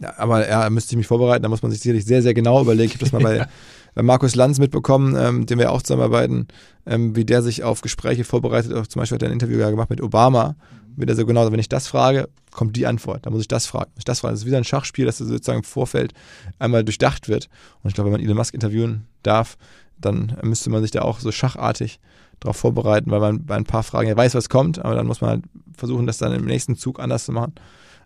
Ja, 0.00 0.14
aber 0.18 0.48
ja, 0.48 0.68
müsste 0.70 0.92
ich 0.92 0.96
mich 0.96 1.06
vorbereiten, 1.06 1.42
da 1.42 1.48
muss 1.48 1.62
man 1.62 1.70
sich 1.70 1.80
sicherlich 1.80 2.04
sehr, 2.04 2.22
sehr 2.22 2.34
genau 2.34 2.60
überlegen. 2.60 2.86
Ich 2.86 2.94
habe 2.94 3.04
das 3.04 3.12
mal 3.12 3.22
bei, 3.22 3.46
bei 3.94 4.02
Markus 4.02 4.34
Lanz 4.34 4.58
mitbekommen, 4.58 5.16
ähm, 5.16 5.46
dem 5.46 5.58
wir 5.58 5.72
auch 5.72 5.82
zusammenarbeiten, 5.82 6.48
ähm, 6.86 7.14
wie 7.16 7.24
der 7.24 7.42
sich 7.42 7.62
auf 7.62 7.80
Gespräche 7.80 8.24
vorbereitet. 8.24 8.72
Auch 8.72 8.86
zum 8.86 9.00
Beispiel 9.00 9.16
hat 9.16 9.22
er 9.22 9.28
ein 9.28 9.34
Interview 9.34 9.58
gemacht 9.58 9.90
mit 9.90 10.00
Obama. 10.00 10.56
Wie 10.96 11.06
der 11.06 11.16
so 11.16 11.26
genau, 11.26 11.50
wenn 11.50 11.58
ich 11.58 11.68
das 11.68 11.88
frage, 11.88 12.28
kommt 12.50 12.76
die 12.76 12.86
Antwort. 12.86 13.26
Da 13.26 13.30
muss 13.30 13.40
ich 13.40 13.48
das 13.48 13.66
fragen. 13.66 13.90
Muss 13.94 14.00
ich 14.00 14.04
das 14.04 14.20
fragen. 14.20 14.34
Das 14.34 14.40
ist 14.40 14.46
wieder 14.46 14.58
ein 14.58 14.64
Schachspiel, 14.64 15.06
das 15.06 15.18
sozusagen 15.18 15.58
im 15.58 15.64
Vorfeld 15.64 16.14
einmal 16.58 16.84
durchdacht 16.84 17.28
wird. 17.28 17.48
Und 17.82 17.88
ich 17.88 17.94
glaube, 17.94 18.06
wenn 18.06 18.18
man 18.18 18.20
Elon 18.20 18.36
Musk 18.36 18.54
interviewen 18.54 19.06
darf, 19.22 19.56
dann 19.98 20.36
müsste 20.42 20.70
man 20.70 20.82
sich 20.82 20.90
da 20.90 21.02
auch 21.02 21.20
so 21.20 21.32
schachartig 21.32 22.00
darauf 22.40 22.56
vorbereiten, 22.56 23.10
weil 23.10 23.20
man 23.20 23.44
bei 23.44 23.56
ein 23.56 23.64
paar 23.64 23.82
Fragen 23.82 24.08
ja 24.08 24.16
weiß, 24.16 24.34
was 24.34 24.48
kommt, 24.48 24.84
aber 24.84 24.94
dann 24.94 25.06
muss 25.06 25.20
man 25.20 25.30
halt 25.30 25.44
versuchen, 25.76 26.06
das 26.06 26.18
dann 26.18 26.32
im 26.32 26.44
nächsten 26.44 26.76
Zug 26.76 27.00
anders 27.00 27.24
zu 27.24 27.32
machen. 27.32 27.54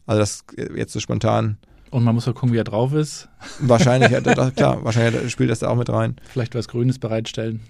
Also 0.06 0.20
das 0.20 0.44
jetzt 0.74 0.92
so 0.92 1.00
spontan. 1.00 1.58
Und 1.90 2.04
man 2.04 2.14
muss 2.14 2.28
auch 2.28 2.34
gucken, 2.34 2.52
wie 2.52 2.58
er 2.58 2.64
drauf 2.64 2.92
ist. 2.92 3.28
Wahrscheinlich, 3.60 4.10
ja, 4.10 4.20
das, 4.20 4.54
klar, 4.54 4.78
wahrscheinlich 4.84 5.30
spielt 5.30 5.50
das 5.50 5.60
da 5.60 5.68
auch 5.68 5.76
mit 5.76 5.90
rein. 5.90 6.16
Vielleicht 6.28 6.54
was 6.54 6.68
Grünes 6.68 6.98
bereitstellen. 6.98 7.60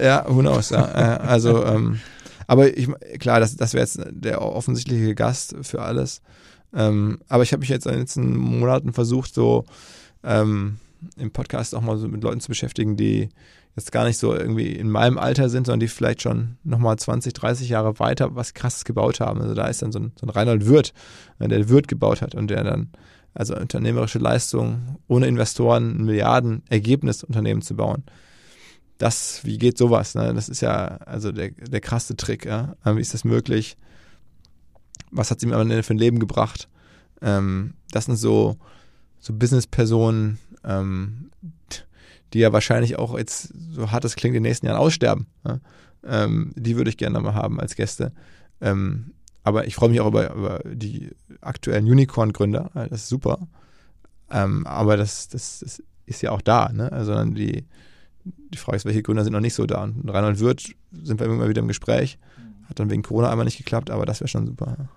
Ja, 0.00 0.24
who 0.28 0.40
knows, 0.40 0.70
ja. 0.70 0.84
Äh, 0.84 1.18
also, 1.18 1.64
ähm, 1.64 2.00
aber 2.46 2.76
ich, 2.76 2.88
klar, 3.18 3.40
das, 3.40 3.56
das 3.56 3.74
wäre 3.74 3.84
jetzt 3.84 4.00
der 4.10 4.42
offensichtliche 4.42 5.14
Gast 5.14 5.56
für 5.62 5.82
alles. 5.82 6.22
Ähm, 6.74 7.18
aber 7.28 7.42
ich 7.42 7.52
habe 7.52 7.60
mich 7.60 7.68
jetzt 7.68 7.86
in 7.86 7.92
den 7.92 8.00
letzten 8.00 8.36
Monaten 8.36 8.92
versucht, 8.92 9.34
so 9.34 9.64
ähm, 10.22 10.78
im 11.16 11.30
Podcast 11.30 11.74
auch 11.74 11.80
mal 11.80 11.96
so 11.96 12.08
mit 12.08 12.22
Leuten 12.22 12.40
zu 12.40 12.48
beschäftigen, 12.48 12.96
die 12.96 13.28
jetzt 13.76 13.92
gar 13.92 14.04
nicht 14.04 14.18
so 14.18 14.34
irgendwie 14.34 14.72
in 14.72 14.90
meinem 14.90 15.18
Alter 15.18 15.48
sind, 15.48 15.66
sondern 15.66 15.80
die 15.80 15.88
vielleicht 15.88 16.22
schon 16.22 16.56
nochmal 16.64 16.96
20, 16.96 17.34
30 17.34 17.68
Jahre 17.68 17.98
weiter 17.98 18.34
was 18.34 18.54
krasses 18.54 18.84
gebaut 18.84 19.20
haben. 19.20 19.40
Also 19.42 19.54
da 19.54 19.66
ist 19.66 19.82
dann 19.82 19.92
so 19.92 19.98
ein, 19.98 20.12
so 20.18 20.26
ein 20.26 20.30
Reinhold 20.30 20.66
Wirth, 20.66 20.94
äh, 21.38 21.48
der 21.48 21.68
Wirth 21.68 21.88
gebaut 21.88 22.22
hat 22.22 22.34
und 22.34 22.48
der 22.48 22.64
dann 22.64 22.88
also 23.34 23.54
unternehmerische 23.54 24.18
Leistung 24.18 24.98
ohne 25.08 25.26
Investoren 25.26 25.98
ein 25.98 26.04
Milliarden-Ergebnisunternehmen 26.06 27.62
zu 27.62 27.76
bauen. 27.76 28.04
Das, 28.98 29.44
wie 29.44 29.58
geht 29.58 29.76
sowas? 29.76 30.14
Ne? 30.14 30.32
Das 30.34 30.48
ist 30.48 30.60
ja 30.60 30.96
also 31.04 31.32
der, 31.32 31.50
der 31.50 31.80
krasse 31.80 32.16
Trick. 32.16 32.46
Ja? 32.46 32.76
Wie 32.84 33.00
ist 33.00 33.14
das 33.14 33.24
möglich? 33.24 33.76
Was 35.10 35.30
hat 35.30 35.40
sie 35.40 35.46
mir 35.46 35.54
am 35.56 35.62
Ende 35.62 35.82
für 35.82 35.94
ein 35.94 35.98
Leben 35.98 36.18
gebracht? 36.18 36.68
Ähm, 37.22 37.74
das 37.90 38.06
sind 38.06 38.16
so, 38.16 38.56
so 39.18 39.32
Business-Personen, 39.34 40.38
ähm, 40.64 41.30
die 42.32 42.40
ja 42.40 42.52
wahrscheinlich 42.52 42.98
auch 42.98 43.16
jetzt, 43.16 43.52
so 43.70 43.90
hart 43.90 44.04
es 44.04 44.16
klingt, 44.16 44.34
in 44.34 44.42
den 44.42 44.48
nächsten 44.48 44.66
Jahren 44.66 44.78
aussterben. 44.78 45.26
Ja? 45.46 45.60
Ähm, 46.04 46.52
die 46.56 46.76
würde 46.76 46.90
ich 46.90 46.96
gerne 46.96 47.20
mal 47.20 47.34
haben 47.34 47.60
als 47.60 47.76
Gäste. 47.76 48.12
Ähm, 48.60 49.12
aber 49.42 49.66
ich 49.66 49.74
freue 49.74 49.90
mich 49.90 50.00
auch 50.00 50.08
über, 50.08 50.34
über 50.34 50.60
die 50.64 51.10
aktuellen 51.40 51.86
Unicorn-Gründer. 51.86 52.70
Das 52.74 53.02
ist 53.02 53.08
super. 53.08 53.46
Ähm, 54.30 54.66
aber 54.66 54.96
das, 54.96 55.28
das, 55.28 55.60
das, 55.60 55.82
ist 56.06 56.22
ja 56.22 56.30
auch 56.30 56.40
da. 56.40 56.70
Ne? 56.72 56.90
Also 56.92 57.24
die, 57.24 57.64
die 58.52 58.58
Frage 58.58 58.76
ist, 58.76 58.84
welche 58.84 59.02
Gründer 59.02 59.24
sind 59.24 59.32
noch 59.32 59.40
nicht 59.40 59.54
so 59.54 59.66
da? 59.66 59.84
Und 59.84 60.08
Reinhold 60.08 60.40
Wirth 60.40 60.74
sind 60.92 61.20
wir 61.20 61.26
immer 61.26 61.48
wieder 61.48 61.62
im 61.62 61.68
Gespräch. 61.68 62.18
Hat 62.68 62.78
dann 62.80 62.90
wegen 62.90 63.02
Corona 63.02 63.30
einmal 63.30 63.44
nicht 63.44 63.58
geklappt, 63.58 63.90
aber 63.90 64.06
das 64.06 64.20
wäre 64.20 64.28
schon 64.28 64.46
super. 64.46 64.88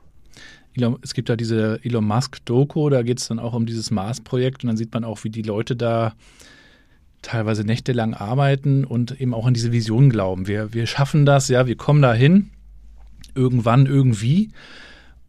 Elon, 0.75 0.97
es 1.01 1.13
gibt 1.13 1.29
da 1.29 1.35
diese 1.35 1.79
Elon 1.83 2.05
Musk-Doku, 2.05 2.89
da 2.89 3.01
geht 3.01 3.19
es 3.19 3.27
dann 3.27 3.39
auch 3.39 3.53
um 3.53 3.65
dieses 3.65 3.91
Mars-Projekt 3.91 4.63
und 4.63 4.67
dann 4.67 4.77
sieht 4.77 4.93
man 4.93 5.03
auch, 5.03 5.23
wie 5.23 5.29
die 5.29 5.41
Leute 5.41 5.75
da 5.75 6.13
teilweise 7.21 7.63
nächtelang 7.63 8.13
arbeiten 8.13 8.85
und 8.85 9.19
eben 9.19 9.33
auch 9.33 9.45
an 9.45 9.53
diese 9.53 9.71
Vision 9.71 10.09
glauben. 10.09 10.47
Wir, 10.47 10.73
wir 10.73 10.87
schaffen 10.87 11.25
das, 11.25 11.49
ja, 11.49 11.67
wir 11.67 11.75
kommen 11.75 12.01
da 12.01 12.13
hin, 12.13 12.49
irgendwann, 13.35 13.85
irgendwie. 13.85 14.51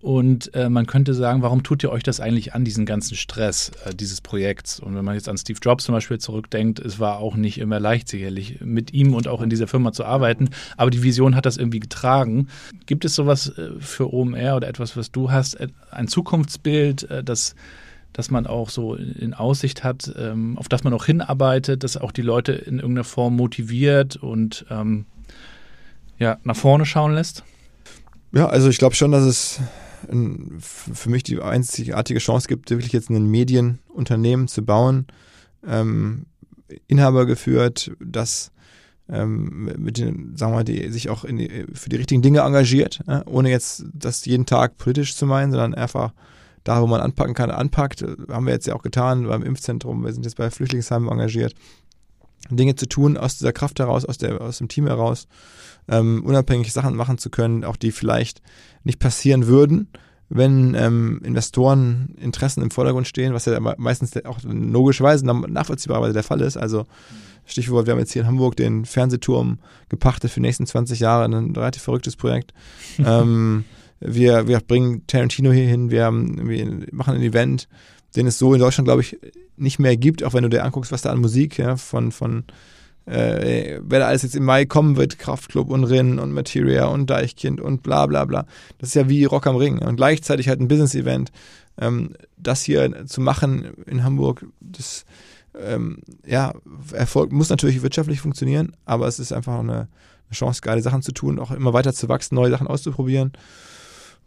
Und 0.02 0.54
äh, 0.54 0.70
man 0.70 0.86
könnte 0.86 1.12
sagen, 1.12 1.42
warum 1.42 1.62
tut 1.62 1.82
ihr 1.82 1.90
euch 1.90 2.02
das 2.02 2.20
eigentlich 2.20 2.54
an, 2.54 2.64
diesen 2.64 2.86
ganzen 2.86 3.16
Stress 3.16 3.70
äh, 3.84 3.94
dieses 3.94 4.22
Projekts? 4.22 4.80
Und 4.80 4.96
wenn 4.96 5.04
man 5.04 5.14
jetzt 5.14 5.28
an 5.28 5.36
Steve 5.36 5.58
Jobs 5.60 5.84
zum 5.84 5.94
Beispiel 5.94 6.18
zurückdenkt, 6.18 6.78
es 6.78 6.98
war 6.98 7.18
auch 7.18 7.36
nicht 7.36 7.58
immer 7.58 7.78
leicht, 7.78 8.08
sicherlich 8.08 8.60
mit 8.62 8.94
ihm 8.94 9.14
und 9.14 9.28
auch 9.28 9.42
in 9.42 9.50
dieser 9.50 9.66
Firma 9.66 9.92
zu 9.92 10.04
arbeiten. 10.04 10.50
Aber 10.78 10.90
die 10.90 11.02
Vision 11.02 11.36
hat 11.36 11.44
das 11.44 11.58
irgendwie 11.58 11.80
getragen. 11.80 12.48
Gibt 12.86 13.04
es 13.04 13.14
sowas 13.14 13.50
äh, 13.58 13.72
für 13.78 14.12
OMR 14.12 14.56
oder 14.56 14.68
etwas, 14.68 14.96
was 14.96 15.12
du 15.12 15.30
hast, 15.30 15.54
äh, 15.54 15.68
ein 15.90 16.08
Zukunftsbild, 16.08 17.10
äh, 17.10 17.24
das 17.24 17.54
dass 18.12 18.28
man 18.28 18.48
auch 18.48 18.70
so 18.70 18.96
in 18.96 19.34
Aussicht 19.34 19.84
hat, 19.84 20.12
ähm, 20.18 20.58
auf 20.58 20.68
das 20.68 20.82
man 20.82 20.92
auch 20.92 21.06
hinarbeitet, 21.06 21.84
dass 21.84 21.96
auch 21.96 22.10
die 22.10 22.22
Leute 22.22 22.50
in 22.50 22.80
irgendeiner 22.80 23.04
Form 23.04 23.36
motiviert 23.36 24.16
und 24.16 24.66
ähm, 24.68 25.06
ja, 26.18 26.38
nach 26.42 26.56
vorne 26.56 26.86
schauen 26.86 27.14
lässt? 27.14 27.44
Ja, 28.32 28.48
also 28.48 28.68
ich 28.68 28.78
glaube 28.78 28.96
schon, 28.96 29.12
dass 29.12 29.22
es 29.22 29.60
für 30.60 31.10
mich 31.10 31.22
die 31.22 31.40
einzigartige 31.40 32.20
Chance 32.20 32.48
gibt, 32.48 32.70
wirklich 32.70 32.92
jetzt 32.92 33.10
ein 33.10 33.26
Medienunternehmen 33.26 34.48
zu 34.48 34.64
bauen, 34.64 35.06
ähm, 35.66 36.26
Inhaber 36.86 37.26
geführt, 37.26 37.92
das 38.00 38.52
ähm, 39.08 39.72
mit 39.76 39.98
den, 39.98 40.36
sagen 40.36 40.52
wir 40.52 40.58
mal, 40.58 40.64
die 40.64 40.90
sich 40.90 41.10
auch 41.10 41.24
die, 41.24 41.66
für 41.74 41.88
die 41.88 41.96
richtigen 41.96 42.22
Dinge 42.22 42.40
engagiert, 42.40 43.00
ohne 43.26 43.50
jetzt 43.50 43.84
das 43.92 44.24
jeden 44.24 44.46
Tag 44.46 44.78
politisch 44.78 45.16
zu 45.16 45.26
meinen, 45.26 45.50
sondern 45.50 45.74
einfach 45.74 46.12
da, 46.64 46.80
wo 46.80 46.86
man 46.86 47.00
anpacken 47.00 47.34
kann, 47.34 47.50
anpackt. 47.50 48.04
Haben 48.28 48.46
wir 48.46 48.52
jetzt 48.52 48.66
ja 48.66 48.74
auch 48.74 48.82
getan 48.82 49.26
beim 49.26 49.42
Impfzentrum. 49.42 50.04
Wir 50.04 50.12
sind 50.12 50.24
jetzt 50.24 50.36
bei 50.36 50.50
Flüchtlingsheimen 50.50 51.08
engagiert. 51.08 51.54
Dinge 52.50 52.74
zu 52.74 52.86
tun 52.86 53.16
aus 53.16 53.38
dieser 53.38 53.52
Kraft 53.52 53.78
heraus, 53.78 54.04
aus, 54.04 54.18
der, 54.18 54.40
aus 54.40 54.58
dem 54.58 54.68
Team 54.68 54.86
heraus, 54.86 55.26
ähm, 55.90 56.22
unabhängig 56.24 56.72
Sachen 56.72 56.96
machen 56.96 57.18
zu 57.18 57.28
können, 57.28 57.64
auch 57.64 57.76
die 57.76 57.92
vielleicht 57.92 58.40
nicht 58.84 58.98
passieren 58.98 59.46
würden, 59.46 59.88
wenn 60.28 60.74
ähm, 60.74 61.20
Investoren 61.24 62.14
Interessen 62.20 62.62
im 62.62 62.70
Vordergrund 62.70 63.08
stehen, 63.08 63.34
was 63.34 63.44
ja 63.46 63.58
meistens 63.76 64.16
auch 64.24 64.38
logischerweise 64.44 65.26
nachvollziehbarerweise 65.26 66.14
der 66.14 66.22
Fall 66.22 66.40
ist. 66.40 66.56
Also 66.56 66.86
Stichwort, 67.44 67.86
wir 67.86 67.92
haben 67.92 67.98
jetzt 67.98 68.12
hier 68.12 68.22
in 68.22 68.28
Hamburg 68.28 68.54
den 68.56 68.84
Fernsehturm 68.84 69.58
gepachtet 69.88 70.30
für 70.30 70.40
die 70.40 70.46
nächsten 70.46 70.66
20 70.66 71.00
Jahre, 71.00 71.24
ein 71.24 71.56
relativ 71.56 71.82
verrücktes 71.82 72.14
Projekt. 72.14 72.54
ähm, 73.04 73.64
wir, 73.98 74.46
wir 74.46 74.60
bringen 74.60 75.06
Tarantino 75.08 75.50
hier 75.50 75.66
hin, 75.66 75.90
wir, 75.90 76.04
haben, 76.04 76.48
wir 76.48 76.86
machen 76.92 77.16
ein 77.16 77.22
Event, 77.22 77.68
den 78.14 78.28
es 78.28 78.38
so 78.38 78.54
in 78.54 78.60
Deutschland, 78.60 78.86
glaube 78.86 79.02
ich, 79.02 79.18
nicht 79.56 79.78
mehr 79.78 79.96
gibt, 79.96 80.22
auch 80.22 80.32
wenn 80.32 80.44
du 80.44 80.48
dir 80.48 80.64
anguckst, 80.64 80.92
was 80.92 81.02
da 81.02 81.10
an 81.10 81.20
Musik 81.20 81.58
ja, 81.58 81.76
von, 81.76 82.12
von 82.12 82.44
äh, 83.06 83.80
wer 83.82 84.00
da 84.00 84.06
alles 84.06 84.22
jetzt 84.22 84.36
im 84.36 84.44
Mai 84.44 84.66
kommen 84.66 84.96
wird, 84.96 85.18
Kraftklub 85.18 85.70
und 85.70 85.84
Rinn 85.84 86.18
und 86.18 86.32
Materia 86.32 86.86
und 86.86 87.08
Deichkind 87.10 87.60
und 87.60 87.82
bla 87.82 88.06
bla 88.06 88.24
bla. 88.24 88.46
Das 88.78 88.90
ist 88.90 88.94
ja 88.94 89.08
wie 89.08 89.24
Rock 89.24 89.46
am 89.46 89.56
Ring. 89.56 89.78
Und 89.78 89.96
gleichzeitig 89.96 90.48
halt 90.48 90.60
ein 90.60 90.68
Business-Event. 90.68 91.32
Ähm, 91.78 92.14
das 92.36 92.62
hier 92.62 93.06
zu 93.06 93.20
machen 93.20 93.72
in 93.86 94.04
Hamburg, 94.04 94.46
das 94.60 95.04
ähm, 95.58 95.98
ja, 96.26 96.54
Erfolg 96.92 97.32
muss 97.32 97.50
natürlich 97.50 97.82
wirtschaftlich 97.82 98.20
funktionieren, 98.20 98.72
aber 98.84 99.08
es 99.08 99.18
ist 99.18 99.32
einfach 99.32 99.58
eine, 99.58 99.72
eine 99.72 99.88
Chance, 100.32 100.60
geile 100.62 100.82
Sachen 100.82 101.02
zu 101.02 101.12
tun, 101.12 101.38
auch 101.38 101.50
immer 101.50 101.72
weiter 101.72 101.92
zu 101.92 102.08
wachsen, 102.08 102.34
neue 102.34 102.50
Sachen 102.50 102.66
auszuprobieren 102.66 103.32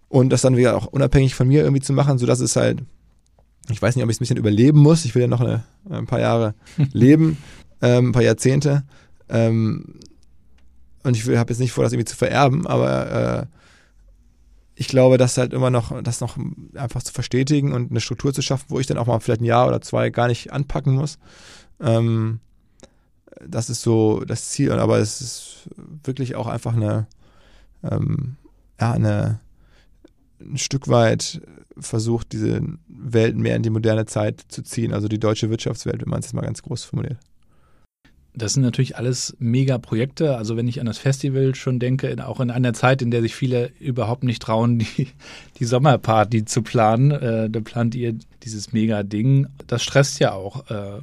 und 0.10 0.30
das 0.30 0.42
dann 0.42 0.58
wieder 0.58 0.76
auch 0.76 0.86
unabhängig 0.86 1.36
von 1.36 1.48
mir 1.48 1.64
irgendwie 1.64 1.82
zu 1.82 1.94
machen, 1.94 2.18
sodass 2.18 2.40
es 2.40 2.56
halt, 2.56 2.84
ich 3.70 3.82
weiß 3.82 3.96
nicht, 3.96 4.04
ob 4.04 4.10
ich 4.10 4.16
es 4.16 4.20
ein 4.20 4.26
bisschen 4.26 4.38
überleben 4.38 4.80
muss. 4.80 5.06
Ich 5.06 5.16
will 5.16 5.24
ja 5.24 5.28
noch 5.28 5.42
eine, 5.42 5.64
ein 5.90 6.06
paar 6.06 6.20
Jahre 6.20 6.54
leben, 6.94 7.38
ähm, 7.84 8.10
ein 8.10 8.12
paar 8.14 8.24
Jahrzehnte. 8.24 8.84
Ähm, 9.30 10.00
und 11.04 11.18
ich 11.18 11.28
habe 11.28 11.52
jetzt 11.52 11.60
nicht 11.60 11.74
vor, 11.74 11.84
das 11.84 11.92
irgendwie 11.92 12.10
zu 12.10 12.16
vererben, 12.16 12.66
aber 12.66 13.12
äh, 13.42 13.46
ich 14.76 14.88
glaube, 14.88 15.18
dass 15.18 15.38
halt 15.38 15.54
immer 15.54 15.70
noch, 15.70 16.02
das 16.02 16.22
noch 16.22 16.38
einfach 16.76 17.04
zu 17.04 17.12
verstetigen 17.14 17.74
und 17.74 17.92
eine 17.92 18.00
Struktur 18.00 18.34
zu 18.34 18.42
schaffen, 18.42 18.66
wo 18.70 18.80
ich 18.80 18.88
dann 18.88 18.98
auch 18.98 19.06
mal 19.06 19.20
vielleicht 19.20 19.42
ein 19.42 19.46
Jahr 19.46 19.68
oder 19.68 19.82
zwei 19.82 20.10
gar 20.10 20.30
nicht 20.30 20.52
anpacken 20.52 20.96
muss. 20.96 21.20
Ähm, 21.80 22.40
das 23.46 23.70
ist 23.70 23.82
so 23.82 24.24
das 24.26 24.50
Ziel, 24.50 24.72
aber 24.72 25.00
es 25.00 25.20
ist 25.20 25.70
wirklich 26.04 26.36
auch 26.36 26.48
einfach 26.48 26.76
eine, 26.76 27.08
ähm, 27.84 28.38
ja, 28.80 28.94
eine, 28.94 29.42
ein 30.40 30.58
Stück 30.58 30.88
weit 30.88 31.42
versucht, 31.78 32.32
diese 32.32 32.62
Welt 32.88 33.36
mehr 33.36 33.58
in 33.58 33.64
die 33.64 33.70
moderne 33.70 34.06
Zeit 34.06 34.46
zu 34.48 34.64
ziehen, 34.64 34.94
also 34.94 35.10
die 35.10 35.20
deutsche 35.20 35.50
Wirtschaftswelt, 35.50 36.02
wenn 36.02 36.10
man 36.10 36.20
es 36.20 36.28
jetzt 36.28 36.34
mal 36.34 36.42
ganz 36.42 36.62
groß 36.62 36.84
formuliert. 36.86 37.18
Das 38.36 38.54
sind 38.54 38.64
natürlich 38.64 38.98
alles 38.98 39.36
mega 39.40 39.78
Projekte. 39.78 40.38
Also 40.38 40.58
wenn 40.58 40.68
ich 40.68 40.80
an 40.80 40.88
das 40.88 40.98
Festival 40.98 41.54
schon 41.54 41.80
denke, 41.80 42.16
auch 42.26 42.40
in 42.40 42.50
einer 42.50 42.74
Zeit, 42.74 43.02
in 43.02 43.12
der 43.12 43.22
sich 43.22 43.36
viele 43.36 43.72
überhaupt 43.80 44.24
nicht 44.24 44.42
trauen, 44.42 44.80
die, 44.98 45.10
die 45.60 45.66
Sommerparty 45.66 46.46
zu 46.46 46.62
planen, 46.62 47.12
äh, 47.12 47.50
da 47.50 47.60
plant 47.60 47.96
ihr 47.96 48.16
dieses 48.44 48.74
mega 48.74 49.04
Ding. 49.04 49.48
Das 49.68 49.84
stresst 49.84 50.20
ja 50.20 50.34
auch 50.34 50.70
äh, 50.70 51.02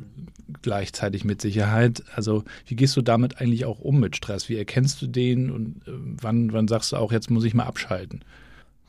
gleichzeitig 0.63 1.25
mit 1.25 1.41
Sicherheit. 1.41 2.03
Also 2.15 2.45
wie 2.67 2.77
gehst 2.77 2.97
du 2.97 3.03
damit 3.03 3.41
eigentlich 3.41 3.65
auch 3.65 3.79
um 3.79 4.01
mit 4.01 4.17
Stress? 4.17 4.49
Wie 4.49 4.57
erkennst 4.57 5.01
du 5.01 5.07
den 5.07 5.51
und 5.51 5.87
äh, 5.87 5.93
wann, 6.21 6.53
wann 6.53 6.69
sagst 6.69 6.93
du 6.93 6.97
auch, 6.97 7.13
jetzt 7.13 7.31
muss 7.31 7.45
ich 7.45 7.55
mal 7.55 7.65
abschalten? 7.65 8.23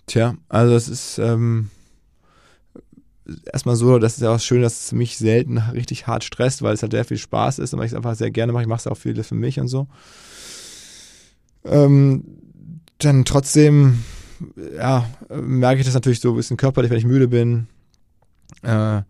Tja, 0.07 0.35
also 0.49 0.75
es 0.75 0.89
ist 0.89 1.19
ähm, 1.19 1.69
erstmal 3.51 3.75
so, 3.75 3.99
das 3.99 4.13
ist 4.13 4.21
ja 4.21 4.33
auch 4.33 4.39
schön, 4.39 4.61
dass 4.61 4.85
es 4.85 4.91
mich 4.91 5.17
selten 5.17 5.57
richtig 5.57 6.07
hart 6.07 6.23
stresst, 6.23 6.61
weil 6.61 6.73
es 6.73 6.81
halt 6.81 6.91
sehr 6.91 7.05
viel 7.05 7.17
Spaß 7.17 7.59
ist 7.59 7.73
und 7.73 7.79
weil 7.79 7.85
ich 7.85 7.91
es 7.91 7.95
einfach 7.95 8.15
sehr 8.15 8.31
gerne 8.31 8.53
mache. 8.53 8.63
Ich 8.63 8.69
mache 8.69 8.79
es 8.79 8.87
auch 8.87 8.97
viel 8.97 9.21
für 9.23 9.35
mich 9.35 9.59
und 9.59 9.67
so. 9.67 9.87
Ähm, 11.63 12.23
dann 12.97 13.25
trotzdem, 13.25 14.03
ja, 14.77 15.09
merke 15.29 15.79
ich 15.79 15.85
das 15.85 15.93
natürlich 15.93 16.19
so 16.19 16.31
ein 16.31 16.37
bisschen 16.37 16.57
körperlich, 16.57 16.91
wenn 16.91 16.97
ich 16.97 17.05
müde 17.05 17.27
bin. 17.27 17.67
Äh, 18.63 19.01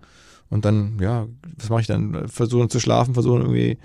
und 0.50 0.66
dann, 0.66 0.98
ja, 1.00 1.28
was 1.58 1.70
mache 1.70 1.82
ich 1.82 1.88
dann? 1.88 2.28
Versuchen 2.28 2.70
zu 2.70 2.80
schlafen, 2.80 3.14
versuchen 3.14 3.42
irgendwie 3.42 3.78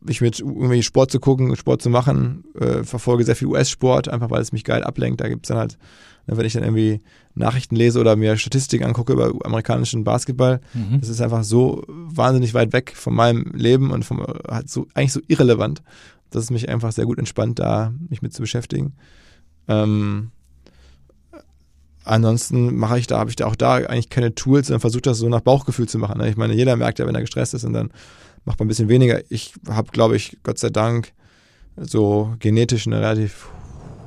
mich 0.00 0.20
mit 0.20 0.40
irgendwie 0.40 0.82
Sport 0.82 1.10
zu 1.10 1.20
gucken, 1.20 1.54
Sport 1.56 1.82
zu 1.82 1.90
machen, 1.90 2.44
äh, 2.58 2.84
verfolge 2.84 3.24
sehr 3.24 3.36
viel 3.36 3.48
US-Sport, 3.48 4.08
einfach 4.08 4.30
weil 4.30 4.40
es 4.40 4.52
mich 4.52 4.64
geil 4.64 4.82
ablenkt. 4.82 5.20
Da 5.20 5.28
gibt 5.28 5.44
es 5.44 5.48
dann 5.48 5.58
halt, 5.58 5.78
wenn 6.26 6.46
ich 6.46 6.52
dann 6.52 6.62
irgendwie 6.62 7.00
Nachrichten 7.34 7.76
lese 7.76 8.00
oder 8.00 8.16
mir 8.16 8.36
Statistiken 8.36 8.84
angucke 8.84 9.12
über 9.12 9.32
amerikanischen 9.44 10.04
Basketball, 10.04 10.60
mhm. 10.74 11.00
das 11.00 11.08
ist 11.08 11.20
einfach 11.20 11.44
so 11.44 11.84
wahnsinnig 11.88 12.54
weit 12.54 12.72
weg 12.72 12.92
von 12.94 13.14
meinem 13.14 13.52
Leben 13.54 13.90
und 13.90 14.04
vom, 14.04 14.24
halt 14.48 14.68
so, 14.68 14.86
eigentlich 14.94 15.12
so 15.12 15.20
irrelevant, 15.28 15.82
dass 16.30 16.44
es 16.44 16.50
mich 16.50 16.68
einfach 16.68 16.92
sehr 16.92 17.06
gut 17.06 17.18
entspannt, 17.18 17.58
da 17.58 17.92
mich 18.08 18.22
mit 18.22 18.32
zu 18.32 18.42
beschäftigen. 18.42 18.94
Ähm, 19.68 20.30
ansonsten 22.04 22.76
mache 22.76 22.98
ich 22.98 23.06
da, 23.06 23.18
habe 23.18 23.30
ich 23.30 23.36
da 23.36 23.46
auch 23.46 23.56
da 23.56 23.76
eigentlich 23.76 24.10
keine 24.10 24.34
Tools, 24.34 24.68
sondern 24.68 24.80
versuche 24.80 25.02
das 25.02 25.18
so 25.18 25.28
nach 25.28 25.40
Bauchgefühl 25.40 25.88
zu 25.88 25.98
machen. 25.98 26.18
Ne? 26.18 26.28
Ich 26.28 26.36
meine, 26.36 26.54
jeder 26.54 26.76
merkt 26.76 26.98
ja, 26.98 27.06
wenn 27.06 27.14
er 27.14 27.20
gestresst 27.20 27.54
ist 27.54 27.64
und 27.64 27.72
dann 27.72 27.90
macht 28.44 28.58
man 28.58 28.66
ein 28.66 28.68
bisschen 28.68 28.88
weniger. 28.88 29.20
Ich 29.30 29.54
habe, 29.68 29.90
glaube 29.90 30.16
ich, 30.16 30.38
Gott 30.42 30.58
sei 30.58 30.70
Dank 30.70 31.12
so 31.76 32.34
genetisch 32.38 32.86
eine 32.86 33.00
relativ 33.00 33.48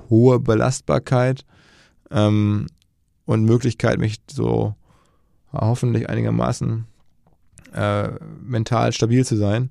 hohe 0.10 0.40
Belastbarkeit 0.40 1.46
ähm, 2.14 2.68
und 3.26 3.44
Möglichkeit, 3.44 4.00
mich 4.00 4.22
so 4.32 4.76
hoffentlich 5.52 6.10
einigermaßen 6.10 6.86
äh, 7.74 8.10
mental 8.42 8.92
stabil 8.94 9.26
zu 9.26 9.36
sein. 9.36 9.70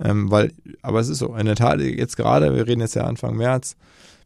Ähm, 0.00 0.30
weil, 0.30 0.52
aber 0.82 1.00
es 1.00 1.08
ist 1.08 1.18
so, 1.18 1.34
in 1.36 1.46
der 1.46 1.54
Tat, 1.54 1.80
jetzt 1.80 2.16
gerade, 2.16 2.54
wir 2.54 2.66
reden 2.66 2.80
jetzt 2.80 2.94
ja 2.94 3.04
Anfang 3.04 3.36
März, 3.36 3.76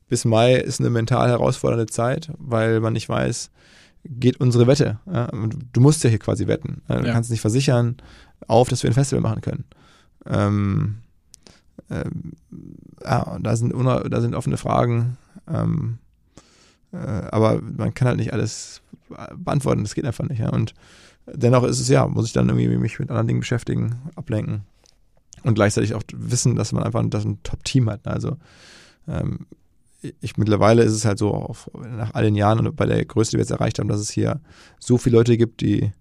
bis 0.08 0.24
Mai 0.24 0.54
ist 0.54 0.80
eine 0.80 0.90
mental 0.90 1.28
herausfordernde 1.28 1.86
Zeit, 1.86 2.32
weil 2.38 2.80
man 2.80 2.92
nicht 2.92 3.08
weiß, 3.08 3.50
geht 4.04 4.38
unsere 4.40 4.66
Wette. 4.66 5.00
Ja? 5.06 5.28
Du 5.72 5.80
musst 5.80 6.04
ja 6.04 6.10
hier 6.10 6.20
quasi 6.20 6.46
wetten. 6.46 6.82
Du 6.88 6.94
ja. 6.94 7.12
kannst 7.12 7.30
nicht 7.30 7.40
versichern 7.40 7.96
auf, 8.46 8.68
dass 8.68 8.82
wir 8.82 8.90
ein 8.90 8.94
Festival 8.94 9.22
machen 9.22 9.40
können. 9.42 9.64
Ähm, 10.26 10.96
ähm, 11.90 12.32
ja, 13.02 13.38
da 13.40 13.56
sind, 13.56 13.74
da 13.74 14.20
sind 14.20 14.34
offene 14.34 14.56
Fragen. 14.56 15.18
Ähm, 15.48 15.98
äh, 16.92 16.96
aber 16.96 17.60
man 17.60 17.94
kann 17.94 18.08
halt 18.08 18.18
nicht 18.18 18.32
alles 18.32 18.82
beantworten, 19.36 19.82
das 19.82 19.94
geht 19.94 20.04
einfach 20.04 20.28
nicht. 20.28 20.40
Ja? 20.40 20.50
Und 20.50 20.74
dennoch 21.26 21.64
ist 21.64 21.80
es 21.80 21.88
ja, 21.88 22.06
muss 22.06 22.26
ich 22.26 22.32
dann 22.32 22.48
irgendwie 22.48 22.76
mich 22.76 22.98
mit 22.98 23.10
anderen 23.10 23.26
Dingen 23.26 23.40
beschäftigen, 23.40 23.96
ablenken 24.14 24.62
und 25.42 25.54
gleichzeitig 25.54 25.94
auch 25.94 26.02
wissen, 26.12 26.56
dass 26.56 26.72
man 26.72 26.82
einfach 26.82 27.02
das 27.08 27.24
ein 27.24 27.42
Top-Team 27.42 27.90
hat. 27.90 28.06
Also 28.06 28.36
ähm, 29.06 29.46
ich 30.20 30.36
mittlerweile 30.36 30.82
ist 30.82 30.92
es 30.92 31.04
halt 31.04 31.18
so, 31.18 31.32
auf, 31.32 31.70
nach 31.74 32.14
all 32.14 32.24
den 32.24 32.34
Jahren 32.34 32.66
und 32.66 32.76
bei 32.76 32.86
der 32.86 33.04
Größe, 33.04 33.30
die 33.30 33.36
wir 33.36 33.42
jetzt 33.42 33.50
erreicht 33.50 33.78
haben, 33.78 33.88
dass 33.88 34.00
es 34.00 34.10
hier 34.10 34.40
so 34.78 34.98
viele 34.98 35.16
Leute 35.16 35.36
gibt, 35.36 35.60
die, 35.60 35.92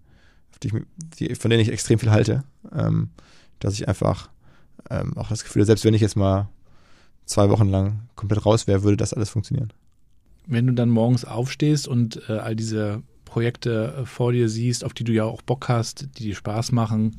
die, 0.62 0.72
die 1.18 1.34
von 1.34 1.50
denen 1.50 1.62
ich 1.62 1.70
extrem 1.70 1.98
viel 1.98 2.10
halte, 2.10 2.44
ähm, 2.72 3.10
dass 3.58 3.74
ich 3.74 3.88
einfach 3.88 4.30
ähm, 4.90 5.16
auch 5.16 5.28
das 5.28 5.44
Gefühl, 5.44 5.64
selbst 5.64 5.84
wenn 5.84 5.94
ich 5.94 6.02
jetzt 6.02 6.16
mal 6.16 6.48
zwei 7.24 7.48
Wochen 7.50 7.68
lang 7.68 8.08
komplett 8.14 8.46
raus 8.46 8.66
wäre, 8.66 8.82
würde 8.82 8.96
das 8.96 9.14
alles 9.14 9.30
funktionieren. 9.30 9.72
Wenn 10.46 10.66
du 10.66 10.72
dann 10.72 10.90
morgens 10.90 11.24
aufstehst 11.24 11.88
und 11.88 12.22
äh, 12.28 12.34
all 12.34 12.56
diese 12.56 13.02
Projekte 13.24 13.94
äh, 14.00 14.06
vor 14.06 14.32
dir 14.32 14.48
siehst, 14.48 14.84
auf 14.84 14.94
die 14.94 15.04
du 15.04 15.12
ja 15.12 15.24
auch 15.24 15.42
Bock 15.42 15.68
hast, 15.68 16.08
die 16.18 16.24
dir 16.24 16.34
Spaß 16.34 16.72
machen, 16.72 17.16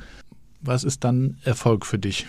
was 0.62 0.84
ist 0.84 1.04
dann 1.04 1.38
Erfolg 1.44 1.86
für 1.86 2.00
dich? 2.00 2.26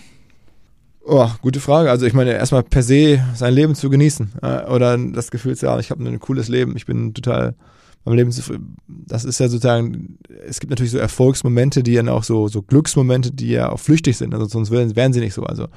Oh, 1.03 1.29
gute 1.41 1.59
Frage. 1.59 1.89
Also 1.89 2.05
ich 2.05 2.13
meine, 2.13 2.33
erstmal 2.33 2.61
per 2.61 2.83
se 2.83 3.23
sein 3.33 3.53
Leben 3.53 3.73
zu 3.73 3.89
genießen 3.89 4.33
äh, 4.41 4.65
oder 4.65 4.97
das 4.97 5.31
Gefühl 5.31 5.55
zu 5.55 5.67
haben, 5.67 5.79
ich 5.79 5.89
habe 5.89 6.03
ein 6.03 6.19
cooles 6.19 6.49
Leben, 6.49 6.75
ich 6.75 6.85
bin 6.85 7.13
total 7.13 7.55
beim 8.03 8.13
Leben 8.13 8.31
zufrieden. 8.31 8.77
Das 8.87 9.25
ist 9.25 9.39
ja 9.39 9.47
sozusagen, 9.47 10.19
es 10.47 10.59
gibt 10.59 10.69
natürlich 10.69 10.91
so 10.91 10.99
Erfolgsmomente, 10.99 11.83
die 11.83 11.95
dann 11.95 12.09
auch 12.09 12.23
so, 12.23 12.47
so 12.47 12.61
Glücksmomente, 12.61 13.31
die 13.31 13.49
ja 13.49 13.71
auch 13.71 13.79
flüchtig 13.79 14.17
sind, 14.17 14.33
also 14.33 14.45
sonst 14.45 14.71
wären, 14.71 14.95
wären 14.95 15.13
sie 15.13 15.19
nicht 15.19 15.33
so. 15.33 15.43
Also 15.43 15.67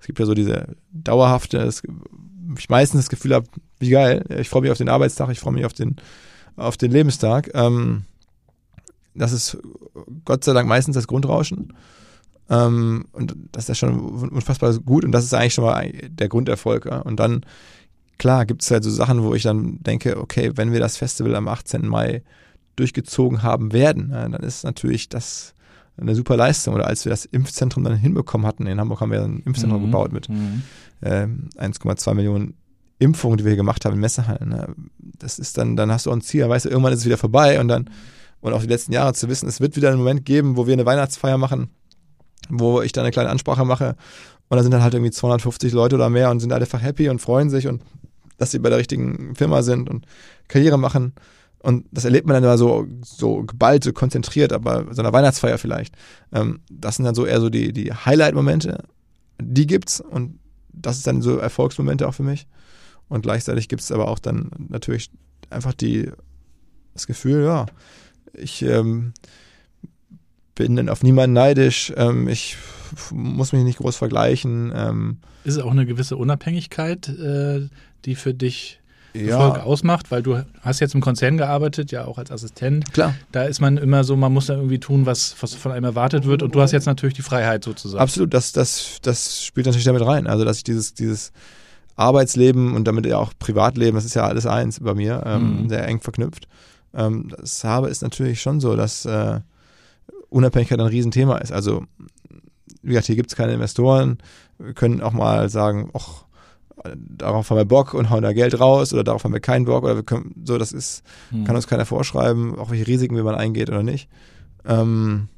es 0.00 0.06
gibt 0.06 0.18
ja 0.18 0.26
so 0.26 0.34
diese 0.34 0.76
dauerhafte, 0.92 1.58
es, 1.58 1.82
ich 2.58 2.68
meistens 2.68 3.02
das 3.02 3.10
Gefühl 3.10 3.34
habe, 3.34 3.46
wie 3.78 3.90
geil, 3.90 4.24
ich 4.28 4.48
freue 4.48 4.62
mich 4.62 4.70
auf 4.70 4.78
den 4.78 4.88
Arbeitstag, 4.88 5.30
ich 5.30 5.40
freue 5.40 5.54
mich 5.54 5.64
auf 5.64 5.72
den, 5.72 5.96
auf 6.56 6.76
den 6.76 6.90
Lebenstag. 6.90 7.50
Ähm, 7.54 8.04
das 9.14 9.32
ist 9.32 9.58
Gott 10.24 10.44
sei 10.44 10.52
Dank 10.52 10.68
meistens 10.68 10.94
das 10.94 11.06
Grundrauschen. 11.06 11.74
Ähm, 12.50 13.06
und 13.12 13.36
das 13.52 13.64
ist 13.64 13.68
ja 13.68 13.74
schon 13.74 14.30
unfassbar 14.30 14.72
gut 14.78 15.04
und 15.04 15.12
das 15.12 15.24
ist 15.24 15.34
eigentlich 15.34 15.54
schon 15.54 15.64
mal 15.64 15.90
der 16.08 16.28
Grunderfolg. 16.28 16.86
Ja? 16.86 17.00
Und 17.00 17.20
dann, 17.20 17.44
klar, 18.16 18.46
gibt 18.46 18.62
es 18.62 18.70
halt 18.70 18.84
so 18.84 18.90
Sachen, 18.90 19.22
wo 19.22 19.34
ich 19.34 19.42
dann 19.42 19.82
denke, 19.82 20.18
okay, 20.18 20.52
wenn 20.54 20.72
wir 20.72 20.80
das 20.80 20.96
Festival 20.96 21.34
am 21.34 21.48
18. 21.48 21.86
Mai 21.86 22.22
durchgezogen 22.76 23.42
haben 23.42 23.72
werden, 23.72 24.10
ja, 24.12 24.28
dann 24.28 24.42
ist 24.42 24.64
natürlich 24.64 25.08
das 25.08 25.54
eine 26.00 26.14
super 26.14 26.36
Leistung. 26.36 26.74
Oder 26.74 26.86
als 26.86 27.04
wir 27.04 27.10
das 27.10 27.24
Impfzentrum 27.24 27.84
dann 27.84 27.96
hinbekommen 27.96 28.46
hatten, 28.46 28.66
in 28.66 28.80
Hamburg 28.80 29.00
haben 29.00 29.10
wir 29.10 29.22
ein 29.22 29.42
Impfzentrum 29.44 29.82
mhm. 29.82 29.86
gebaut 29.86 30.12
mit 30.12 30.28
mhm. 30.28 30.62
äh, 31.00 31.26
1,2 31.58 32.14
Millionen 32.14 32.54
Impfungen, 32.98 33.38
die 33.38 33.44
wir 33.44 33.50
hier 33.50 33.56
gemacht 33.56 33.84
haben 33.84 33.94
in 33.94 34.00
Messehallen. 34.00 34.48
Ne? 34.48 34.74
Das 34.98 35.38
ist 35.38 35.56
dann, 35.58 35.76
dann 35.76 35.90
hast 35.90 36.06
du 36.06 36.10
auch 36.10 36.16
ein 36.16 36.20
Ziel, 36.20 36.48
weißt 36.48 36.64
du, 36.64 36.68
irgendwann 36.70 36.92
ist 36.92 37.00
es 37.00 37.06
wieder 37.06 37.18
vorbei 37.18 37.60
und 37.60 37.68
dann, 37.68 37.90
und 38.40 38.52
auch 38.52 38.60
die 38.60 38.68
letzten 38.68 38.92
Jahre 38.92 39.14
zu 39.14 39.28
wissen, 39.28 39.48
es 39.48 39.60
wird 39.60 39.76
wieder 39.76 39.88
einen 39.88 39.98
Moment 39.98 40.24
geben, 40.24 40.56
wo 40.56 40.66
wir 40.66 40.72
eine 40.72 40.86
Weihnachtsfeier 40.86 41.38
machen, 41.38 41.70
wo 42.48 42.82
ich 42.82 42.92
dann 42.92 43.04
eine 43.04 43.12
kleine 43.12 43.30
Ansprache 43.30 43.64
mache 43.64 43.96
und 44.48 44.56
da 44.56 44.62
sind 44.62 44.72
dann 44.72 44.82
halt 44.82 44.94
irgendwie 44.94 45.10
250 45.10 45.72
Leute 45.72 45.96
oder 45.96 46.10
mehr 46.10 46.30
und 46.30 46.40
sind 46.40 46.52
alle 46.52 46.62
einfach 46.62 46.82
happy 46.82 47.08
und 47.08 47.20
freuen 47.20 47.50
sich 47.50 47.68
und 47.68 47.82
dass 48.38 48.50
sie 48.50 48.58
bei 48.58 48.70
der 48.70 48.78
richtigen 48.78 49.34
Firma 49.34 49.62
sind 49.62 49.90
und 49.90 50.06
Karriere 50.46 50.78
machen. 50.78 51.12
Und 51.60 51.86
das 51.90 52.04
erlebt 52.04 52.26
man 52.26 52.34
dann 52.34 52.44
immer 52.44 52.58
so, 52.58 52.86
so 53.02 53.42
geballt, 53.42 53.84
so 53.84 53.92
konzentriert, 53.92 54.52
aber 54.52 54.86
so 54.94 55.02
einer 55.02 55.12
Weihnachtsfeier 55.12 55.58
vielleicht. 55.58 55.94
Ähm, 56.32 56.60
das 56.70 56.96
sind 56.96 57.04
dann 57.04 57.14
so 57.14 57.26
eher 57.26 57.40
so 57.40 57.50
die, 57.50 57.72
die 57.72 57.92
Highlight-Momente. 57.92 58.84
Die 59.40 59.66
gibt's 59.66 60.00
und 60.00 60.38
das 60.72 60.96
ist 60.96 61.06
dann 61.06 61.22
so 61.22 61.38
Erfolgsmomente 61.38 62.06
auch 62.06 62.14
für 62.14 62.22
mich. 62.22 62.46
Und 63.08 63.22
gleichzeitig 63.22 63.68
gibt 63.68 63.82
es 63.82 63.90
aber 63.90 64.08
auch 64.08 64.18
dann 64.18 64.50
natürlich 64.68 65.10
einfach 65.50 65.74
die, 65.74 66.10
das 66.94 67.06
Gefühl, 67.06 67.44
ja, 67.44 67.66
ich 68.34 68.62
ähm, 68.62 69.12
bin 70.54 70.76
dann 70.76 70.88
auf 70.88 71.02
niemanden 71.02 71.34
neidisch, 71.34 71.92
ähm, 71.96 72.28
ich 72.28 72.56
muss 73.10 73.52
mich 73.52 73.64
nicht 73.64 73.78
groß 73.78 73.96
vergleichen. 73.96 74.72
Ähm. 74.74 75.18
Ist 75.44 75.56
es 75.56 75.62
auch 75.62 75.70
eine 75.70 75.86
gewisse 75.86 76.16
Unabhängigkeit, 76.16 77.08
äh, 77.08 77.68
die 78.04 78.14
für 78.14 78.34
dich 78.34 78.77
Erfolg 79.14 79.56
ja. 79.56 79.62
ausmacht, 79.62 80.10
weil 80.10 80.22
du 80.22 80.44
hast 80.60 80.80
jetzt 80.80 80.94
im 80.94 81.00
Konzern 81.00 81.36
gearbeitet, 81.38 81.90
ja 81.90 82.04
auch 82.04 82.18
als 82.18 82.30
Assistent. 82.30 82.92
Klar. 82.92 83.14
Da 83.32 83.44
ist 83.44 83.60
man 83.60 83.76
immer 83.76 84.04
so, 84.04 84.16
man 84.16 84.32
muss 84.32 84.46
da 84.46 84.54
irgendwie 84.54 84.78
tun, 84.78 85.06
was, 85.06 85.34
was 85.40 85.54
von 85.54 85.72
einem 85.72 85.84
erwartet 85.84 86.26
wird 86.26 86.42
und 86.42 86.54
du 86.54 86.60
hast 86.60 86.72
jetzt 86.72 86.86
natürlich 86.86 87.14
die 87.14 87.22
Freiheit 87.22 87.64
sozusagen. 87.64 88.02
Absolut, 88.02 88.34
das, 88.34 88.52
das, 88.52 88.98
das 89.02 89.44
spielt 89.44 89.66
natürlich 89.66 89.84
damit 89.84 90.04
rein. 90.04 90.26
Also 90.26 90.44
dass 90.44 90.58
ich 90.58 90.64
dieses, 90.64 90.94
dieses 90.94 91.32
Arbeitsleben 91.96 92.74
und 92.74 92.86
damit 92.86 93.06
ja 93.06 93.18
auch 93.18 93.32
Privatleben, 93.38 93.96
das 93.96 94.04
ist 94.04 94.14
ja 94.14 94.26
alles 94.26 94.46
eins 94.46 94.80
bei 94.80 94.94
mir, 94.94 95.22
ähm, 95.26 95.62
mhm. 95.62 95.68
sehr 95.68 95.86
eng 95.86 96.00
verknüpft. 96.00 96.46
Ähm, 96.94 97.28
das 97.36 97.64
habe 97.64 97.88
ist 97.88 98.02
natürlich 98.02 98.40
schon 98.40 98.60
so, 98.60 98.76
dass 98.76 99.04
äh, 99.04 99.40
Unabhängigkeit 100.28 100.78
ein 100.78 100.86
Riesenthema 100.86 101.38
ist. 101.38 101.52
Also, 101.52 101.84
wie 102.82 102.90
gesagt, 102.90 103.06
hier 103.06 103.16
gibt 103.16 103.30
es 103.30 103.36
keine 103.36 103.54
Investoren. 103.54 104.18
Wir 104.58 104.74
können 104.74 105.00
auch 105.00 105.12
mal 105.12 105.48
sagen, 105.48 105.90
ach, 105.94 106.24
darauf 106.94 107.50
haben 107.50 107.56
wir 107.56 107.64
Bock 107.64 107.94
und 107.94 108.10
hauen 108.10 108.22
da 108.22 108.32
Geld 108.32 108.58
raus 108.58 108.92
oder 108.92 109.04
darauf 109.04 109.24
haben 109.24 109.32
wir 109.32 109.40
keinen 109.40 109.64
Bock 109.64 109.84
oder 109.84 109.96
wir 109.96 110.02
können, 110.02 110.34
so, 110.44 110.58
das 110.58 110.72
ist, 110.72 111.02
hm. 111.30 111.44
kann 111.44 111.56
uns 111.56 111.66
keiner 111.66 111.86
vorschreiben, 111.86 112.58
auch 112.58 112.70
welche 112.70 112.86
Risiken 112.86 113.16
wie 113.16 113.22
man 113.22 113.34
eingeht 113.34 113.68
oder 113.68 113.82
nicht. 113.82 114.08
Ähm, 114.64 115.28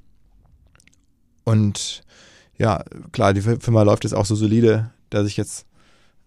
und 1.44 2.02
ja, 2.56 2.84
klar, 3.12 3.32
die 3.32 3.40
Firma 3.40 3.82
läuft 3.82 4.04
jetzt 4.04 4.12
auch 4.12 4.26
so 4.26 4.34
solide, 4.34 4.90
dass 5.08 5.26
ich 5.26 5.36
jetzt 5.36 5.66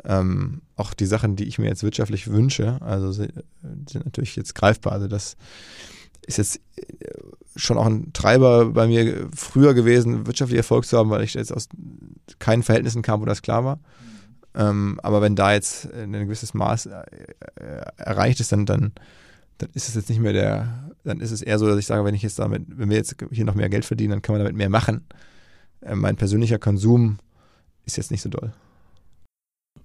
ähm, 0.03 0.61
auch 0.75 0.93
die 0.93 1.05
Sachen, 1.05 1.35
die 1.35 1.45
ich 1.45 1.59
mir 1.59 1.67
jetzt 1.67 1.83
wirtschaftlich 1.83 2.27
wünsche, 2.27 2.81
also 2.81 3.11
sind 3.11 3.33
natürlich 3.93 4.35
jetzt 4.35 4.55
greifbar. 4.55 4.93
Also 4.93 5.07
das 5.07 5.37
ist 6.25 6.37
jetzt 6.37 6.61
schon 7.55 7.77
auch 7.77 7.85
ein 7.85 8.11
Treiber 8.13 8.65
bei 8.65 8.87
mir 8.87 9.29
früher 9.35 9.73
gewesen, 9.73 10.25
wirtschaftlich 10.25 10.57
Erfolg 10.57 10.85
zu 10.85 10.97
haben, 10.97 11.09
weil 11.09 11.23
ich 11.23 11.35
jetzt 11.35 11.53
aus 11.53 11.69
keinen 12.39 12.63
Verhältnissen 12.63 13.01
kam, 13.01 13.21
wo 13.21 13.25
das 13.25 13.41
klar 13.41 13.63
war. 13.63 13.79
Ähm, 14.55 14.99
aber 15.01 15.21
wenn 15.21 15.35
da 15.35 15.53
jetzt 15.53 15.91
ein 15.93 16.11
gewisses 16.11 16.53
Maß 16.53 16.87
äh, 16.87 17.03
äh, 17.55 17.81
erreicht 17.97 18.39
ist, 18.39 18.51
dann, 18.51 18.65
dann, 18.65 18.91
dann 19.57 19.69
ist 19.73 19.89
es 19.89 19.95
jetzt 19.95 20.09
nicht 20.09 20.21
mehr 20.21 20.33
der, 20.33 20.91
dann 21.03 21.19
ist 21.19 21.31
es 21.31 21.41
eher 21.41 21.59
so, 21.59 21.67
dass 21.67 21.79
ich 21.79 21.87
sage, 21.87 22.05
wenn 22.05 22.15
ich 22.15 22.21
jetzt 22.21 22.39
damit, 22.39 22.65
wenn 22.67 22.89
wir 22.89 22.97
jetzt 22.97 23.15
hier 23.31 23.45
noch 23.45 23.55
mehr 23.55 23.69
Geld 23.69 23.85
verdienen, 23.85 24.11
dann 24.11 24.21
kann 24.21 24.33
man 24.33 24.43
damit 24.43 24.55
mehr 24.55 24.69
machen. 24.69 25.05
Äh, 25.81 25.95
mein 25.95 26.15
persönlicher 26.15 26.59
Konsum 26.59 27.17
ist 27.85 27.97
jetzt 27.97 28.11
nicht 28.11 28.21
so 28.21 28.29
doll. 28.29 28.53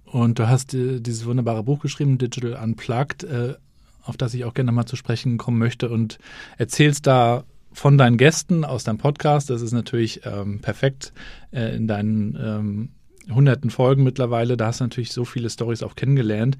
Und 0.05 0.39
du 0.39 0.47
hast 0.47 0.73
äh, 0.73 0.99
dieses 0.99 1.25
wunderbare 1.25 1.63
Buch 1.63 1.79
geschrieben, 1.79 2.17
Digital 2.17 2.53
Unplugged, 2.63 3.23
äh, 3.23 3.55
auf 4.03 4.17
das 4.17 4.33
ich 4.33 4.45
auch 4.45 4.53
gerne 4.53 4.71
mal 4.71 4.85
zu 4.85 4.95
sprechen 4.95 5.37
kommen 5.37 5.59
möchte 5.59 5.89
und 5.89 6.17
erzählst 6.57 7.05
da 7.05 7.43
von 7.71 7.97
deinen 7.97 8.17
Gästen 8.17 8.65
aus 8.65 8.83
deinem 8.83 8.97
Podcast. 8.97 9.49
Das 9.49 9.61
ist 9.61 9.71
natürlich 9.71 10.25
ähm, 10.25 10.59
perfekt 10.59 11.13
äh, 11.51 11.75
in 11.75 11.87
deinen 11.87 12.35
ähm, 12.35 12.89
hunderten 13.31 13.69
Folgen 13.69 14.03
mittlerweile. 14.03 14.57
Da 14.57 14.67
hast 14.67 14.79
du 14.79 14.85
natürlich 14.85 15.11
so 15.11 15.25
viele 15.25 15.49
Stories 15.49 15.83
auch 15.83 15.95
kennengelernt. 15.95 16.57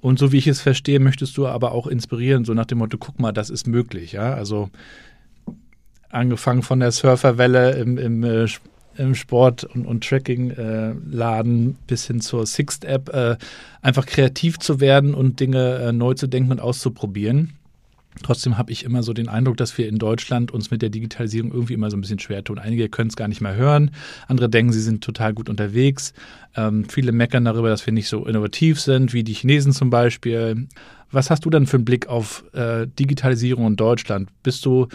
und 0.00 0.18
so 0.18 0.32
wie 0.32 0.38
ich 0.38 0.46
es 0.46 0.60
verstehe, 0.60 1.00
möchtest 1.00 1.36
du 1.36 1.46
aber 1.46 1.72
auch 1.72 1.86
inspirieren, 1.86 2.44
so 2.44 2.54
nach 2.54 2.66
dem 2.66 2.78
Motto, 2.78 2.96
guck 2.98 3.20
mal, 3.20 3.32
das 3.32 3.50
ist 3.50 3.66
möglich, 3.66 4.12
ja. 4.12 4.32
Also 4.32 4.70
angefangen 6.08 6.62
von 6.62 6.80
der 6.80 6.92
Surferwelle 6.92 7.72
im, 7.72 7.98
im, 7.98 8.24
äh, 8.24 8.46
im 8.96 9.14
Sport- 9.14 9.64
und, 9.64 9.86
und 9.86 10.04
Tracking-Laden 10.04 11.70
äh, 11.70 11.74
bis 11.86 12.06
hin 12.06 12.20
zur 12.20 12.46
Sixt-App, 12.46 13.08
äh, 13.10 13.36
einfach 13.82 14.06
kreativ 14.06 14.58
zu 14.58 14.80
werden 14.80 15.14
und 15.14 15.40
Dinge 15.40 15.76
äh, 15.76 15.92
neu 15.92 16.14
zu 16.14 16.26
denken 16.26 16.52
und 16.52 16.60
auszuprobieren. 16.60 17.52
Trotzdem 18.22 18.58
habe 18.58 18.72
ich 18.72 18.84
immer 18.84 19.02
so 19.02 19.12
den 19.12 19.28
Eindruck, 19.28 19.56
dass 19.56 19.78
wir 19.78 19.88
in 19.88 19.98
Deutschland 19.98 20.50
uns 20.50 20.70
mit 20.70 20.82
der 20.82 20.90
Digitalisierung 20.90 21.52
irgendwie 21.52 21.74
immer 21.74 21.90
so 21.90 21.96
ein 21.96 22.00
bisschen 22.00 22.18
schwer 22.18 22.42
tun. 22.42 22.58
Einige 22.58 22.88
können 22.88 23.08
es 23.08 23.16
gar 23.16 23.28
nicht 23.28 23.40
mehr 23.40 23.54
hören, 23.54 23.92
andere 24.26 24.48
denken, 24.48 24.72
sie 24.72 24.80
sind 24.80 25.02
total 25.04 25.32
gut 25.32 25.48
unterwegs. 25.48 26.12
Ähm, 26.56 26.88
viele 26.88 27.12
meckern 27.12 27.44
darüber, 27.44 27.68
dass 27.68 27.86
wir 27.86 27.92
nicht 27.92 28.08
so 28.08 28.26
innovativ 28.26 28.80
sind, 28.80 29.12
wie 29.12 29.22
die 29.22 29.32
Chinesen 29.32 29.72
zum 29.72 29.90
Beispiel. 29.90 30.66
Was 31.12 31.30
hast 31.30 31.44
du 31.44 31.50
dann 31.50 31.66
für 31.66 31.76
einen 31.76 31.84
Blick 31.84 32.08
auf 32.08 32.44
äh, 32.52 32.86
Digitalisierung 32.86 33.66
in 33.68 33.76
Deutschland? 33.76 34.28
Bist 34.42 34.66
du 34.66 34.88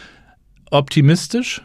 optimistisch? 0.70 1.62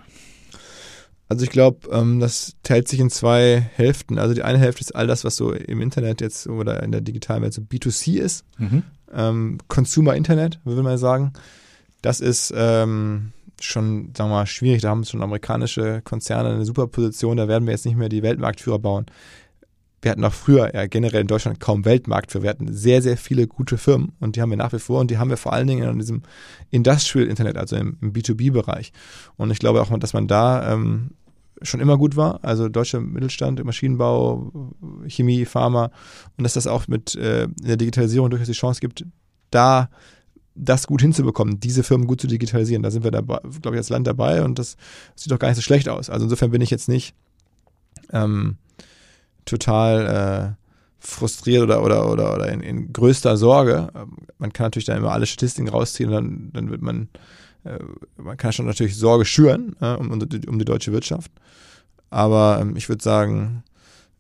Also 1.28 1.44
ich 1.44 1.50
glaube, 1.50 1.88
ähm, 1.92 2.20
das 2.20 2.56
teilt 2.62 2.88
sich 2.88 3.00
in 3.00 3.10
zwei 3.10 3.60
Hälften. 3.74 4.18
Also 4.18 4.34
die 4.34 4.42
eine 4.42 4.58
Hälfte 4.58 4.80
ist 4.80 4.94
all 4.94 5.06
das, 5.06 5.24
was 5.24 5.36
so 5.36 5.52
im 5.52 5.80
Internet 5.80 6.20
jetzt 6.20 6.48
oder 6.48 6.82
in 6.82 6.90
der 6.90 7.00
digitalen 7.00 7.42
Welt 7.42 7.54
so 7.54 7.62
B2C 7.62 8.18
ist. 8.18 8.44
Mhm 8.58 8.82
ähm, 9.14 9.58
Consumer 9.68 10.14
Internet, 10.14 10.60
würde 10.64 10.82
man 10.82 10.98
sagen. 10.98 11.32
Das 12.02 12.20
ist 12.20 12.52
ähm, 12.56 13.32
schon, 13.60 14.12
sagen 14.16 14.30
wir 14.30 14.36
mal, 14.36 14.46
schwierig. 14.46 14.82
Da 14.82 14.90
haben 14.90 15.04
schon 15.04 15.22
amerikanische 15.22 16.00
Konzerne 16.02 16.50
eine 16.50 16.64
super 16.64 16.86
Position. 16.86 17.36
Da 17.36 17.48
werden 17.48 17.66
wir 17.66 17.72
jetzt 17.72 17.84
nicht 17.84 17.96
mehr 17.96 18.08
die 18.08 18.22
Weltmarktführer 18.22 18.78
bauen. 18.78 19.06
Wir 20.02 20.12
hatten 20.12 20.24
auch 20.24 20.32
früher 20.32 20.74
ja, 20.74 20.86
generell 20.86 21.20
in 21.20 21.26
Deutschland 21.26 21.60
kaum 21.60 21.84
Weltmarktführer. 21.84 22.44
Wir 22.44 22.50
hatten 22.50 22.72
sehr, 22.72 23.02
sehr 23.02 23.18
viele 23.18 23.46
gute 23.46 23.76
Firmen 23.76 24.12
und 24.18 24.34
die 24.34 24.40
haben 24.40 24.48
wir 24.48 24.56
nach 24.56 24.72
wie 24.72 24.78
vor 24.78 25.00
und 25.00 25.10
die 25.10 25.18
haben 25.18 25.28
wir 25.28 25.36
vor 25.36 25.52
allen 25.52 25.66
Dingen 25.66 25.86
in 25.86 25.98
diesem 25.98 26.22
Industrial 26.70 27.26
Internet, 27.26 27.58
also 27.58 27.76
im, 27.76 27.98
im 28.00 28.14
B2B-Bereich. 28.14 28.92
Und 29.36 29.50
ich 29.50 29.58
glaube 29.58 29.82
auch, 29.82 29.98
dass 29.98 30.14
man 30.14 30.26
da 30.26 30.72
ähm, 30.72 31.10
schon 31.62 31.80
immer 31.80 31.98
gut 31.98 32.16
war, 32.16 32.40
also 32.42 32.68
deutscher 32.68 33.00
Mittelstand, 33.00 33.62
Maschinenbau, 33.64 34.72
Chemie, 35.08 35.44
Pharma 35.44 35.90
und 36.36 36.44
dass 36.44 36.54
das 36.54 36.66
auch 36.66 36.88
mit 36.88 37.14
äh, 37.16 37.48
der 37.60 37.76
Digitalisierung 37.76 38.30
durchaus 38.30 38.48
die 38.48 38.54
Chance 38.54 38.80
gibt, 38.80 39.04
da 39.50 39.90
das 40.54 40.86
gut 40.86 41.00
hinzubekommen, 41.00 41.60
diese 41.60 41.82
Firmen 41.82 42.06
gut 42.06 42.20
zu 42.20 42.26
digitalisieren. 42.26 42.82
Da 42.82 42.90
sind 42.90 43.04
wir 43.04 43.10
glaube 43.10 43.40
ich, 43.72 43.76
als 43.76 43.88
Land 43.88 44.06
dabei 44.06 44.42
und 44.42 44.58
das 44.58 44.76
sieht 45.14 45.32
doch 45.32 45.38
gar 45.38 45.48
nicht 45.48 45.56
so 45.56 45.62
schlecht 45.62 45.88
aus. 45.88 46.10
Also 46.10 46.24
insofern 46.24 46.50
bin 46.50 46.60
ich 46.60 46.70
jetzt 46.70 46.88
nicht 46.88 47.14
ähm, 48.12 48.56
total 49.44 50.56
äh, 50.56 50.60
frustriert 50.98 51.62
oder, 51.62 51.82
oder, 51.82 52.10
oder, 52.10 52.34
oder 52.34 52.52
in, 52.52 52.60
in 52.60 52.92
größter 52.92 53.36
Sorge. 53.36 53.90
Man 54.38 54.52
kann 54.52 54.66
natürlich 54.66 54.86
dann 54.86 54.98
immer 54.98 55.12
alle 55.12 55.26
Statistiken 55.26 55.68
rausziehen 55.68 56.10
und 56.10 56.14
dann, 56.14 56.50
dann 56.52 56.70
wird 56.70 56.82
man 56.82 57.08
man 58.16 58.36
kann 58.36 58.52
schon 58.52 58.66
natürlich 58.66 58.96
Sorge 58.96 59.24
schüren 59.24 59.76
äh, 59.80 59.94
um, 59.94 60.10
um, 60.10 60.28
die, 60.28 60.64
deutsche 60.64 60.92
Wirtschaft. 60.92 61.30
Aber 62.08 62.58
ähm, 62.60 62.76
ich 62.76 62.88
würde 62.88 63.02
sagen, 63.02 63.62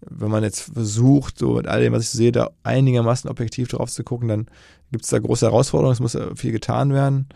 wenn 0.08 0.30
man 0.30 0.42
jetzt 0.42 0.72
versucht, 0.72 1.38
so 1.38 1.54
mit 1.54 1.66
all 1.66 1.80
dem, 1.80 1.92
was 1.92 2.04
ich 2.04 2.10
sehe, 2.10 2.32
da 2.32 2.50
einigermaßen 2.62 3.28
objektiv 3.28 3.68
drauf 3.68 3.90
zu 3.90 4.04
gucken, 4.04 4.28
dann 4.28 4.46
gibt 4.92 5.04
es 5.04 5.10
da 5.10 5.18
große 5.18 5.46
Herausforderungen, 5.46 5.92
es 5.92 6.00
muss 6.00 6.18
viel 6.36 6.52
getan 6.52 6.92
werden. 6.92 7.28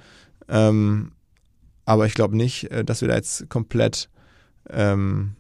Ähm, 0.49 1.13
aber 1.85 2.07
ich 2.07 2.15
glaube 2.15 2.37
nicht, 2.37 2.71
äh, 2.71 2.85
dass 2.85 3.01
wir 3.01 3.09
da 3.09 3.15
jetzt 3.15 3.49
komplett 3.49 4.09
ähm, 4.71 5.37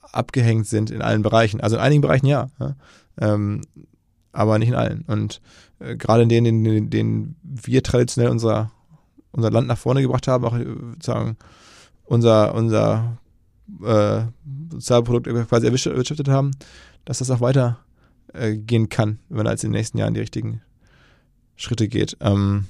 abgehängt 0.00 0.66
sind 0.66 0.90
in 0.90 1.02
allen 1.02 1.22
Bereichen. 1.22 1.60
Also 1.60 1.76
in 1.76 1.82
einigen 1.82 2.02
Bereichen 2.02 2.26
ja, 2.26 2.48
ja? 2.58 2.76
Ähm, 3.20 3.62
aber 4.32 4.58
nicht 4.58 4.68
in 4.68 4.74
allen. 4.74 5.04
Und 5.06 5.40
äh, 5.80 5.96
gerade 5.96 6.22
in 6.22 6.28
denen, 6.28 6.64
in 6.64 6.90
denen 6.90 7.36
wir 7.42 7.82
traditionell 7.82 8.30
unser 8.30 8.70
unser 9.32 9.50
Land 9.50 9.66
nach 9.66 9.78
vorne 9.78 10.02
gebracht 10.02 10.28
haben, 10.28 10.44
auch 10.44 10.56
äh, 10.56 10.64
sozusagen 10.64 11.36
unser, 12.04 12.54
unser 12.54 13.18
äh, 13.84 14.22
Sozialprodukt 14.72 15.48
quasi 15.48 15.66
erwirtschaftet 15.66 16.28
haben, 16.28 16.52
dass 17.04 17.18
das 17.18 17.30
auch 17.30 17.40
weiter 17.40 17.78
äh, 18.32 18.56
gehen 18.56 18.88
kann, 18.88 19.18
wenn 19.28 19.38
man 19.38 19.46
als 19.46 19.64
in 19.64 19.70
den 19.70 19.78
nächsten 19.78 19.98
Jahren 19.98 20.14
die 20.14 20.20
richtigen 20.20 20.62
Schritte 21.56 21.88
geht. 21.88 22.16
Ähm, 22.20 22.66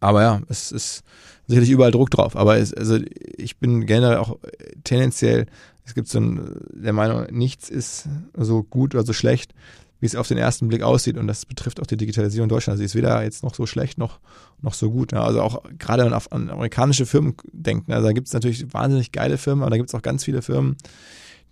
aber 0.00 0.22
ja, 0.22 0.40
es 0.48 0.72
ist 0.72 1.02
sicherlich 1.46 1.70
überall 1.70 1.90
Druck 1.90 2.10
drauf. 2.10 2.36
Aber 2.36 2.58
es, 2.58 2.72
also 2.72 2.98
ich 3.36 3.58
bin 3.58 3.86
generell 3.86 4.18
auch 4.18 4.38
tendenziell, 4.84 5.46
es 5.84 5.94
gibt 5.94 6.08
so 6.08 6.20
ein, 6.20 6.60
der 6.70 6.92
Meinung, 6.92 7.26
nichts 7.30 7.68
ist 7.68 8.08
so 8.34 8.62
gut 8.62 8.94
oder 8.94 9.04
so 9.04 9.12
schlecht, 9.12 9.54
wie 10.00 10.06
es 10.06 10.14
auf 10.14 10.28
den 10.28 10.38
ersten 10.38 10.68
Blick 10.68 10.82
aussieht. 10.82 11.16
Und 11.16 11.26
das 11.26 11.46
betrifft 11.46 11.80
auch 11.80 11.86
die 11.86 11.96
Digitalisierung 11.96 12.44
in 12.44 12.48
Deutschland. 12.50 12.78
Sie 12.78 12.84
ist 12.84 12.94
weder 12.94 13.22
jetzt 13.22 13.42
noch 13.42 13.54
so 13.54 13.66
schlecht 13.66 13.98
noch, 13.98 14.20
noch 14.60 14.74
so 14.74 14.90
gut. 14.90 15.12
Ja. 15.12 15.22
Also 15.22 15.40
auch 15.40 15.62
gerade 15.78 16.02
wenn 16.02 16.10
man 16.10 16.16
auf, 16.16 16.30
an 16.32 16.50
amerikanische 16.50 17.06
Firmen 17.06 17.34
denkt, 17.52 17.90
also 17.90 18.06
da 18.06 18.12
gibt 18.12 18.26
es 18.26 18.34
natürlich 18.34 18.72
wahnsinnig 18.72 19.12
geile 19.12 19.38
Firmen, 19.38 19.62
aber 19.62 19.70
da 19.70 19.76
gibt 19.76 19.88
es 19.88 19.94
auch 19.94 20.02
ganz 20.02 20.24
viele 20.24 20.42
Firmen, 20.42 20.76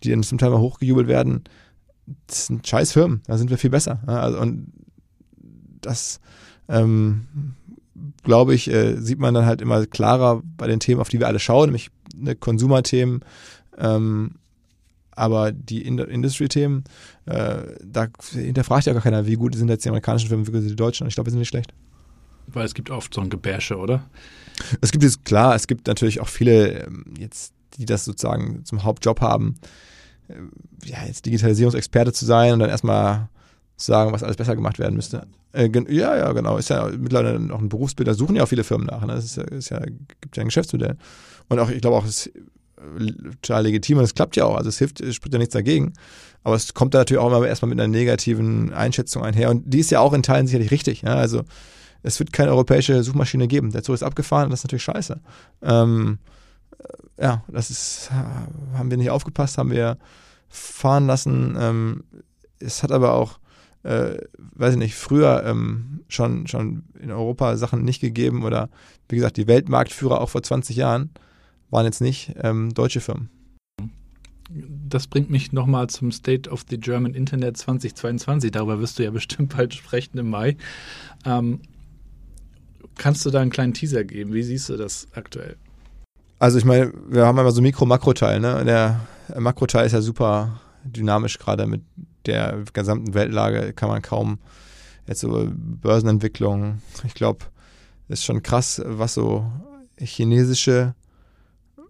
die 0.03 0.11
dann 0.11 0.23
zum 0.23 0.39
Teil 0.39 0.51
mal 0.51 0.61
hochgejubelt 0.61 1.09
werden. 1.09 1.45
Das 2.27 2.47
sind 2.47 2.67
scheiß 2.67 2.93
Firmen, 2.93 3.23
da 3.27 3.39
sind 3.39 3.51
wir 3.51 3.59
viel 3.59 3.71
besser. 3.71 4.03
Ja. 4.07 4.21
Also, 4.21 4.39
und 4.41 4.73
das 5.81 6.21
ähm, 6.69 7.27
glaube 8.23 8.55
ich, 8.55 8.71
äh, 8.71 8.97
sieht 8.97 9.19
man 9.19 9.35
dann 9.35 9.47
halt 9.47 9.63
immer 9.63 9.87
klarer 9.87 10.43
bei 10.57 10.67
den 10.67 10.81
Themen, 10.81 11.01
auf 11.01 11.09
die 11.09 11.21
wir 11.21 11.29
alle 11.29 11.39
schauen, 11.39 11.67
nämlich 11.67 11.91
ne, 12.15 12.35
Konsumerthemen, 12.35 13.21
ähm, 13.79 14.33
aber 15.17 15.53
die 15.53 15.83
Industry-Themen, 15.87 16.85
äh, 17.27 17.63
da 17.85 18.09
hinterfragt 18.33 18.87
ja 18.87 18.93
gar 18.93 19.03
keiner, 19.03 19.27
wie 19.27 19.35
gut 19.35 19.55
sind 19.55 19.69
jetzt 19.69 19.85
die 19.85 19.89
amerikanischen 19.89 20.29
Firmen, 20.29 20.47
wie 20.47 20.53
gut 20.53 20.61
sind 20.61 20.71
die 20.71 20.77
deutschen. 20.77 21.05
Und 21.05 21.09
ich 21.09 21.15
glaube, 21.15 21.27
wir 21.27 21.33
sind 21.33 21.41
nicht 21.41 21.49
schlecht. 21.49 21.73
Weil 22.47 22.67
es 22.67 22.75
gibt 22.75 22.91
oft 22.91 23.15
so 23.15 23.21
ein 23.21 23.31
Gebärsche, 23.31 23.77
oder? 23.77 24.05
Es 24.81 24.93
gibt 24.93 25.03
jetzt, 25.03 25.25
klar, 25.25 25.55
es 25.55 25.67
gibt 25.67 25.87
natürlich 25.87 26.21
auch 26.21 26.29
viele 26.29 26.85
ähm, 26.85 27.05
jetzt, 27.19 27.55
die 27.77 27.87
das 27.87 28.05
sozusagen 28.05 28.65
zum 28.65 28.85
Hauptjob 28.85 29.21
haben, 29.21 29.55
äh, 30.29 30.35
ja, 30.85 31.05
jetzt 31.07 31.27
Digitalisierungsexperte 31.27 32.13
zu 32.13 32.25
sein 32.25 32.53
und 32.53 32.59
dann 32.61 32.71
erstmal 32.71 33.29
zu 33.77 33.87
sagen, 33.87 34.13
was 34.13 34.23
alles 34.23 34.37
besser 34.37 34.55
gemacht 34.55 34.79
werden 34.79 34.95
müsste. 34.95 35.27
Äh, 35.53 35.71
ja, 35.89 36.17
ja, 36.17 36.33
genau. 36.33 36.57
Ist 36.57 36.71
ja 36.71 36.89
mittlerweile 36.89 37.41
noch 37.41 37.61
ein 37.61 37.69
Berufsbild, 37.69 38.09
da 38.09 38.15
suchen 38.15 38.37
ja 38.37 38.45
auch 38.45 38.49
viele 38.49 38.65
Firmen 38.65 38.87
nach. 38.87 39.05
Ne? 39.05 39.15
Das 39.15 39.25
ist 39.25 39.37
ja, 39.37 39.45
ist 39.45 39.71
ja, 39.71 39.81
gibt 40.21 40.37
ja 40.37 40.43
ein 40.43 40.49
Geschäftsmodell. 40.49 40.97
Und 41.49 41.59
auch, 41.59 41.71
ich 41.71 41.81
glaube 41.81 41.97
auch, 41.97 42.05
es 42.05 42.31
total 43.43 43.65
legitim 43.65 43.99
und 43.99 44.05
es 44.05 44.15
klappt 44.15 44.37
ja 44.37 44.45
auch. 44.45 44.57
Also 44.57 44.69
es 44.69 44.79
hilft, 44.79 45.01
es 45.01 45.15
spricht 45.15 45.33
ja 45.33 45.39
nichts 45.39 45.55
dagegen. 45.55 45.93
Aber 46.43 46.57
es 46.57 46.75
kommt 46.75 46.95
da 46.95 46.99
natürlich 46.99 47.23
auch 47.23 47.27
immer 47.27 47.47
erstmal 47.47 47.71
mit 47.71 47.81
einer 47.81 47.89
negativen 47.89 48.73
Einschätzung 48.73 49.25
einher. 49.25 49.51
Und 49.51 49.63
die 49.67 49.81
ist 49.81 49.91
ja 49.91 50.01
auch 50.01 50.13
in 50.13 50.23
Teilen 50.23 50.47
sicherlich 50.47 50.71
richtig. 50.71 51.03
Ja? 51.03 51.15
Also 51.15 51.43
es 52.03 52.19
wird 52.19 52.33
keine 52.33 52.51
europäische 52.51 53.03
Suchmaschine 53.03 53.49
geben. 53.49 53.73
Der 53.73 53.83
Zug 53.83 53.95
ist 53.95 54.03
abgefahren 54.03 54.45
und 54.45 54.51
das 54.51 54.61
ist 54.61 54.65
natürlich 54.65 54.83
scheiße. 54.83 55.21
Ähm, 55.63 56.19
ja, 57.19 57.43
das 57.49 57.71
ist, 57.71 58.11
haben 58.75 58.91
wir 58.91 58.99
nicht 58.99 59.11
aufgepasst, 59.11 59.57
haben 59.57 59.71
wir 59.71 59.97
fahren 60.49 61.07
lassen. 61.07 61.57
Ähm, 61.59 62.05
es 62.59 62.83
hat 62.83 62.93
aber 62.93 63.15
auch, 63.15 63.39
äh, 63.85 64.19
weiß 64.55 64.75
ich 64.75 64.79
nicht, 64.79 64.95
früher 64.95 65.45
ähm, 65.47 66.01
schon, 66.09 66.47
schon 66.47 66.85
in 67.01 67.11
Europa 67.11 67.57
Sachen 67.57 67.85
nicht 67.85 68.01
gegeben 68.01 68.45
oder 68.45 68.69
wie 69.09 69.17
gesagt, 69.17 69.39
die 69.39 69.47
Weltmarktführer 69.47 70.21
auch 70.21 70.29
vor 70.29 70.43
20 70.43 70.77
Jahren 70.77 71.11
waren 71.75 71.85
jetzt 71.85 72.01
nicht 72.01 72.33
ähm, 72.41 72.73
deutsche 72.73 73.01
Firmen. 73.01 73.29
Das 74.49 75.09
bringt 75.09 75.29
mich 75.29 75.53
nochmal 75.53 75.89
zum 75.89 76.13
State 76.13 76.49
of 76.49 76.65
the 76.71 76.79
German 76.79 77.15
Internet 77.15 77.57
2022. 77.57 78.53
Darüber 78.53 78.79
wirst 78.79 78.99
du 78.99 79.03
ja 79.03 79.11
bestimmt 79.21 79.57
bald 79.57 79.75
sprechen 79.75 80.17
im 80.19 80.31
Mai. 80.31 80.57
Ähm, 81.27 81.61
kannst 82.95 83.27
du 83.27 83.31
da 83.31 83.41
einen 83.41 83.51
kleinen 83.51 83.75
Teaser 83.75 84.05
geben? 84.05 84.33
Wie 84.33 84.45
siehst 84.45 84.69
du 84.69 84.77
das 84.77 85.09
aktuell? 85.15 85.57
Also 86.39 86.59
ich 86.59 86.65
meine, 86.65 86.93
wir 87.09 87.27
haben 87.27 87.39
immer 87.39 87.51
so 87.51 87.61
Mikro-Makro-Teil. 87.61 88.39
Ne? 88.39 88.65
Der 88.65 89.01
Makro-Teil 89.37 89.87
ist 89.87 89.93
ja 89.93 90.01
super 90.01 90.61
dynamisch 90.85 91.39
gerade 91.39 91.67
mit 91.67 91.83
der 92.27 92.63
gesamten 92.73 93.15
Weltlage 93.15 93.73
kann 93.73 93.89
man 93.89 94.01
kaum 94.01 94.39
jetzt 95.09 95.21
so 95.21 95.49
Börsenentwicklung. 95.51 96.83
Ich 97.05 97.15
glaube, 97.15 97.47
ist 98.09 98.25
schon 98.25 98.43
krass, 98.43 98.81
was 98.85 99.15
so 99.15 99.51
chinesische 99.99 100.95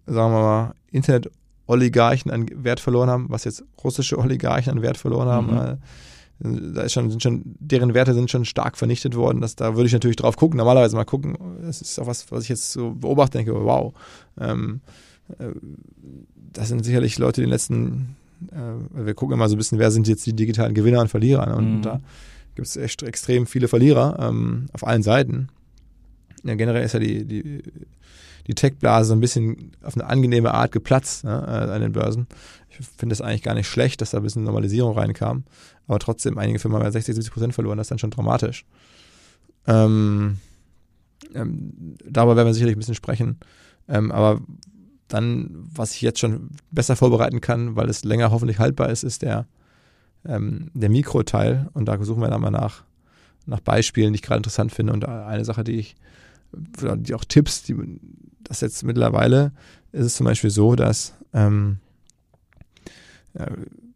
sagen 0.07 0.33
wir 0.33 0.41
mal, 0.41 0.75
Internet-Oligarchen 0.91 2.31
an 2.31 2.47
Wert 2.65 2.81
verloren 2.81 3.11
haben, 3.11 3.27
was 3.29 3.45
jetzt 3.45 3.65
russische 3.83 4.19
Oligarchen 4.19 4.73
an 4.73 4.83
Wert 4.83 4.97
verloren 4.97 5.29
haben. 5.29 5.53
Mhm. 5.53 5.59
Äh, 5.59 5.77
da 6.41 6.83
ist 6.83 6.93
schon, 6.93 7.11
sind 7.11 7.23
schon, 7.23 7.43
deren 7.61 7.95
Werte 7.95 8.13
sind 8.13 8.31
schon 8.31 8.45
stark 8.45 8.77
vernichtet 8.77 9.15
worden. 9.15 9.41
Das, 9.41 9.57
da 9.57 9.77
würde 9.77 9.87
ich 9.87 9.93
natürlich 9.93 10.17
drauf 10.17 10.37
gucken, 10.37 10.59
normalerweise 10.59 10.97
mal 10.97 11.05
gucken. 11.05 11.37
Das 11.63 11.81
ist 11.81 11.99
auch 11.99 12.07
was, 12.07 12.31
was 12.31 12.43
ich 12.43 12.49
jetzt 12.49 12.73
so 12.73 12.91
beobachte, 12.91 13.39
denke, 13.39 13.55
wow. 13.55 13.95
Ähm, 14.39 14.81
äh, 15.39 15.53
das 16.53 16.69
sind 16.69 16.85
sicherlich 16.85 17.19
Leute, 17.19 17.41
die 17.41 17.45
in 17.45 17.49
den 17.49 17.53
letzten, 17.53 18.17
äh, 18.53 19.05
wir 19.07 19.15
gucken 19.15 19.35
immer 19.35 19.49
so 19.49 19.55
ein 19.55 19.59
bisschen, 19.59 19.79
wer 19.79 19.91
sind 19.91 20.09
jetzt 20.09 20.27
die 20.27 20.35
digitalen 20.35 20.75
Gewinner 20.75 21.01
und 21.01 21.09
Verlierer. 21.09 21.47
Ne? 21.47 21.57
Und 21.57 21.77
mhm. 21.77 21.83
da 21.83 22.01
gibt 22.57 22.67
es 22.67 22.77
echt 22.77 23.03
extrem 23.03 23.47
viele 23.47 23.69
Verlierer 23.69 24.17
ähm, 24.21 24.67
auf 24.73 24.87
allen 24.87 25.03
Seiten. 25.03 25.49
ja, 26.43 26.55
generell 26.55 26.85
ist 26.85 26.93
ja 26.93 27.01
die, 27.01 27.25
die, 27.25 27.63
die 28.47 28.55
Tech-Blase 28.55 29.09
so 29.09 29.15
ein 29.15 29.21
bisschen 29.21 29.73
auf 29.83 29.95
eine 29.95 30.07
angenehme 30.07 30.53
Art 30.53 30.73
geplatzt 30.73 31.25
ne, 31.25 31.47
an 31.47 31.81
den 31.81 31.93
Börsen. 31.93 32.27
Ich 32.69 32.87
finde 32.87 33.13
es 33.13 33.21
eigentlich 33.21 33.43
gar 33.43 33.55
nicht 33.55 33.69
schlecht, 33.69 34.01
dass 34.01 34.11
da 34.11 34.19
ein 34.19 34.23
bisschen 34.23 34.45
Normalisierung 34.45 34.97
reinkam. 34.97 35.45
Aber 35.87 35.99
trotzdem, 35.99 36.39
einige 36.39 36.59
Firmen 36.59 36.79
haben 36.79 36.85
ja 36.85 36.93
60, 36.93 37.15
70 37.15 37.33
Prozent 37.33 37.55
verloren, 37.55 37.79
das 37.79 37.87
ist 37.87 37.91
dann 37.91 37.99
schon 37.99 38.11
dramatisch. 38.11 38.65
Ähm, 39.67 40.39
ähm, 41.35 41.97
darüber 42.05 42.37
werden 42.37 42.49
wir 42.49 42.55
sicherlich 42.55 42.77
ein 42.77 42.81
bisschen 42.81 42.95
sprechen. 42.95 43.39
Ähm, 43.89 44.13
aber 44.13 44.41
dann, 45.09 45.51
was 45.75 45.95
ich 45.95 46.03
jetzt 46.03 46.19
schon 46.19 46.51
besser 46.71 46.97
vorbereiten 46.97 47.41
kann, 47.41 47.77
weil 47.77 47.89
es 47.89 48.05
länger 48.05 48.31
hoffentlich 48.31 48.59
haltbar 48.59 48.91
ist, 48.91 49.05
ist 49.05 49.23
der, 49.23 49.47
ähm, 50.27 50.71
der 50.75 50.89
Mikroteil. 50.89 51.69
Und 51.75 51.87
da 51.87 52.03
suchen 52.03 52.23
wir 52.23 52.29
dann 52.29 52.41
mal 52.41 52.51
nach, 52.51 52.85
nach 53.47 53.61
Beispielen, 53.61 54.13
die 54.13 54.17
ich 54.17 54.23
gerade 54.23 54.39
interessant 54.39 54.73
finde. 54.73 54.93
Und 54.93 55.07
eine 55.07 55.45
Sache, 55.45 55.65
die 55.65 55.77
ich, 55.77 55.97
die 56.53 57.15
auch 57.15 57.25
Tipps, 57.25 57.63
die, 57.63 57.77
das 58.45 58.61
jetzt 58.61 58.83
mittlerweile 58.85 59.53
ist 59.93 60.07
es 60.07 60.15
zum 60.17 60.27
Beispiel 60.27 60.51
so, 60.51 60.75
dass 60.75 61.15
ähm, 61.33 61.79
ja, 63.39 63.47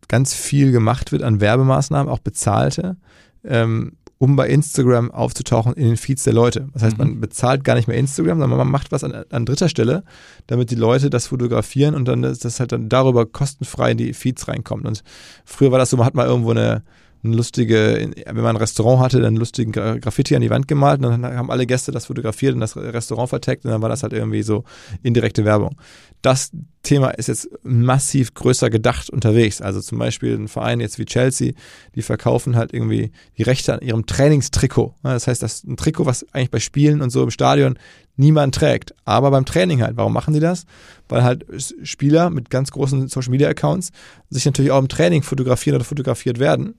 ganz 0.09 0.35
viel 0.35 0.73
gemacht 0.73 1.13
wird 1.13 1.23
an 1.23 1.41
Werbemaßnahmen, 1.41 2.11
auch 2.11 2.21
bezahlte, 2.21 2.97
ähm, 3.45 3.93
um 4.19 4.35
bei 4.35 4.49
Instagram 4.49 5.13
aufzutauchen 5.13 5.75
in 5.75 5.85
den 5.85 5.97
Feeds 5.97 6.25
der 6.25 6.33
Leute. 6.33 6.69
Das 6.73 6.83
heißt, 6.83 6.99
man 6.99 7.11
mhm. 7.11 7.21
bezahlt 7.21 7.63
gar 7.63 7.77
nicht 7.77 7.87
mehr 7.87 7.97
Instagram, 7.97 8.41
sondern 8.41 8.59
man 8.59 8.71
macht 8.71 8.91
was 8.91 9.05
an, 9.05 9.25
an 9.31 9.47
dritter 9.47 9.69
Stelle, 9.69 10.03
damit 10.49 10.71
die 10.71 10.77
Leute 10.77 11.09
das 11.09 11.29
fotografieren 11.29 11.95
und 11.95 12.07
dann 12.07 12.23
das 12.23 12.59
halt 12.59 12.73
dann 12.73 12.89
darüber 12.89 13.27
kostenfrei 13.27 13.93
in 13.93 13.99
die 13.99 14.15
Feeds 14.15 14.49
reinkommt. 14.49 14.87
Und 14.87 15.05
früher 15.45 15.71
war 15.71 15.79
das 15.79 15.91
so, 15.91 15.97
man 15.97 16.07
hat 16.07 16.15
mal 16.15 16.27
irgendwo 16.27 16.51
eine 16.51 16.83
eine 17.25 17.37
lustige, 17.37 18.11
wenn 18.27 18.37
man 18.37 18.57
ein 18.57 18.57
Restaurant 18.57 19.01
hatte, 19.01 19.21
dann 19.21 19.37
lustigen 19.37 19.73
Graffiti 19.73 20.37
an 20.37 20.43
die 20.43 20.51
Wand 20.51 20.69
gemalt 20.69 21.05
und 21.05 21.23
dann 21.23 21.37
haben 21.37 21.51
alle 21.51 21.67
Gäste 21.67 21.91
das 21.91 22.07
fotografiert 22.07 22.55
und 22.55 22.61
das 22.61 22.77
Restaurant 22.77 23.29
verteckt 23.29 23.65
und 23.65 23.71
dann 23.73 23.83
war 23.83 23.89
das 23.89 24.03
halt 24.03 24.13
irgendwie 24.13 24.43
so 24.43 24.65
indirekte 25.03 25.45
Werbung. 25.45 25.77
Das 26.23 26.51
Thema 26.83 27.11
ist 27.11 27.29
jetzt 27.29 27.49
massiv 27.63 28.35
größer 28.35 28.71
gedacht 28.71 29.11
unterwegs. 29.11 29.61
Also 29.61 29.81
zum 29.81 29.99
Beispiel 29.99 30.35
ein 30.35 30.49
Verein 30.49 30.81
jetzt 30.81 30.99
wie 30.99 31.05
Chelsea, 31.05 31.53
die 31.95 32.03
verkaufen 32.03 32.57
halt 32.57 32.73
irgendwie 32.73 33.13
die 33.37 33.43
Rechte 33.43 33.75
an 33.75 33.81
ihrem 33.81 34.07
Trainingstrikot. 34.07 34.95
Das 35.03 35.27
heißt, 35.27 35.43
das 35.43 35.55
ist 35.57 35.65
ein 35.67 35.77
Trikot, 35.77 36.07
was 36.07 36.27
eigentlich 36.33 36.51
bei 36.51 36.61
Spielen 36.61 37.03
und 37.03 37.11
so 37.11 37.23
im 37.23 37.31
Stadion 37.31 37.79
niemand 38.17 38.55
trägt. 38.55 38.95
Aber 39.05 39.31
beim 39.31 39.45
Training 39.45 39.81
halt. 39.81 39.97
Warum 39.97 40.13
machen 40.13 40.35
die 40.35 40.41
das? 40.41 40.67
Weil 41.09 41.23
halt 41.23 41.47
Spieler 41.83 42.31
mit 42.31 42.51
ganz 42.51 42.71
großen 42.71 43.09
Social 43.09 43.31
Media 43.31 43.49
Accounts 43.49 43.91
sich 44.29 44.45
natürlich 44.45 44.73
auch 44.73 44.81
im 44.81 44.89
Training 44.89 45.23
fotografieren 45.23 45.77
oder 45.77 45.85
fotografiert 45.85 46.39
werden 46.39 46.75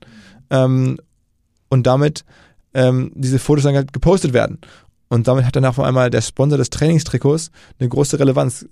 ähm, 0.50 0.98
und 1.68 1.86
damit 1.86 2.24
ähm, 2.74 3.12
diese 3.14 3.38
Fotos 3.38 3.64
dann 3.64 3.74
halt 3.74 3.92
gepostet 3.92 4.32
werden. 4.32 4.58
Und 5.08 5.26
damit 5.26 5.44
hat 5.44 5.56
dann 5.56 5.64
auf 5.64 5.80
einmal 5.80 6.10
der 6.10 6.20
Sponsor 6.20 6.56
des 6.56 6.70
Trainingstrikots 6.70 7.50
eine 7.78 7.88
große 7.88 8.18
Relevanz. 8.18 8.66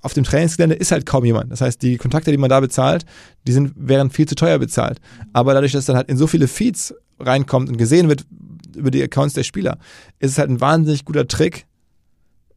Auf 0.00 0.14
dem 0.14 0.24
Trainingsgelände 0.24 0.76
ist 0.76 0.92
halt 0.92 1.06
kaum 1.06 1.24
jemand. 1.24 1.50
Das 1.52 1.60
heißt, 1.60 1.80
die 1.82 1.96
Kontakte, 1.96 2.30
die 2.30 2.36
man 2.36 2.50
da 2.50 2.60
bezahlt, 2.60 3.04
die 3.46 3.52
sind, 3.52 3.72
wären 3.76 4.10
viel 4.10 4.26
zu 4.26 4.34
teuer 4.34 4.58
bezahlt. 4.58 5.00
Aber 5.32 5.54
dadurch, 5.54 5.72
dass 5.72 5.86
dann 5.86 5.96
halt 5.96 6.08
in 6.08 6.16
so 6.16 6.26
viele 6.26 6.48
Feeds 6.48 6.94
reinkommt 7.18 7.68
und 7.68 7.76
gesehen 7.76 8.08
wird 8.08 8.24
über 8.74 8.90
die 8.90 9.02
Accounts 9.02 9.34
der 9.34 9.44
Spieler, 9.44 9.78
ist 10.18 10.32
es 10.32 10.38
halt 10.38 10.50
ein 10.50 10.60
wahnsinnig 10.60 11.04
guter 11.04 11.26
Trick, 11.28 11.66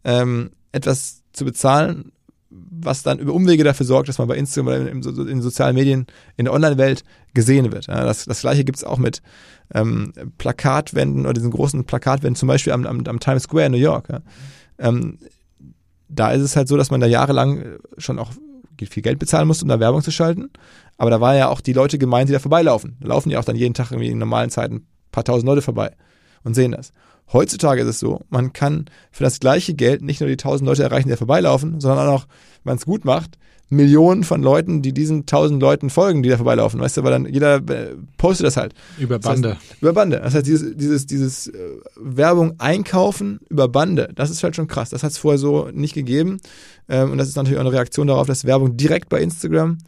ähm, 0.03 0.51
etwas 0.71 1.23
zu 1.33 1.45
bezahlen, 1.45 2.11
was 2.69 3.03
dann 3.03 3.19
über 3.19 3.33
Umwege 3.33 3.63
dafür 3.63 3.85
sorgt, 3.85 4.09
dass 4.09 4.17
man 4.17 4.27
bei 4.27 4.37
Instagram 4.37 4.67
oder 4.67 4.89
in, 4.89 5.01
in, 5.01 5.27
in 5.27 5.41
sozialen 5.41 5.75
Medien, 5.75 6.07
in 6.37 6.45
der 6.45 6.53
Online-Welt 6.53 7.03
gesehen 7.33 7.71
wird. 7.71 7.87
Ja, 7.87 8.03
das, 8.03 8.25
das 8.25 8.41
gleiche 8.41 8.63
gibt 8.63 8.77
es 8.77 8.83
auch 8.83 8.97
mit 8.97 9.21
ähm, 9.73 10.13
Plakatwänden 10.37 11.21
oder 11.21 11.33
diesen 11.33 11.51
großen 11.51 11.85
Plakatwänden, 11.85 12.35
zum 12.35 12.47
Beispiel 12.47 12.73
am, 12.73 12.85
am, 12.85 13.03
am 13.05 13.19
Times 13.19 13.43
Square 13.43 13.67
in 13.67 13.71
New 13.71 13.77
York. 13.77 14.09
Ja. 14.09 14.21
Ähm, 14.77 15.19
da 16.07 16.31
ist 16.31 16.41
es 16.41 16.55
halt 16.55 16.67
so, 16.67 16.77
dass 16.77 16.91
man 16.91 17.01
da 17.01 17.07
jahrelang 17.07 17.61
äh, 17.61 17.77
schon 17.97 18.19
auch 18.19 18.31
viel 18.89 19.03
Geld 19.03 19.19
bezahlen 19.19 19.47
musste, 19.47 19.63
um 19.63 19.69
da 19.69 19.79
Werbung 19.79 20.01
zu 20.01 20.11
schalten. 20.11 20.49
Aber 20.97 21.09
da 21.09 21.21
war 21.21 21.35
ja 21.35 21.47
auch 21.49 21.61
die 21.61 21.73
Leute 21.73 21.97
gemeint, 21.97 22.29
die 22.29 22.33
da 22.33 22.39
vorbeilaufen. 22.39 22.97
Da 22.99 23.07
laufen 23.07 23.29
ja 23.29 23.39
auch 23.39 23.45
dann 23.45 23.55
jeden 23.55 23.73
Tag 23.73 23.91
irgendwie 23.91 24.09
in 24.09 24.17
normalen 24.17 24.49
Zeiten 24.49 24.75
ein 24.75 24.87
paar 25.11 25.23
tausend 25.23 25.47
Leute 25.47 25.61
vorbei 25.61 25.91
und 26.43 26.55
sehen 26.55 26.71
das. 26.71 26.91
Heutzutage 27.33 27.81
ist 27.81 27.87
es 27.87 27.99
so, 27.99 28.21
man 28.29 28.53
kann 28.53 28.85
für 29.11 29.23
das 29.23 29.39
gleiche 29.39 29.73
Geld 29.73 30.01
nicht 30.01 30.19
nur 30.19 30.29
die 30.29 30.37
tausend 30.37 30.67
Leute 30.67 30.83
erreichen, 30.83 31.07
die 31.07 31.13
da 31.13 31.17
vorbeilaufen, 31.17 31.79
sondern 31.81 32.07
auch, 32.07 32.27
wenn 32.63 32.71
man 32.71 32.77
es 32.77 32.85
gut 32.85 33.03
macht, 33.03 33.37
Millionen 33.69 34.23
von 34.23 34.43
Leuten, 34.43 34.81
die 34.81 34.93
diesen 34.93 35.25
tausend 35.25 35.59
Leuten 35.59 35.89
folgen, 35.89 36.21
die 36.21 36.29
da 36.29 36.37
vorbeilaufen. 36.37 36.79
Weißt 36.79 36.97
du, 36.97 37.03
weil 37.03 37.11
dann 37.11 37.25
jeder 37.25 37.55
äh, 37.55 37.95
postet 38.17 38.45
das 38.45 38.57
halt. 38.57 38.75
Über 38.99 39.17
Bande. 39.17 39.49
Das 39.49 39.57
heißt, 39.57 39.81
über 39.81 39.93
Bande. 39.93 40.19
Das 40.23 40.35
heißt, 40.35 40.45
dieses, 40.45 40.77
dieses, 40.77 41.05
dieses 41.07 41.47
äh, 41.47 41.53
Werbung 41.99 42.53
einkaufen 42.59 43.39
über 43.49 43.67
Bande, 43.67 44.11
das 44.15 44.29
ist 44.29 44.43
halt 44.43 44.55
schon 44.55 44.67
krass. 44.67 44.91
Das 44.91 45.01
hat 45.01 45.11
es 45.11 45.17
vorher 45.17 45.39
so 45.39 45.69
nicht 45.73 45.95
gegeben. 45.95 46.39
Ähm, 46.87 47.11
und 47.11 47.17
das 47.17 47.27
ist 47.27 47.37
natürlich 47.37 47.57
auch 47.57 47.61
eine 47.61 47.71
Reaktion 47.71 48.07
darauf, 48.07 48.27
dass 48.27 48.45
Werbung 48.45 48.77
direkt 48.77 49.09
bei 49.09 49.19
Instagram 49.19 49.79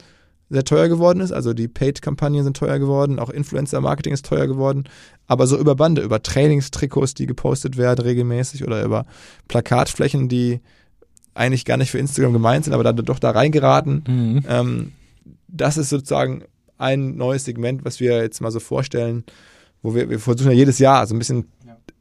sehr 0.50 0.64
teuer 0.64 0.88
geworden 0.88 1.20
ist. 1.20 1.32
Also 1.32 1.54
die 1.54 1.68
Paid-Kampagnen 1.68 2.44
sind 2.44 2.58
teuer 2.58 2.80
geworden, 2.80 3.20
auch 3.20 3.30
Influencer-Marketing 3.30 4.14
ist 4.14 4.26
teuer 4.26 4.48
geworden. 4.48 4.86
Aber 5.28 5.48
so 5.48 5.58
über 5.58 5.76
Bande, 5.76 6.02
über 6.02 6.24
Trainingstrikots, 6.24 7.14
die 7.14 7.26
gepostet 7.26 7.78
werden 7.78 8.02
regelmäßig 8.02 8.64
oder 8.66 8.84
über 8.84 9.06
Plakatflächen, 9.48 10.30
die 10.30 10.62
eigentlich 11.34 11.66
gar 11.66 11.78
nicht 11.78 11.92
für 11.92 12.00
Instagram 12.00 12.34
gemeint 12.34 12.66
sind, 12.66 12.74
aber 12.74 12.84
dann 12.84 12.96
doch 12.98 13.20
da 13.20 13.32
reingeraten. 13.32 14.04
Mhm. 14.08 14.46
Ähm, 14.48 14.92
das 15.48 15.78
ist 15.78 15.90
sozusagen 15.90 16.44
ein 16.78 17.16
neues 17.18 17.46
Segment, 17.46 17.86
was 17.86 18.00
wir 18.00 18.22
jetzt 18.22 18.42
mal 18.42 18.52
so 18.52 18.60
vorstellen, 18.60 19.24
wo 19.82 19.96
wir, 19.96 20.10
wir 20.10 20.20
versuchen 20.20 20.52
ja 20.52 20.58
jedes 20.58 20.80
Jahr 20.80 21.06
so 21.08 21.16
ein 21.16 21.20
bisschen 21.20 21.46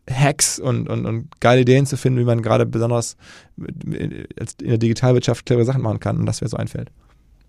Hacks 0.08 0.58
und, 0.58 0.88
und, 0.88 1.04
und 1.04 1.40
geile 1.40 1.62
Ideen 1.62 1.84
zu 1.86 1.96
finden, 1.96 2.20
wie 2.20 2.24
man 2.24 2.42
gerade 2.42 2.64
besonders 2.64 3.16
in 3.56 4.26
der 4.60 4.78
Digitalwirtschaft 4.78 5.44
clevere 5.46 5.66
Sachen 5.66 5.82
machen 5.82 6.00
kann 6.00 6.18
und 6.18 6.26
das 6.26 6.40
wäre 6.40 6.48
so 6.48 6.56
einfällt. 6.56 6.90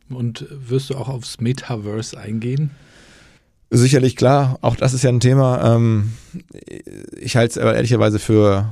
Und 0.10 0.45
wirst 0.49 0.89
du 0.89 0.95
auch 0.95 1.10
aufs 1.10 1.39
Metaverse 1.39 2.18
eingehen? 2.18 2.72
Sicherlich, 3.70 4.16
klar. 4.16 4.58
Auch 4.62 4.76
das 4.76 4.93
ist 4.93 5.03
ja 5.03 5.10
ein 5.10 5.20
Thema. 5.20 5.76
Ähm, 5.76 6.14
ich 7.18 7.36
halte 7.36 7.51
es 7.51 7.58
aber 7.58 7.76
ehrlicherweise 7.76 8.18
für, 8.18 8.70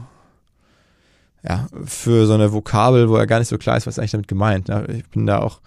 ja, 1.44 1.68
für 1.84 2.26
so 2.26 2.34
eine 2.34 2.54
Vokabel, 2.54 3.10
wo 3.10 3.18
er 3.18 3.28
gar 3.28 3.40
nicht 3.40 3.50
so 3.50 3.58
klar 3.58 3.76
ist, 3.76 3.88
was 3.88 4.00
eigentlich 4.00 4.12
damit 4.12 4.28
gemeint. 4.30 4.70
Ich 4.90 5.08
bin 5.10 5.26
da 5.26 5.40
auch 5.40 5.60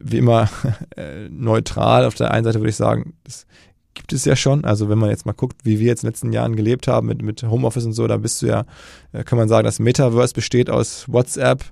wie 0.00 0.18
immer 0.18 0.48
äh, 0.96 1.28
neutral. 1.28 2.04
Auf 2.04 2.14
der 2.14 2.30
einen 2.30 2.44
Seite 2.44 2.60
würde 2.60 2.70
ich 2.70 2.76
sagen, 2.76 3.14
das 3.24 3.46
gibt 3.94 4.12
es 4.12 4.24
ja 4.24 4.36
schon. 4.36 4.64
Also 4.64 4.88
wenn 4.88 4.98
man 4.98 5.10
jetzt 5.10 5.26
mal 5.26 5.32
guckt, 5.32 5.56
wie 5.64 5.80
wir 5.80 5.86
jetzt 5.86 6.02
in 6.02 6.06
den 6.06 6.12
letzten 6.12 6.32
Jahren 6.32 6.54
gelebt 6.54 6.86
haben 6.86 7.08
mit, 7.08 7.22
mit 7.22 7.42
Homeoffice 7.42 7.86
und 7.86 7.92
so, 7.92 8.06
da 8.06 8.16
bist 8.18 8.42
du 8.42 8.46
ja, 8.46 8.64
äh, 9.12 9.24
kann 9.24 9.38
man 9.38 9.48
sagen, 9.48 9.64
das 9.64 9.78
Metaverse 9.78 10.34
besteht 10.34 10.70
aus 10.70 11.06
WhatsApp, 11.08 11.64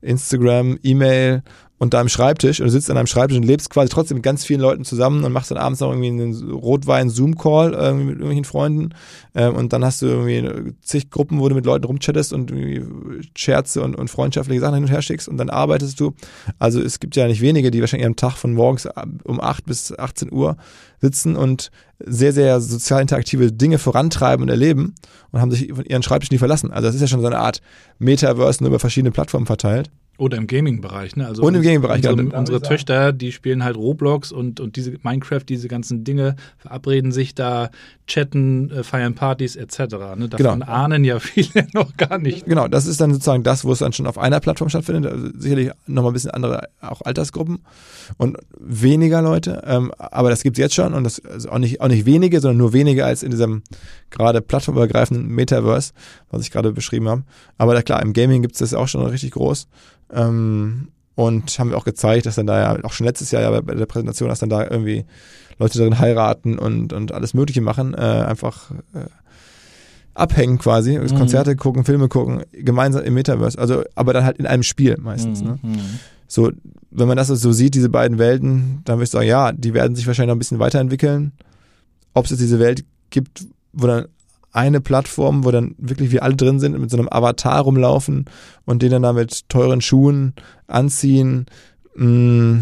Instagram, 0.00 0.78
E-Mail 0.82 1.42
und 1.80 1.94
deinem 1.94 2.10
Schreibtisch 2.10 2.60
und 2.60 2.66
du 2.66 2.70
sitzt 2.70 2.90
an 2.90 2.96
deinem 2.96 3.06
Schreibtisch 3.06 3.38
und 3.38 3.42
lebst 3.42 3.70
quasi 3.70 3.88
trotzdem 3.88 4.18
mit 4.18 4.22
ganz 4.22 4.44
vielen 4.44 4.60
Leuten 4.60 4.84
zusammen 4.84 5.24
und 5.24 5.32
machst 5.32 5.50
dann 5.50 5.56
abends 5.56 5.80
noch 5.80 5.88
irgendwie 5.88 6.08
einen 6.08 6.52
Rotwein-Zoom-Call 6.52 7.72
äh, 7.72 7.92
mit 7.94 8.16
irgendwelchen 8.16 8.44
Freunden 8.44 8.90
ähm, 9.34 9.54
und 9.56 9.72
dann 9.72 9.82
hast 9.82 10.02
du 10.02 10.06
irgendwie 10.06 10.74
zig 10.82 11.08
Gruppen, 11.08 11.40
wo 11.40 11.48
du 11.48 11.54
mit 11.54 11.64
Leuten 11.64 11.86
rumchattest 11.86 12.34
und 12.34 12.50
irgendwie 12.50 12.84
Scherze 13.34 13.80
und, 13.80 13.96
und 13.96 14.08
freundschaftliche 14.10 14.60
Sachen 14.60 14.74
hin 14.74 14.84
und 14.84 14.90
her 14.90 15.00
schickst 15.00 15.26
und 15.26 15.38
dann 15.38 15.48
arbeitest 15.48 15.98
du. 15.98 16.12
Also 16.58 16.82
es 16.82 17.00
gibt 17.00 17.16
ja 17.16 17.26
nicht 17.26 17.40
wenige, 17.40 17.70
die 17.70 17.80
wahrscheinlich 17.80 18.06
am 18.06 18.16
Tag 18.16 18.36
von 18.36 18.52
morgens 18.52 18.86
um 19.24 19.40
8 19.40 19.64
bis 19.64 19.98
18 19.98 20.30
Uhr 20.30 20.58
sitzen 21.00 21.34
und 21.34 21.70
sehr, 21.98 22.34
sehr 22.34 22.60
sozial 22.60 23.00
interaktive 23.00 23.52
Dinge 23.52 23.78
vorantreiben 23.78 24.42
und 24.42 24.50
erleben 24.50 24.94
und 25.32 25.40
haben 25.40 25.50
sich 25.50 25.72
von 25.72 25.86
ihren 25.86 26.02
Schreibtisch 26.02 26.30
nie 26.30 26.36
verlassen. 26.36 26.72
Also 26.72 26.88
das 26.88 26.94
ist 26.94 27.00
ja 27.00 27.06
schon 27.06 27.22
so 27.22 27.26
eine 27.26 27.38
Art 27.38 27.62
Metaverse 27.98 28.62
nur 28.62 28.68
über 28.68 28.78
verschiedene 28.78 29.12
Plattformen 29.12 29.46
verteilt. 29.46 29.90
Oder 30.18 30.36
im 30.36 30.46
Gaming-Bereich, 30.46 31.16
ne? 31.16 31.26
Also 31.26 31.42
und 31.42 31.54
im 31.54 31.62
Gaming-Bereich, 31.62 31.98
unsere, 31.98 32.16
genau. 32.16 32.38
unsere 32.38 32.60
Töchter, 32.60 33.12
die 33.12 33.32
spielen 33.32 33.64
halt 33.64 33.76
Roblox 33.76 34.32
und, 34.32 34.60
und 34.60 34.76
diese 34.76 34.92
Minecraft, 35.02 35.44
diese 35.48 35.66
ganzen 35.66 36.04
Dinge, 36.04 36.36
verabreden 36.58 37.10
sich 37.10 37.34
da, 37.34 37.70
chatten, 38.10 38.70
äh, 38.70 38.82
feiern 38.82 39.14
Partys 39.14 39.56
etc. 39.56 39.78
Ne? 40.16 40.28
Davon 40.28 40.60
genau. 40.60 40.66
ahnen 40.66 41.04
ja 41.04 41.18
viele 41.20 41.66
noch 41.72 41.96
gar 41.96 42.18
nicht. 42.18 42.44
Genau, 42.44 42.68
das 42.68 42.86
ist 42.86 43.00
dann 43.00 43.12
sozusagen 43.12 43.44
das, 43.44 43.64
wo 43.64 43.72
es 43.72 43.78
dann 43.78 43.92
schon 43.92 44.06
auf 44.06 44.18
einer 44.18 44.40
Plattform 44.40 44.68
stattfindet. 44.68 45.10
Also 45.10 45.28
sicherlich 45.38 45.70
nochmal 45.86 46.10
ein 46.10 46.14
bisschen 46.14 46.32
andere, 46.32 46.68
auch 46.80 47.00
Altersgruppen 47.02 47.60
und 48.18 48.36
weniger 48.58 49.22
Leute. 49.22 49.62
Ähm, 49.64 49.92
aber 49.96 50.28
das 50.28 50.42
gibt 50.42 50.58
es 50.58 50.60
jetzt 50.60 50.74
schon 50.74 50.92
und 50.92 51.04
das 51.04 51.24
also 51.24 51.50
auch 51.50 51.58
nicht, 51.58 51.80
auch 51.80 51.88
nicht 51.88 52.04
wenige, 52.04 52.40
sondern 52.40 52.58
nur 52.58 52.72
weniger 52.72 53.06
als 53.06 53.22
in 53.22 53.30
diesem 53.30 53.62
gerade 54.10 54.40
plattformübergreifenden 54.40 55.28
Metaverse, 55.28 55.92
was 56.30 56.42
ich 56.42 56.50
gerade 56.50 56.72
beschrieben 56.72 57.08
habe. 57.08 57.22
Aber 57.58 57.74
da, 57.74 57.82
klar, 57.82 58.02
im 58.02 58.12
Gaming 58.12 58.42
gibt 58.42 58.54
es 58.54 58.58
das 58.58 58.74
auch 58.74 58.88
schon 58.88 59.06
richtig 59.06 59.32
groß. 59.32 59.68
Ähm, 60.12 60.88
und 61.14 61.58
haben 61.58 61.70
wir 61.70 61.76
auch 61.76 61.84
gezeigt, 61.84 62.26
dass 62.26 62.36
dann 62.36 62.46
da 62.46 62.60
ja, 62.60 62.84
auch 62.84 62.92
schon 62.92 63.06
letztes 63.06 63.30
Jahr 63.30 63.42
ja 63.42 63.60
bei 63.60 63.74
der 63.74 63.86
Präsentation, 63.86 64.28
dass 64.28 64.38
dann 64.38 64.48
da 64.48 64.62
irgendwie 64.62 65.04
Leute 65.58 65.78
darin 65.78 65.98
heiraten 65.98 66.58
und, 66.58 66.92
und 66.92 67.12
alles 67.12 67.34
Mögliche 67.34 67.60
machen, 67.60 67.92
äh, 67.92 67.98
einfach 67.98 68.70
äh, 68.94 69.04
abhängen 70.14 70.58
quasi, 70.58 70.98
mhm. 70.98 71.14
Konzerte 71.14 71.56
gucken, 71.56 71.84
Filme 71.84 72.08
gucken, 72.08 72.42
gemeinsam 72.52 73.02
im 73.02 73.14
Metaverse, 73.14 73.58
also 73.58 73.82
aber 73.94 74.12
dann 74.12 74.24
halt 74.24 74.38
in 74.38 74.46
einem 74.46 74.62
Spiel 74.62 74.96
meistens. 74.98 75.42
Ne? 75.42 75.58
Mhm. 75.62 75.72
Ne? 75.72 75.80
So, 76.26 76.52
wenn 76.90 77.08
man 77.08 77.16
das 77.16 77.28
so 77.28 77.52
sieht, 77.52 77.74
diese 77.74 77.88
beiden 77.88 78.18
Welten, 78.18 78.82
dann 78.84 78.96
würde 78.96 79.04
ich 79.04 79.10
sagen, 79.10 79.26
ja, 79.26 79.52
die 79.52 79.74
werden 79.74 79.96
sich 79.96 80.06
wahrscheinlich 80.06 80.28
noch 80.28 80.36
ein 80.36 80.38
bisschen 80.38 80.60
weiterentwickeln. 80.60 81.32
Ob 82.14 82.24
es 82.24 82.30
jetzt 82.30 82.40
diese 82.40 82.58
Welt 82.58 82.84
gibt, 83.10 83.46
wo 83.72 83.86
dann 83.86 84.06
eine 84.52 84.80
Plattform, 84.80 85.44
wo 85.44 85.50
dann 85.50 85.74
wirklich 85.78 86.10
wir 86.10 86.22
alle 86.22 86.36
drin 86.36 86.60
sind 86.60 86.74
und 86.74 86.80
mit 86.80 86.90
so 86.90 86.96
einem 86.96 87.08
Avatar 87.10 87.60
rumlaufen 87.60 88.24
und 88.64 88.82
den 88.82 88.90
dann 88.90 89.02
da 89.02 89.12
mit 89.12 89.48
teuren 89.48 89.80
Schuhen 89.80 90.34
anziehen. 90.66 91.46
Mm, 91.96 92.58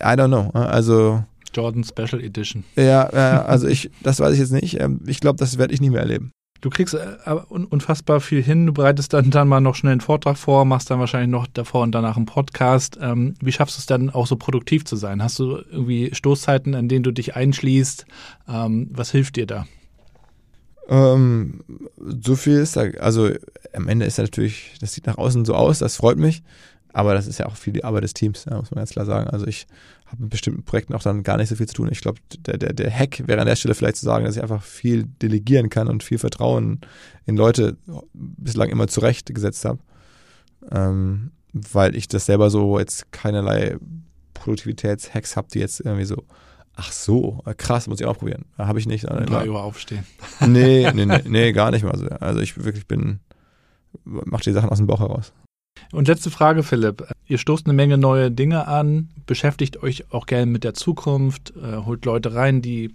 I 0.00 0.04
don't 0.04 0.28
know. 0.28 0.50
Also 0.58 1.22
Jordan 1.54 1.84
Special 1.84 2.22
Edition. 2.22 2.64
Ja, 2.76 3.08
ja, 3.12 3.44
also 3.44 3.66
ich, 3.66 3.90
das 4.02 4.20
weiß 4.20 4.34
ich 4.34 4.40
jetzt 4.40 4.52
nicht. 4.52 4.80
Ähm, 4.80 5.00
Ich 5.06 5.20
glaube, 5.20 5.38
das 5.38 5.58
werde 5.58 5.72
ich 5.72 5.80
nie 5.80 5.90
mehr 5.90 6.00
erleben. 6.00 6.30
Du 6.60 6.70
kriegst 6.70 6.94
äh, 6.94 7.32
unfassbar 7.70 8.20
viel 8.20 8.42
hin. 8.42 8.66
Du 8.66 8.72
bereitest 8.72 9.12
dann, 9.12 9.30
dann 9.30 9.46
mal 9.48 9.60
noch 9.60 9.74
schnell 9.74 9.92
einen 9.92 10.00
Vortrag 10.00 10.36
vor, 10.38 10.64
machst 10.64 10.90
dann 10.90 10.98
wahrscheinlich 10.98 11.30
noch 11.30 11.46
davor 11.46 11.82
und 11.82 11.92
danach 11.92 12.16
einen 12.16 12.26
Podcast. 12.26 12.98
Ähm, 13.00 13.34
wie 13.40 13.52
schaffst 13.52 13.76
du 13.76 13.80
es 13.80 13.86
dann 13.86 14.10
auch 14.10 14.26
so 14.26 14.36
produktiv 14.36 14.84
zu 14.84 14.96
sein? 14.96 15.22
Hast 15.22 15.38
du 15.38 15.58
irgendwie 15.70 16.14
Stoßzeiten, 16.14 16.74
an 16.74 16.88
denen 16.88 17.02
du 17.02 17.12
dich 17.12 17.36
einschließt? 17.36 18.06
Ähm, 18.48 18.88
was 18.92 19.10
hilft 19.10 19.36
dir 19.36 19.46
da? 19.46 19.66
Ähm, 20.88 21.64
so 22.22 22.36
viel 22.36 22.58
ist 22.58 22.76
da, 22.76 22.82
also 23.00 23.30
am 23.72 23.88
Ende 23.88 24.06
ist 24.06 24.18
ja 24.18 24.24
natürlich, 24.24 24.74
das 24.80 24.92
sieht 24.92 25.06
nach 25.06 25.18
außen 25.18 25.44
so 25.44 25.54
aus, 25.54 25.78
das 25.78 25.96
freut 25.96 26.18
mich, 26.18 26.42
aber 26.92 27.14
das 27.14 27.26
ist 27.26 27.38
ja 27.38 27.46
auch 27.46 27.56
viel 27.56 27.72
die 27.72 27.84
Arbeit 27.84 28.04
des 28.04 28.14
Teams, 28.14 28.46
muss 28.46 28.70
man 28.70 28.78
ganz 28.78 28.90
klar 28.90 29.04
sagen. 29.04 29.28
Also 29.28 29.46
ich 29.46 29.66
habe 30.06 30.22
mit 30.22 30.30
bestimmten 30.30 30.62
Projekten 30.62 30.94
auch 30.94 31.02
dann 31.02 31.24
gar 31.24 31.36
nicht 31.36 31.48
so 31.48 31.56
viel 31.56 31.66
zu 31.66 31.74
tun. 31.74 31.88
Ich 31.90 32.00
glaube, 32.00 32.20
der, 32.38 32.56
der, 32.56 32.72
der 32.72 32.90
Hack 32.90 33.26
wäre 33.26 33.40
an 33.40 33.46
der 33.46 33.56
Stelle 33.56 33.74
vielleicht 33.74 33.96
zu 33.96 34.04
sagen, 34.04 34.24
dass 34.24 34.36
ich 34.36 34.42
einfach 34.42 34.62
viel 34.62 35.04
delegieren 35.20 35.68
kann 35.68 35.88
und 35.88 36.02
viel 36.02 36.18
Vertrauen 36.18 36.80
in 37.26 37.36
Leute 37.36 37.76
bislang 38.14 38.70
immer 38.70 38.86
zurechtgesetzt 38.86 39.64
habe. 39.64 39.80
Ähm, 40.70 41.32
weil 41.52 41.96
ich 41.96 42.08
das 42.08 42.26
selber 42.26 42.50
so 42.50 42.78
jetzt 42.78 43.12
keinerlei 43.12 43.76
Produktivitätshacks 44.34 45.36
habe, 45.36 45.48
die 45.52 45.58
jetzt 45.58 45.80
irgendwie 45.80 46.04
so, 46.04 46.24
ach 46.76 46.92
so, 46.92 47.42
krass, 47.56 47.88
muss 47.88 48.00
ich 48.00 48.06
auch 48.06 48.18
probieren. 48.18 48.44
Habe 48.56 48.78
ich 48.78 48.86
nicht. 48.86 49.04
Um 49.04 49.26
drei 49.26 49.48
Uhr 49.48 49.62
aufstehen. 49.62 50.06
Nee, 50.46 50.90
nee, 50.92 51.06
nee, 51.06 51.22
nee, 51.26 51.52
gar 51.52 51.70
nicht 51.70 51.82
mal 51.82 51.96
so. 51.98 52.06
Also 52.06 52.40
ich 52.40 52.62
wirklich 52.62 52.86
bin, 52.86 53.20
mach 54.04 54.40
die 54.42 54.52
Sachen 54.52 54.68
aus 54.68 54.78
dem 54.78 54.86
Bauch 54.86 55.00
heraus. 55.00 55.32
Und 55.92 56.08
letzte 56.08 56.30
Frage, 56.30 56.62
Philipp. 56.62 57.06
Ihr 57.26 57.38
stoßt 57.38 57.66
eine 57.66 57.74
Menge 57.74 57.98
neue 57.98 58.30
Dinge 58.30 58.66
an, 58.66 59.08
beschäftigt 59.26 59.82
euch 59.82 60.12
auch 60.12 60.26
gerne 60.26 60.46
mit 60.46 60.64
der 60.64 60.74
Zukunft, 60.74 61.54
äh, 61.56 61.78
holt 61.84 62.04
Leute 62.04 62.34
rein, 62.34 62.62
die, 62.62 62.94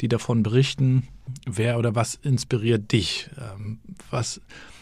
die 0.00 0.08
davon 0.08 0.42
berichten. 0.42 1.08
Wer 1.46 1.78
oder 1.78 1.94
was 1.94 2.16
inspiriert 2.16 2.92
dich? 2.92 3.30
Ähm, 3.38 3.78
was 4.10 4.40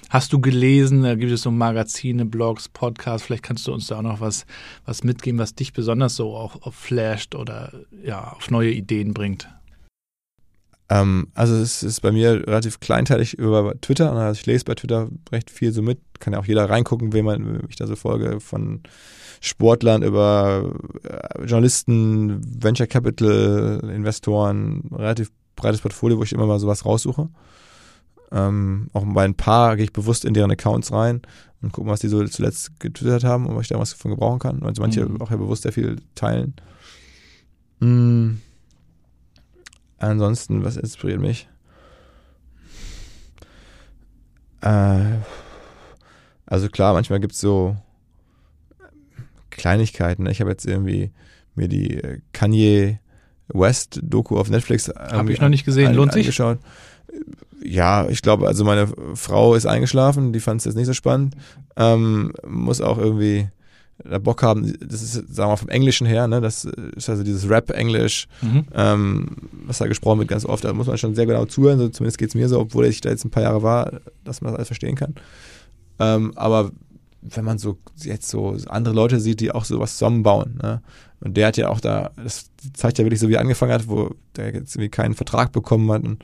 hast 0.09 0.33
du 0.33 0.41
gelesen? 0.41 1.03
Da 1.03 1.15
gibt 1.15 1.33
es 1.33 1.43
so 1.43 1.51
Magazine, 1.51 2.25
Blogs, 2.25 2.69
Podcasts. 2.69 3.27
Vielleicht 3.27 3.43
kannst 3.43 3.67
du 3.67 3.73
uns 3.73 3.87
da 3.87 3.99
auch 3.99 4.03
noch 4.03 4.21
was, 4.21 4.47
was 4.85 5.05
mitgeben, 5.05 5.39
was 5.39 5.55
dich 5.55 5.73
besonders 5.73 6.17
so 6.17 6.37
auch, 6.37 6.73
flasht 6.73 7.35
oder 7.35 7.73
ja, 8.03 8.33
auf 8.33 8.51
neue 8.51 8.71
Ideen 8.71 9.15
bringt. 9.15 9.49
Ähm, 10.91 11.29
also 11.35 11.55
es 11.57 11.83
ist 11.83 12.01
bei 12.01 12.13
mir 12.13 12.47
relativ 12.47 12.81
kleinteilig 12.81 13.35
über 13.35 13.79
Twitter. 13.81 14.13
Also 14.13 14.41
ich 14.41 14.47
lese 14.47 14.65
bei 14.65 14.75
Twitter 14.75 15.09
recht 15.31 15.51
viel 15.51 15.73
so 15.73 15.83
mit. 15.83 16.01
Kann 16.19 16.33
ja 16.33 16.39
auch 16.39 16.47
jeder 16.47 16.69
reingucken, 16.69 17.13
wem 17.13 17.67
ich 17.69 17.77
da 17.77 17.87
so 17.87 17.97
folge. 17.97 18.41
Von 18.41 18.83
Sportlern 19.41 20.03
über 20.03 20.73
äh, 21.05 21.45
Journalisten, 21.45 22.41
Venture 22.63 22.87
Capital, 22.87 23.81
Investoren. 23.95 24.89
Relativ 24.93 25.31
breites 25.57 25.81
Portfolio, 25.81 26.19
wo 26.19 26.23
ich 26.23 26.33
immer 26.33 26.47
mal 26.47 26.59
sowas 26.59 26.85
raussuche. 26.85 27.29
Ähm, 28.31 28.89
auch 28.93 29.05
bei 29.07 29.25
ein 29.25 29.35
paar 29.35 29.77
gehe 29.77 29.85
ich 29.85 29.93
bewusst 29.93 30.25
in 30.25 30.35
deren 30.35 30.51
Accounts 30.51 30.93
rein 30.93 31.23
und 31.63 31.73
gucke, 31.73 31.89
was 31.89 32.01
die 32.01 32.09
so 32.09 32.23
zuletzt 32.27 32.79
getwittert 32.79 33.25
haben 33.25 33.47
und 33.47 33.57
was 33.57 33.63
ich 33.63 33.69
da 33.69 33.79
was 33.79 33.91
davon 33.93 34.11
gebrauchen 34.11 34.39
kann. 34.39 34.63
Also 34.65 34.83
manche 34.83 35.05
Mhm. 35.05 35.21
auch 35.23 35.31
ja 35.31 35.37
bewusst 35.37 35.63
sehr 35.63 35.73
viel 35.73 35.97
teilen. 36.15 36.55
Mm. 37.81 38.37
Ansonsten, 39.99 40.63
was 40.65 40.77
inspiriert 40.77 41.21
mich? 41.21 41.49
Äh, 44.61 45.17
also 46.47 46.69
klar, 46.69 46.93
manchmal 46.95 47.21
gibt 47.21 47.33
es 47.35 47.41
so 47.41 47.77
Kleinigkeiten. 49.51 50.25
ne? 50.25 50.31
Ich 50.31 50.41
habe 50.41 50.51
jetzt 50.51 50.67
irgendwie 50.67 51.11
mir 51.55 51.69
die 51.69 51.97
äh, 51.97 52.21
Kanye 52.33 52.99
West 53.49 54.01
Doku 54.03 54.39
auf 54.39 54.51
Netflix 54.51 54.89
Habe 54.89 55.33
ich 55.33 55.41
noch 55.41 55.49
nicht 55.49 55.65
gesehen. 55.65 55.95
Lohnt 55.95 56.13
sich? 56.13 56.27
angeschaut. 56.27 56.59
Ja, 57.63 58.09
ich 58.09 58.23
glaube, 58.23 58.47
also 58.47 58.65
meine 58.65 58.89
Frau 59.15 59.55
ist 59.55 59.67
eingeschlafen, 59.67 60.33
die 60.33 60.41
fand 60.41 60.61
es 60.61 60.65
jetzt 60.65 60.77
nicht 60.77 60.87
so 60.87 60.93
spannend. 60.95 61.35
Ähm, 61.77 62.33
muss 62.47 62.81
auch 62.81 62.99
irgendwie 62.99 63.49
da 64.05 64.19
Bock 64.19 64.45
haben, 64.45 64.75
das 64.81 65.03
ist, 65.03 65.15
sagen 65.15 65.27
wir 65.37 65.47
mal, 65.49 65.57
vom 65.57 65.69
Englischen 65.71 66.07
her, 66.07 66.29
ne, 66.29 66.41
das 66.41 66.65
ist 66.65 67.11
also 67.11 67.25
dieses 67.25 67.49
Rap-Englisch, 67.51 68.29
Mhm. 68.43 68.65
ähm, 68.73 69.27
was 69.67 69.79
da 69.79 69.89
gesprochen 69.89 70.21
wird 70.21 70.29
ganz 70.29 70.45
oft, 70.45 70.63
da 70.63 70.73
muss 70.73 70.87
man 70.87 70.99
schon 70.99 71.17
sehr 71.17 71.27
genau 71.27 71.47
zuhören, 71.47 71.81
so 71.81 71.89
zumindest 71.89 72.17
geht 72.19 72.29
es 72.29 72.37
mir 72.37 72.49
so, 72.49 72.61
obwohl 72.61 72.87
ich 72.87 73.01
da 73.01 73.11
jetzt 73.11 73.25
ein 73.25 73.31
paar 73.31 73.43
Jahre 73.43 73.65
war, 73.65 74.01
dass 74.23 74.41
man 74.41 74.53
das 74.53 74.59
alles 74.59 74.69
verstehen 74.69 74.95
kann. 74.95 75.15
Ähm, 75.99 76.33
aber 76.37 76.71
wenn 77.23 77.45
man 77.45 77.59
so 77.59 77.77
jetzt 77.97 78.29
so 78.29 78.57
andere 78.69 78.95
Leute 78.95 79.19
sieht, 79.19 79.41
die 79.41 79.51
auch 79.51 79.65
sowas 79.65 79.95
zusammenbauen, 79.95 80.61
ne? 80.63 80.81
Und 81.21 81.37
der 81.37 81.49
hat 81.49 81.57
ja 81.57 81.69
auch 81.69 81.81
da, 81.81 82.13
das 82.23 82.49
zeigt 82.75 82.99
ja 82.99 83.05
wirklich 83.05 83.19
so, 83.19 83.29
wie 83.29 83.35
er 83.35 83.41
angefangen 83.41 83.73
hat, 83.73 83.89
wo 83.89 84.15
der 84.37 84.55
jetzt 84.55 84.77
irgendwie 84.77 84.89
keinen 84.91 85.15
Vertrag 85.15 85.51
bekommen 85.51 85.91
hat 85.91 86.05
und 86.05 86.23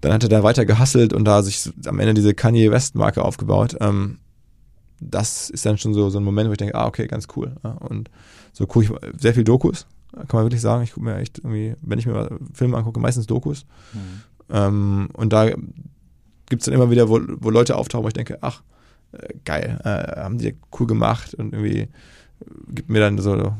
dann 0.00 0.12
hat 0.12 0.22
er 0.22 0.28
da 0.28 0.42
weiter 0.42 0.64
gehustelt 0.64 1.12
und 1.12 1.24
da 1.24 1.42
sich 1.42 1.70
am 1.86 1.98
Ende 1.98 2.14
diese 2.14 2.34
Kanye 2.34 2.70
West 2.70 2.94
Marke 2.94 3.24
aufgebaut. 3.24 3.76
Ähm, 3.80 4.18
das 5.00 5.50
ist 5.50 5.64
dann 5.64 5.78
schon 5.78 5.94
so, 5.94 6.10
so 6.10 6.18
ein 6.18 6.24
Moment, 6.24 6.48
wo 6.48 6.52
ich 6.52 6.58
denke, 6.58 6.74
ah, 6.74 6.86
okay, 6.86 7.06
ganz 7.06 7.26
cool. 7.36 7.56
Ja, 7.64 7.70
und 7.72 8.10
so 8.52 8.66
gucke 8.66 8.84
ich 8.84 9.20
sehr 9.20 9.34
viel 9.34 9.44
Dokus, 9.44 9.86
kann 10.12 10.28
man 10.32 10.44
wirklich 10.44 10.60
sagen. 10.60 10.82
Ich 10.82 10.92
gucke 10.92 11.04
mir 11.04 11.16
echt 11.16 11.38
irgendwie, 11.38 11.74
wenn 11.80 11.98
ich 11.98 12.06
mir 12.06 12.38
Filme 12.52 12.76
angucke, 12.76 13.00
meistens 13.00 13.26
Dokus. 13.26 13.64
Mhm. 13.92 14.22
Ähm, 14.50 15.08
und 15.14 15.32
da 15.32 15.46
gibt 15.46 16.62
es 16.62 16.64
dann 16.64 16.74
immer 16.74 16.90
wieder, 16.90 17.08
wo, 17.08 17.20
wo 17.38 17.50
Leute 17.50 17.76
auftauchen, 17.76 18.04
wo 18.04 18.08
ich 18.08 18.14
denke, 18.14 18.38
ach, 18.42 18.62
äh, 19.12 19.34
geil, 19.44 19.80
äh, 19.84 20.20
haben 20.20 20.38
die 20.38 20.56
cool 20.78 20.86
gemacht 20.86 21.34
und 21.34 21.52
irgendwie 21.52 21.88
gibt 22.68 22.88
mir 22.88 23.00
dann 23.00 23.18
so 23.18 23.54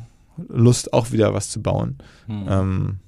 Lust, 0.48 0.92
auch 0.92 1.12
wieder 1.12 1.34
was 1.34 1.50
zu 1.50 1.62
bauen. 1.62 1.98
Mhm. 2.26 2.46
Ähm, 2.48 2.98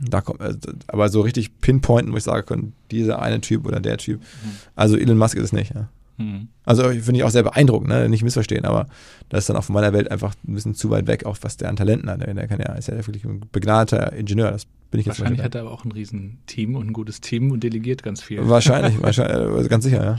da 0.00 0.20
kommt, 0.20 0.40
äh, 0.40 0.54
aber 0.86 1.08
so 1.08 1.20
richtig 1.20 1.60
pinpointen, 1.60 2.12
wo 2.12 2.16
ich 2.16 2.24
sagen 2.24 2.46
kann, 2.46 2.72
dieser 2.90 3.20
eine 3.20 3.40
Typ 3.40 3.66
oder 3.66 3.80
der 3.80 3.98
Typ. 3.98 4.20
Mhm. 4.20 4.50
Also 4.76 4.96
Elon 4.96 5.18
Musk 5.18 5.36
ist 5.36 5.44
es 5.44 5.52
nicht. 5.52 5.74
Ja. 5.74 5.88
Mhm. 6.18 6.48
Also 6.64 6.84
finde 6.84 7.16
ich 7.16 7.24
auch 7.24 7.30
sehr 7.30 7.44
beeindruckend, 7.44 7.88
ne? 7.88 8.08
nicht 8.08 8.22
missverstehen, 8.22 8.64
aber 8.64 8.86
das 9.28 9.40
ist 9.40 9.48
dann 9.50 9.56
auch 9.56 9.64
von 9.64 9.74
meiner 9.74 9.92
Welt 9.92 10.10
einfach 10.10 10.34
ein 10.46 10.54
bisschen 10.54 10.74
zu 10.74 10.90
weit 10.90 11.06
weg, 11.06 11.24
auch 11.26 11.38
was 11.42 11.56
der 11.56 11.68
an 11.68 11.76
Talenten 11.76 12.10
hat. 12.10 12.20
Der 12.20 12.34
der 12.34 12.48
kann 12.48 12.60
ja, 12.60 12.72
ist 12.74 12.88
ja 12.88 12.96
wirklich 12.96 13.24
ein 13.24 13.44
begnadeter 13.52 14.12
Ingenieur, 14.12 14.50
das 14.50 14.66
bin 14.90 15.00
ich 15.00 15.06
jetzt 15.06 15.20
Wahrscheinlich 15.20 15.44
hat 15.44 15.54
er 15.54 15.62
aber 15.62 15.70
auch 15.70 15.84
ein 15.84 15.92
riesen 15.92 16.38
Team 16.46 16.74
und 16.74 16.88
ein 16.88 16.92
gutes 16.92 17.20
Team 17.20 17.52
und 17.52 17.62
delegiert 17.62 18.02
ganz 18.02 18.22
viel. 18.22 18.48
Wahrscheinlich, 18.48 19.00
wahrscheinlich, 19.02 19.64
äh, 19.64 19.68
ganz 19.68 19.84
sicher, 19.84 20.04
ja. 20.04 20.18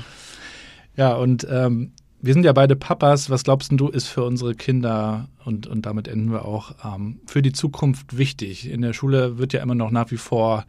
Ja, 0.96 1.16
und 1.16 1.48
ähm, 1.50 1.92
wir 2.22 2.34
sind 2.34 2.44
ja 2.44 2.54
beide 2.54 2.76
Papas. 2.76 3.30
Was 3.30 3.44
glaubst 3.44 3.72
du, 3.72 3.88
ist 3.88 4.08
für 4.08 4.24
unsere 4.24 4.56
Kinder 4.56 5.28
und, 5.46 5.68
und 5.68 5.86
damit 5.86 6.08
enden 6.08 6.32
wir 6.32 6.46
auch 6.46 6.74
ähm, 6.84 7.20
für 7.26 7.42
die 7.42 7.54
Zukunft 7.54 8.18
wichtig? 8.18 8.70
In 8.70 8.82
der 8.82 8.94
Schule 8.94 9.38
wird 9.38 9.54
ja 9.54 9.62
immer 9.62 9.76
noch 9.76 9.92
nach 9.92 10.12
wie 10.12 10.18
vor 10.18 10.66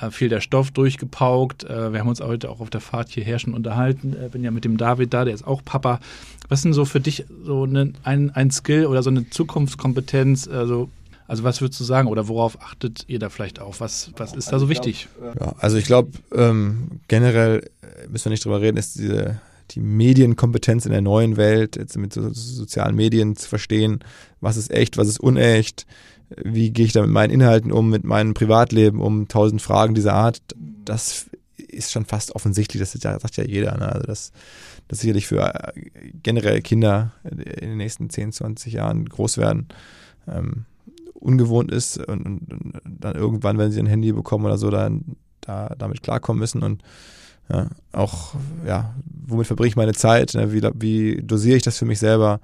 äh, 0.00 0.10
viel 0.10 0.28
der 0.28 0.40
Stoff 0.40 0.70
durchgepaukt. 0.72 1.64
Äh, 1.64 1.92
wir 1.92 2.00
haben 2.00 2.08
uns 2.08 2.20
heute 2.20 2.50
auch 2.50 2.60
auf 2.60 2.70
der 2.70 2.80
Fahrt 2.80 3.10
hierher 3.10 3.38
schon 3.38 3.54
unterhalten. 3.54 4.14
Äh, 4.14 4.28
bin 4.28 4.42
ja 4.42 4.50
mit 4.50 4.64
dem 4.64 4.76
David 4.76 5.14
da, 5.14 5.24
der 5.24 5.34
ist 5.34 5.46
auch 5.46 5.64
Papa. 5.64 6.00
Was 6.48 6.60
ist 6.60 6.64
denn 6.64 6.72
so 6.72 6.84
für 6.84 7.00
dich 7.00 7.26
so 7.44 7.62
eine, 7.62 7.92
ein, 8.02 8.30
ein 8.30 8.50
Skill 8.50 8.86
oder 8.86 9.02
so 9.02 9.10
eine 9.10 9.30
Zukunftskompetenz? 9.30 10.48
Also, 10.48 10.88
also 11.28 11.44
was 11.44 11.60
würdest 11.60 11.78
du 11.78 11.84
sagen 11.84 12.08
oder 12.08 12.26
worauf 12.26 12.60
achtet 12.60 13.04
ihr 13.06 13.20
da 13.20 13.28
vielleicht 13.28 13.60
auf? 13.60 13.80
Was, 13.80 14.10
was 14.16 14.34
ist 14.34 14.50
da 14.50 14.58
so 14.58 14.68
wichtig? 14.68 15.08
Ja, 15.38 15.54
also 15.58 15.76
ich 15.76 15.84
glaube, 15.84 16.10
ähm, 16.34 17.00
generell 17.06 17.70
äh, 17.82 18.08
müssen 18.08 18.26
wir 18.26 18.30
nicht 18.30 18.44
drüber 18.44 18.60
reden, 18.60 18.78
ist 18.78 18.98
diese 18.98 19.40
die 19.70 19.80
Medienkompetenz 19.80 20.86
in 20.86 20.92
der 20.92 21.00
neuen 21.00 21.36
Welt, 21.36 21.76
jetzt 21.76 21.96
mit 21.96 22.12
so, 22.12 22.22
so 22.22 22.32
sozialen 22.32 22.96
Medien 22.96 23.36
zu 23.36 23.48
verstehen, 23.48 24.00
was 24.40 24.56
ist 24.56 24.70
echt, 24.70 24.96
was 24.96 25.08
ist 25.08 25.20
unecht, 25.20 25.86
wie 26.36 26.70
gehe 26.70 26.84
ich 26.84 26.92
da 26.92 27.02
mit 27.02 27.10
meinen 27.10 27.30
Inhalten 27.30 27.72
um, 27.72 27.90
mit 27.90 28.04
meinem 28.04 28.34
Privatleben 28.34 29.00
um, 29.00 29.28
tausend 29.28 29.62
Fragen 29.62 29.94
dieser 29.94 30.14
Art, 30.14 30.40
das 30.84 31.26
ist 31.56 31.92
schon 31.92 32.04
fast 32.04 32.34
offensichtlich, 32.34 32.80
das 32.80 32.92
sagt 32.92 33.36
ja 33.36 33.44
jeder. 33.44 33.76
Ne? 33.76 33.92
Also 33.92 34.06
das, 34.06 34.32
das 34.88 35.00
sicherlich 35.00 35.26
für 35.26 35.42
äh, 35.42 35.72
generell 36.22 36.62
Kinder 36.62 37.12
in 37.24 37.38
den 37.70 37.76
nächsten 37.76 38.10
10, 38.10 38.32
20 38.32 38.72
Jahren 38.72 39.04
groß 39.06 39.38
werden, 39.38 39.68
ähm, 40.26 40.64
ungewohnt 41.14 41.70
ist 41.70 41.98
und, 41.98 42.24
und, 42.24 42.52
und 42.52 42.80
dann 42.84 43.16
irgendwann, 43.16 43.58
wenn 43.58 43.70
sie 43.70 43.80
ein 43.80 43.86
Handy 43.86 44.12
bekommen 44.12 44.46
oder 44.46 44.58
so, 44.58 44.70
dann 44.70 45.16
da 45.40 45.74
damit 45.76 46.02
klarkommen 46.02 46.38
müssen 46.38 46.62
und 46.62 46.82
ja, 47.50 47.70
auch, 47.92 48.34
ja, 48.66 48.94
womit 49.26 49.46
verbringe 49.46 49.68
ich 49.68 49.76
meine 49.76 49.94
Zeit, 49.94 50.34
ne? 50.34 50.52
wie, 50.52 50.62
wie 50.74 51.22
dosiere 51.22 51.56
ich 51.56 51.62
das 51.62 51.78
für 51.78 51.84
mich 51.86 51.98
selber? 51.98 52.40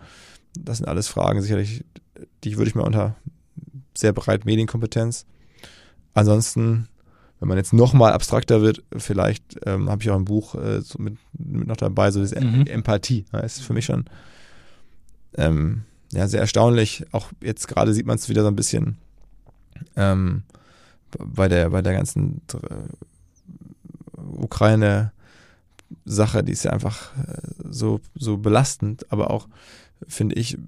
Das 0.59 0.79
sind 0.79 0.87
alles 0.87 1.09
Fragen, 1.09 1.43
sicherlich, 1.43 1.85
die 2.45 2.57
würde 2.57 2.69
ich 2.69 2.75
mir 2.75 2.85
unter 2.85 3.17
sehr 3.97 4.13
breit 4.13 4.45
Medienkompetenz. 4.45 5.27
Ansonsten, 6.15 6.89
wenn 7.41 7.49
man 7.49 7.59
jetzt 7.59 7.73
nochmal 7.73 8.13
abstrakter 8.13 8.63
wird, 8.63 8.83
vielleicht 8.97 9.43
ähm, 9.67 9.91
habe 9.91 10.03
ich 10.03 10.11
auch 10.11 10.17
ein 10.17 10.25
Buch 10.25 10.55
äh, 10.55 10.81
so 10.81 10.99
mit, 11.01 11.17
mit 11.33 11.67
noch 11.67 11.77
dabei, 11.77 12.11
so 12.11 12.21
diese 12.21 12.41
Mhm. 12.41 12.67
Empathie. 12.67 13.25
Ja, 13.33 13.41
ist 13.41 13.63
für 13.63 13.73
mich 13.73 13.85
schon 13.85 14.05
ähm, 15.37 15.83
ja, 16.13 16.29
sehr 16.29 16.41
erstaunlich. 16.41 17.05
Auch 17.13 17.29
jetzt 17.43 17.69
gerade 17.69 17.93
sieht 17.93 18.07
man 18.07 18.17
es 18.17 18.29
wieder 18.29 18.43
so 18.43 18.49
ein 18.49 18.57
bisschen 18.57 18.97
ähm, 19.97 20.45
bei 21.19 21.49
der, 21.49 21.71
bei 21.71 21.83
der 21.83 21.93
ganzen 21.93 22.41
Ukraine-Sache, 24.37 26.45
die 26.45 26.53
ist 26.53 26.65
ja 26.65 26.73
einfach 26.73 27.17
äh, 27.17 27.39
so, 27.69 28.01
so 28.15 28.39
belastend, 28.39 29.11
aber 29.11 29.31
auch, 29.31 29.49
finde 30.07 30.37
ich, 30.37 30.59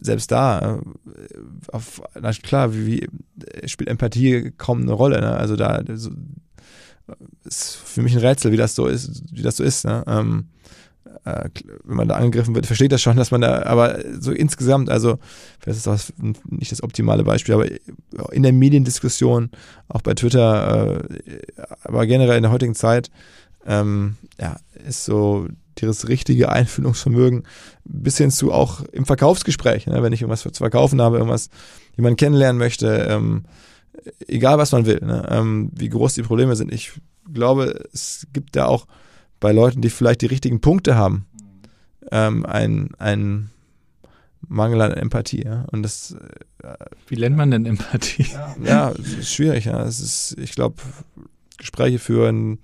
selbst 0.00 0.30
da, 0.32 0.76
äh, 0.76 0.80
auf, 1.68 2.02
na 2.20 2.32
klar, 2.32 2.74
wie, 2.74 3.00
wie 3.00 3.08
spielt 3.68 3.88
Empathie 3.88 4.52
kaum 4.56 4.82
eine 4.82 4.92
Rolle. 4.92 5.20
Ne? 5.20 5.36
Also 5.36 5.56
da 5.56 5.82
so, 5.94 6.10
ist 7.44 7.76
für 7.76 8.02
mich 8.02 8.14
ein 8.14 8.20
Rätsel, 8.20 8.52
wie 8.52 8.56
das 8.56 8.74
so 8.74 8.86
ist, 8.86 9.22
wie 9.32 9.42
das 9.42 9.56
so 9.56 9.64
ist. 9.64 9.84
Ne? 9.84 10.04
Ähm, 10.06 10.48
äh, 11.24 11.48
wenn 11.84 11.96
man 11.96 12.08
da 12.08 12.16
angegriffen 12.16 12.54
wird, 12.54 12.66
versteht 12.66 12.92
das 12.92 13.02
schon, 13.02 13.16
dass 13.16 13.30
man 13.30 13.40
da, 13.40 13.62
aber 13.62 14.00
so 14.18 14.32
insgesamt, 14.32 14.90
also 14.90 15.18
das 15.64 15.76
ist 15.76 15.88
auch 15.88 15.98
nicht 16.48 16.72
das 16.72 16.82
optimale 16.82 17.24
Beispiel, 17.24 17.54
aber 17.54 17.66
in 18.32 18.42
der 18.42 18.52
Mediendiskussion, 18.52 19.50
auch 19.88 20.02
bei 20.02 20.14
Twitter, 20.14 21.00
äh, 21.00 21.42
aber 21.84 22.06
generell 22.06 22.36
in 22.36 22.42
der 22.42 22.52
heutigen 22.52 22.74
Zeit, 22.74 23.10
ähm, 23.66 24.16
ja, 24.40 24.56
ist 24.86 25.04
so 25.04 25.46
das 25.76 26.08
richtige 26.08 26.50
Einfühlungsvermögen 26.50 27.44
bis 27.84 28.18
hin 28.18 28.30
zu 28.30 28.52
auch 28.52 28.82
im 28.92 29.06
Verkaufsgespräch, 29.06 29.86
ne, 29.86 30.02
wenn 30.02 30.12
ich 30.12 30.22
irgendwas 30.22 30.42
zu 30.42 30.50
verkaufen 30.52 31.00
habe, 31.00 31.18
irgendwas, 31.18 31.48
jemanden 31.96 32.16
kennenlernen 32.16 32.58
möchte, 32.58 33.06
ähm, 33.08 33.44
egal 34.26 34.58
was 34.58 34.72
man 34.72 34.86
will, 34.86 35.00
ne, 35.02 35.26
ähm, 35.30 35.70
wie 35.74 35.88
groß 35.88 36.14
die 36.14 36.22
Probleme 36.22 36.56
sind. 36.56 36.72
Ich 36.72 36.92
glaube, 37.32 37.84
es 37.92 38.26
gibt 38.32 38.56
da 38.56 38.66
auch 38.66 38.86
bei 39.42 39.50
Leuten, 39.50 39.82
die 39.82 39.90
vielleicht 39.90 40.22
die 40.22 40.26
richtigen 40.26 40.60
Punkte 40.60 40.94
haben, 40.94 41.26
ähm, 42.12 42.46
ein, 42.46 42.90
ein 42.98 43.50
Mangel 44.40 44.80
an 44.80 44.92
Empathie. 44.92 45.44
Ja? 45.44 45.66
Und 45.72 45.82
das, 45.82 46.16
äh, 46.62 46.74
Wie 47.08 47.16
lernt 47.16 47.36
man 47.36 47.50
denn 47.50 47.66
Empathie? 47.66 48.26
Ja, 48.64 48.92
es 48.92 49.12
ist 49.12 49.34
schwierig. 49.34 49.64
Ja. 49.64 49.82
Es 49.82 49.98
ist, 49.98 50.38
ich 50.38 50.52
glaube, 50.52 50.76
Gespräche 51.58 51.98
führen, 51.98 52.60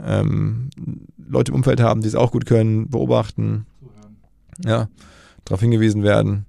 ähm, 0.00 0.70
Leute 1.18 1.50
im 1.50 1.56
Umfeld 1.56 1.80
haben, 1.80 2.02
die 2.02 2.08
es 2.08 2.14
auch 2.14 2.30
gut 2.30 2.46
können, 2.46 2.88
beobachten, 2.88 3.66
ja, 4.64 4.88
darauf 5.44 5.60
hingewiesen 5.60 6.04
werden. 6.04 6.46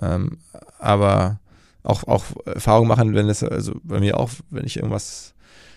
Ähm, 0.00 0.38
aber 0.80 1.38
auch, 1.84 2.02
auch 2.08 2.24
Erfahrungen 2.44 2.88
machen, 2.88 3.14
wenn 3.14 3.28
es, 3.28 3.44
also 3.44 3.80
bei 3.84 4.00
mir 4.00 4.18
auch, 4.18 4.30
wenn 4.50 4.66
ich 4.66 4.78
irgendwas 4.78 5.35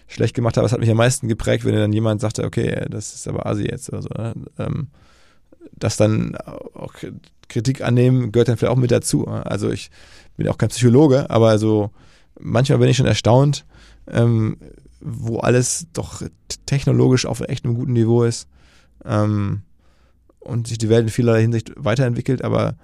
schlecht 0.10 0.36
gemacht 0.36 0.58
habe, 0.58 0.66
das 0.66 0.74
hat 0.74 0.80
mich 0.80 0.90
am 0.90 0.98
meisten 0.98 1.28
geprägt, 1.28 1.64
wenn 1.64 1.76
dann 1.76 1.94
jemand 1.94 2.20
sagte, 2.20 2.44
okay, 2.44 2.86
das 2.90 3.14
ist 3.14 3.28
aber 3.28 3.46
Asi 3.46 3.64
jetzt 3.64 3.90
oder 3.90 4.02
so. 4.02 4.10
Ne? 4.10 4.34
Ähm, 4.58 4.88
das 5.72 5.98
dann 5.98 6.36
auch 6.36 6.94
Kritik 7.48 7.82
annehmen 7.82 8.32
gehört 8.32 8.50
dann 8.50 8.58
vielleicht 8.58 8.74
auch 8.74 8.80
mit 8.80 8.92
dazu. 8.92 9.28
Also 9.28 9.72
ich 9.72 9.92
bin 10.36 10.48
auch 10.48 10.58
kein 10.58 10.70
Psychologe, 10.70 11.30
aber 11.30 11.58
so 11.60 11.92
manchmal 12.40 12.80
bin 12.80 12.90
ich 12.90 12.98
schon 12.98 13.06
erstaunt, 13.06 13.66
ähm, 14.08 14.58
wo 15.00 15.38
alles 15.38 15.88
doch 15.94 16.24
technologisch 16.66 17.26
auf 17.26 17.42
echt 17.42 17.66
einem 17.66 17.76
guten 17.76 17.94
Niveau 17.94 18.24
ist 18.24 18.48
ähm, 19.06 19.62
und 20.40 20.68
sich 20.68 20.78
die 20.78 20.90
Welt 20.90 21.04
in 21.04 21.10
vielerlei 21.10 21.42
Hinsicht 21.42 21.72
weiterentwickelt, 21.76 22.44
aber 22.44 22.76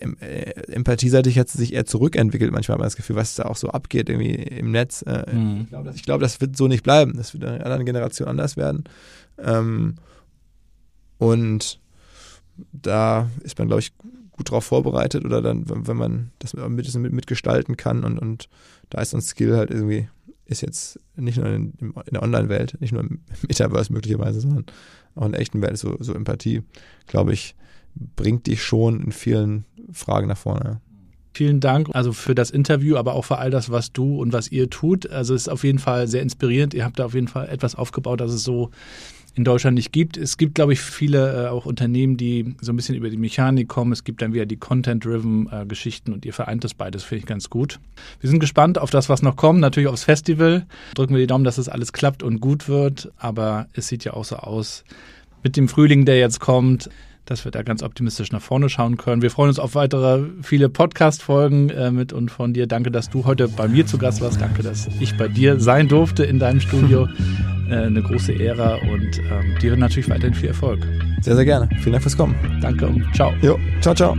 empathieseitig 0.00 1.38
hat 1.38 1.48
sie 1.48 1.58
sich 1.58 1.74
eher 1.74 1.84
zurückentwickelt. 1.84 2.50
Manchmal 2.50 2.74
hat 2.74 2.80
man 2.80 2.86
das 2.86 2.96
Gefühl, 2.96 3.16
was 3.16 3.34
da 3.34 3.44
auch 3.44 3.56
so 3.56 3.68
abgeht 3.68 4.08
irgendwie 4.08 4.34
im 4.34 4.70
Netz. 4.70 5.02
Äh, 5.02 5.34
mhm. 5.34 5.60
Ich 5.62 5.68
glaube, 5.68 5.90
das, 5.90 6.02
glaub, 6.02 6.20
das, 6.20 6.40
wird 6.40 6.56
so 6.56 6.66
nicht 6.66 6.82
bleiben. 6.82 7.14
Das 7.16 7.34
wird 7.34 7.44
in 7.44 7.50
einer 7.50 7.64
anderen 7.64 7.84
Generation 7.84 8.28
anders 8.28 8.56
werden. 8.56 8.84
Ähm, 9.38 9.96
und 11.18 11.80
da 12.72 13.30
ist 13.42 13.58
man, 13.58 13.68
glaube 13.68 13.80
ich, 13.80 13.92
gut 14.32 14.50
drauf 14.50 14.64
vorbereitet 14.64 15.24
oder 15.24 15.42
dann, 15.42 15.64
wenn 15.68 15.96
man 15.96 16.30
das 16.38 16.54
mit, 16.54 17.12
mitgestalten 17.12 17.76
kann 17.76 18.02
und, 18.04 18.18
und 18.18 18.48
da 18.90 19.00
ist 19.00 19.10
so 19.10 19.18
ein 19.18 19.22
Skill 19.22 19.56
halt 19.56 19.70
irgendwie 19.70 20.08
ist 20.46 20.60
jetzt 20.60 21.00
nicht 21.16 21.38
nur 21.38 21.46
in, 21.46 21.72
in 21.80 22.12
der 22.12 22.22
Online-Welt, 22.22 22.76
nicht 22.80 22.92
nur 22.92 23.02
im 23.02 23.20
Metaverse 23.48 23.92
möglicherweise, 23.92 24.40
sondern 24.40 24.66
auch 25.14 25.26
in 25.26 25.32
der 25.32 25.40
echten 25.40 25.62
Welt, 25.62 25.78
so, 25.78 25.96
so 26.00 26.14
Empathie, 26.14 26.62
glaube 27.06 27.32
ich, 27.32 27.54
bringt 27.94 28.46
dich 28.46 28.62
schon 28.62 29.02
in 29.02 29.12
vielen 29.12 29.64
Fragen 29.92 30.28
nach 30.28 30.36
vorne. 30.36 30.80
Vielen 31.34 31.60
Dank 31.60 31.88
also 31.92 32.12
für 32.12 32.34
das 32.34 32.50
Interview, 32.50 32.96
aber 32.96 33.14
auch 33.14 33.24
für 33.24 33.38
all 33.38 33.50
das, 33.50 33.70
was 33.70 33.92
du 33.92 34.20
und 34.20 34.34
was 34.34 34.52
ihr 34.52 34.68
tut. 34.68 35.10
Also 35.10 35.34
es 35.34 35.42
ist 35.42 35.48
auf 35.48 35.64
jeden 35.64 35.78
Fall 35.78 36.06
sehr 36.06 36.20
inspirierend. 36.20 36.74
Ihr 36.74 36.84
habt 36.84 36.98
da 36.98 37.06
auf 37.06 37.14
jeden 37.14 37.28
Fall 37.28 37.48
etwas 37.48 37.74
aufgebaut, 37.74 38.20
das 38.20 38.32
es 38.32 38.44
so 38.44 38.70
in 39.34 39.44
Deutschland 39.44 39.76
nicht 39.76 39.92
gibt. 39.92 40.18
Es 40.18 40.36
gibt, 40.36 40.54
glaube 40.54 40.74
ich, 40.74 40.80
viele 40.82 41.46
äh, 41.46 41.48
auch 41.48 41.64
Unternehmen, 41.64 42.18
die 42.18 42.54
so 42.60 42.70
ein 42.70 42.76
bisschen 42.76 42.96
über 42.96 43.08
die 43.08 43.16
Mechanik 43.16 43.66
kommen. 43.66 43.92
Es 43.92 44.04
gibt 44.04 44.20
dann 44.20 44.34
wieder 44.34 44.44
die 44.44 44.58
Content-driven 44.58 45.48
äh, 45.50 45.64
Geschichten 45.64 46.12
und 46.12 46.26
ihr 46.26 46.34
vereint 46.34 46.64
das 46.64 46.74
beides, 46.74 47.02
finde 47.02 47.20
ich 47.20 47.26
ganz 47.26 47.48
gut. 47.48 47.80
Wir 48.20 48.28
sind 48.28 48.40
gespannt 48.40 48.78
auf 48.78 48.90
das, 48.90 49.08
was 49.08 49.22
noch 49.22 49.36
kommt, 49.36 49.60
natürlich 49.60 49.88
aufs 49.88 50.04
Festival. 50.04 50.66
Drücken 50.94 51.14
wir 51.14 51.20
die 51.20 51.26
Daumen, 51.26 51.44
dass 51.44 51.56
es 51.56 51.70
alles 51.70 51.94
klappt 51.94 52.22
und 52.22 52.40
gut 52.40 52.68
wird, 52.68 53.10
aber 53.16 53.68
es 53.72 53.88
sieht 53.88 54.04
ja 54.04 54.12
auch 54.12 54.24
so 54.24 54.36
aus 54.36 54.84
mit 55.42 55.56
dem 55.56 55.68
Frühling, 55.68 56.04
der 56.04 56.18
jetzt 56.18 56.38
kommt 56.38 56.90
dass 57.24 57.44
wir 57.44 57.52
da 57.52 57.62
ganz 57.62 57.82
optimistisch 57.82 58.32
nach 58.32 58.42
vorne 58.42 58.68
schauen 58.68 58.96
können. 58.96 59.22
Wir 59.22 59.30
freuen 59.30 59.48
uns 59.48 59.58
auf 59.58 59.74
weitere 59.74 60.24
viele 60.42 60.68
Podcast-Folgen 60.68 61.70
äh, 61.70 61.90
mit 61.90 62.12
und 62.12 62.30
von 62.30 62.52
dir. 62.52 62.66
Danke, 62.66 62.90
dass 62.90 63.10
du 63.10 63.24
heute 63.24 63.48
bei 63.48 63.68
mir 63.68 63.86
zu 63.86 63.98
Gast 63.98 64.20
warst. 64.20 64.40
Danke, 64.40 64.62
dass 64.62 64.88
ich 65.00 65.16
bei 65.16 65.28
dir 65.28 65.60
sein 65.60 65.88
durfte 65.88 66.24
in 66.24 66.38
deinem 66.38 66.60
Studio. 66.60 67.08
äh, 67.72 67.86
eine 67.86 68.02
große 68.02 68.32
Ehre 68.32 68.80
und 68.92 69.18
ähm, 69.18 69.58
dir 69.60 69.76
natürlich 69.76 70.08
weiterhin 70.08 70.34
viel 70.34 70.48
Erfolg. 70.48 70.86
Sehr, 71.20 71.36
sehr 71.36 71.44
gerne. 71.44 71.68
Vielen 71.80 71.92
Dank 71.92 72.02
fürs 72.02 72.16
Kommen. 72.16 72.34
Danke 72.60 72.86
und 72.86 73.04
ciao. 73.14 73.32
Jo, 73.42 73.58
ciao, 73.80 73.94
ciao. 73.94 74.16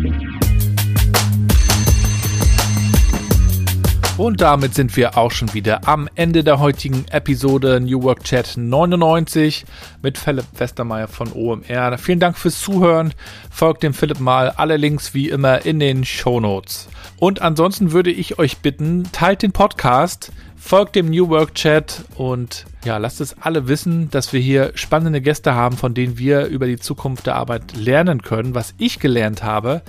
Und 4.16 4.41
damit 4.41 4.76
sind 4.76 4.95
wir 4.95 5.18
auch 5.18 5.32
schon 5.32 5.55
wieder 5.55 5.88
am 5.88 6.07
Ende 6.14 6.43
der 6.43 6.59
heutigen 6.59 7.03
Episode 7.09 7.80
New 7.80 8.03
Work 8.03 8.24
Chat 8.24 8.57
99 8.57 9.66
mit 10.03 10.20
Philipp 10.20 10.45
Westermeier 10.55 11.07
von 11.07 11.32
OMR. 11.34 11.97
Vielen 11.97 12.20
Dank 12.20 12.38
fürs 12.38 12.61
Zuhören. 12.61 13.16
Folgt 13.49 13.82
dem 13.82 13.95
Philipp 13.95 14.20
mal. 14.20 14.51
Alle 14.51 14.78
Links 14.78 15.16
wie 15.16 15.30
immer 15.30 15.66
in 15.66 15.80
den 15.80 16.05
Show 16.05 16.39
Notes. 16.39 16.89
Und 17.18 17.41
ansonsten 17.41 17.91
würde 17.91 18.11
ich 18.11 18.38
euch 18.38 18.59
bitten, 18.59 19.09
teilt 19.11 19.41
den 19.41 19.51
Podcast, 19.51 20.32
folgt 20.57 20.95
dem 20.95 21.09
New 21.09 21.30
Work 21.30 21.55
Chat 21.55 22.05
und 22.16 22.66
ja, 22.86 22.97
lasst 22.97 23.20
es 23.20 23.36
alle 23.41 23.68
wissen, 23.68 24.11
dass 24.11 24.32
wir 24.32 24.39
hier 24.39 24.74
spannende 24.76 25.22
Gäste 25.22 25.55
haben, 25.55 25.76
von 25.76 25.95
denen 25.95 26.20
wir 26.20 26.45
über 26.45 26.68
die 26.68 26.78
Zukunft 26.78 27.26
der 27.26 27.36
Arbeit 27.36 27.76
lernen 27.76 28.22
können. 28.22 28.53
Was 28.53 28.76
ich 28.78 28.99
gelernt 28.99 29.41
habe, 29.41 29.82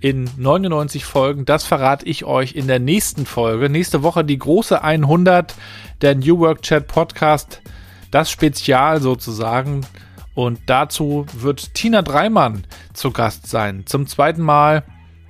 in 0.00 0.30
99 0.36 1.04
Folgen. 1.04 1.44
Das 1.44 1.64
verrate 1.64 2.06
ich 2.06 2.24
euch 2.24 2.54
in 2.54 2.66
der 2.66 2.78
nächsten 2.78 3.26
Folge. 3.26 3.68
Nächste 3.68 4.02
Woche 4.02 4.24
die 4.24 4.38
große 4.38 4.82
100 4.82 5.54
der 6.00 6.14
New 6.14 6.38
Work 6.38 6.62
Chat 6.62 6.86
Podcast. 6.86 7.60
Das 8.10 8.30
Spezial 8.30 9.00
sozusagen. 9.00 9.86
Und 10.34 10.60
dazu 10.66 11.26
wird 11.32 11.74
Tina 11.74 12.02
Dreimann 12.02 12.64
zu 12.92 13.10
Gast 13.10 13.48
sein. 13.48 13.82
Zum 13.86 14.06
zweiten 14.06 14.42
Mal 14.42 14.84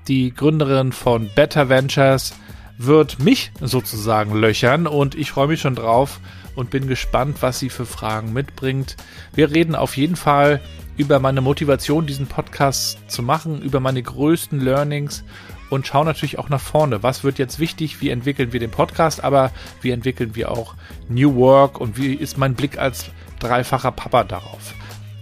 die 0.07 0.35
Gründerin 0.35 0.93
von 0.93 1.31
Better 1.35 1.69
Ventures 1.69 2.35
wird 2.77 3.19
mich 3.19 3.51
sozusagen 3.61 4.35
löchern 4.35 4.87
und 4.87 5.15
ich 5.15 5.31
freue 5.33 5.49
mich 5.49 5.61
schon 5.61 5.75
drauf 5.75 6.21
und 6.59 6.71
bin 6.71 6.89
gespannt, 6.89 7.37
was 7.41 7.61
sie 7.61 7.71
für 7.71 7.87
Fragen 7.87 8.33
mitbringt. 8.33 8.97
Wir 9.33 9.53
reden 9.53 9.77
auf 9.77 9.97
jeden 9.97 10.17
Fall 10.17 10.61
über 10.97 11.21
meine 11.21 11.41
Motivation, 11.41 12.05
diesen 12.05 12.27
Podcast 12.27 12.99
zu 13.09 13.23
machen, 13.23 13.63
über 13.63 13.79
meine 13.79 14.03
größten 14.03 14.59
Learnings 14.59 15.23
und 15.71 15.87
schauen 15.87 16.07
natürlich 16.07 16.37
auch 16.41 16.49
nach 16.49 16.61
vorne. 16.61 17.05
Was 17.05 17.23
wird 17.23 17.39
jetzt 17.39 17.61
wichtig? 17.61 18.01
Wie 18.01 18.11
entwickeln 18.11 18.53
wir 18.53 18.59
den 18.59 18.73
Podcast? 18.73 19.23
Aber 19.23 19.53
wie 19.83 19.93
entwickeln 19.93 20.35
wir 20.35 20.51
auch 20.51 20.75
New 21.09 21.37
Work? 21.37 21.81
Und 21.81 21.97
wie 21.97 22.13
ist 22.15 22.39
mein 22.39 22.55
Blick 22.55 22.77
als 22.77 23.05
dreifacher 23.39 23.93
Papa 23.93 24.25
darauf? 24.25 24.75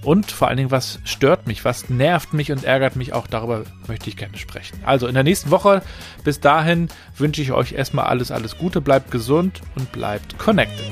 Und 0.06 0.30
vor 0.30 0.46
allen 0.46 0.56
Dingen, 0.56 0.70
was 0.70 1.00
stört 1.02 1.48
mich, 1.48 1.64
was 1.64 1.90
nervt 1.90 2.32
mich 2.32 2.52
und 2.52 2.62
ärgert 2.62 2.94
mich 2.94 3.12
auch, 3.12 3.26
darüber 3.26 3.64
möchte 3.88 4.08
ich 4.08 4.16
gerne 4.16 4.38
sprechen. 4.38 4.78
Also 4.86 5.08
in 5.08 5.14
der 5.14 5.24
nächsten 5.24 5.50
Woche, 5.50 5.82
bis 6.22 6.38
dahin 6.38 6.88
wünsche 7.18 7.42
ich 7.42 7.50
euch 7.50 7.72
erstmal 7.72 8.04
alles, 8.04 8.30
alles 8.30 8.56
Gute, 8.56 8.80
bleibt 8.80 9.10
gesund 9.10 9.62
und 9.74 9.90
bleibt 9.90 10.38
connected. 10.38 10.86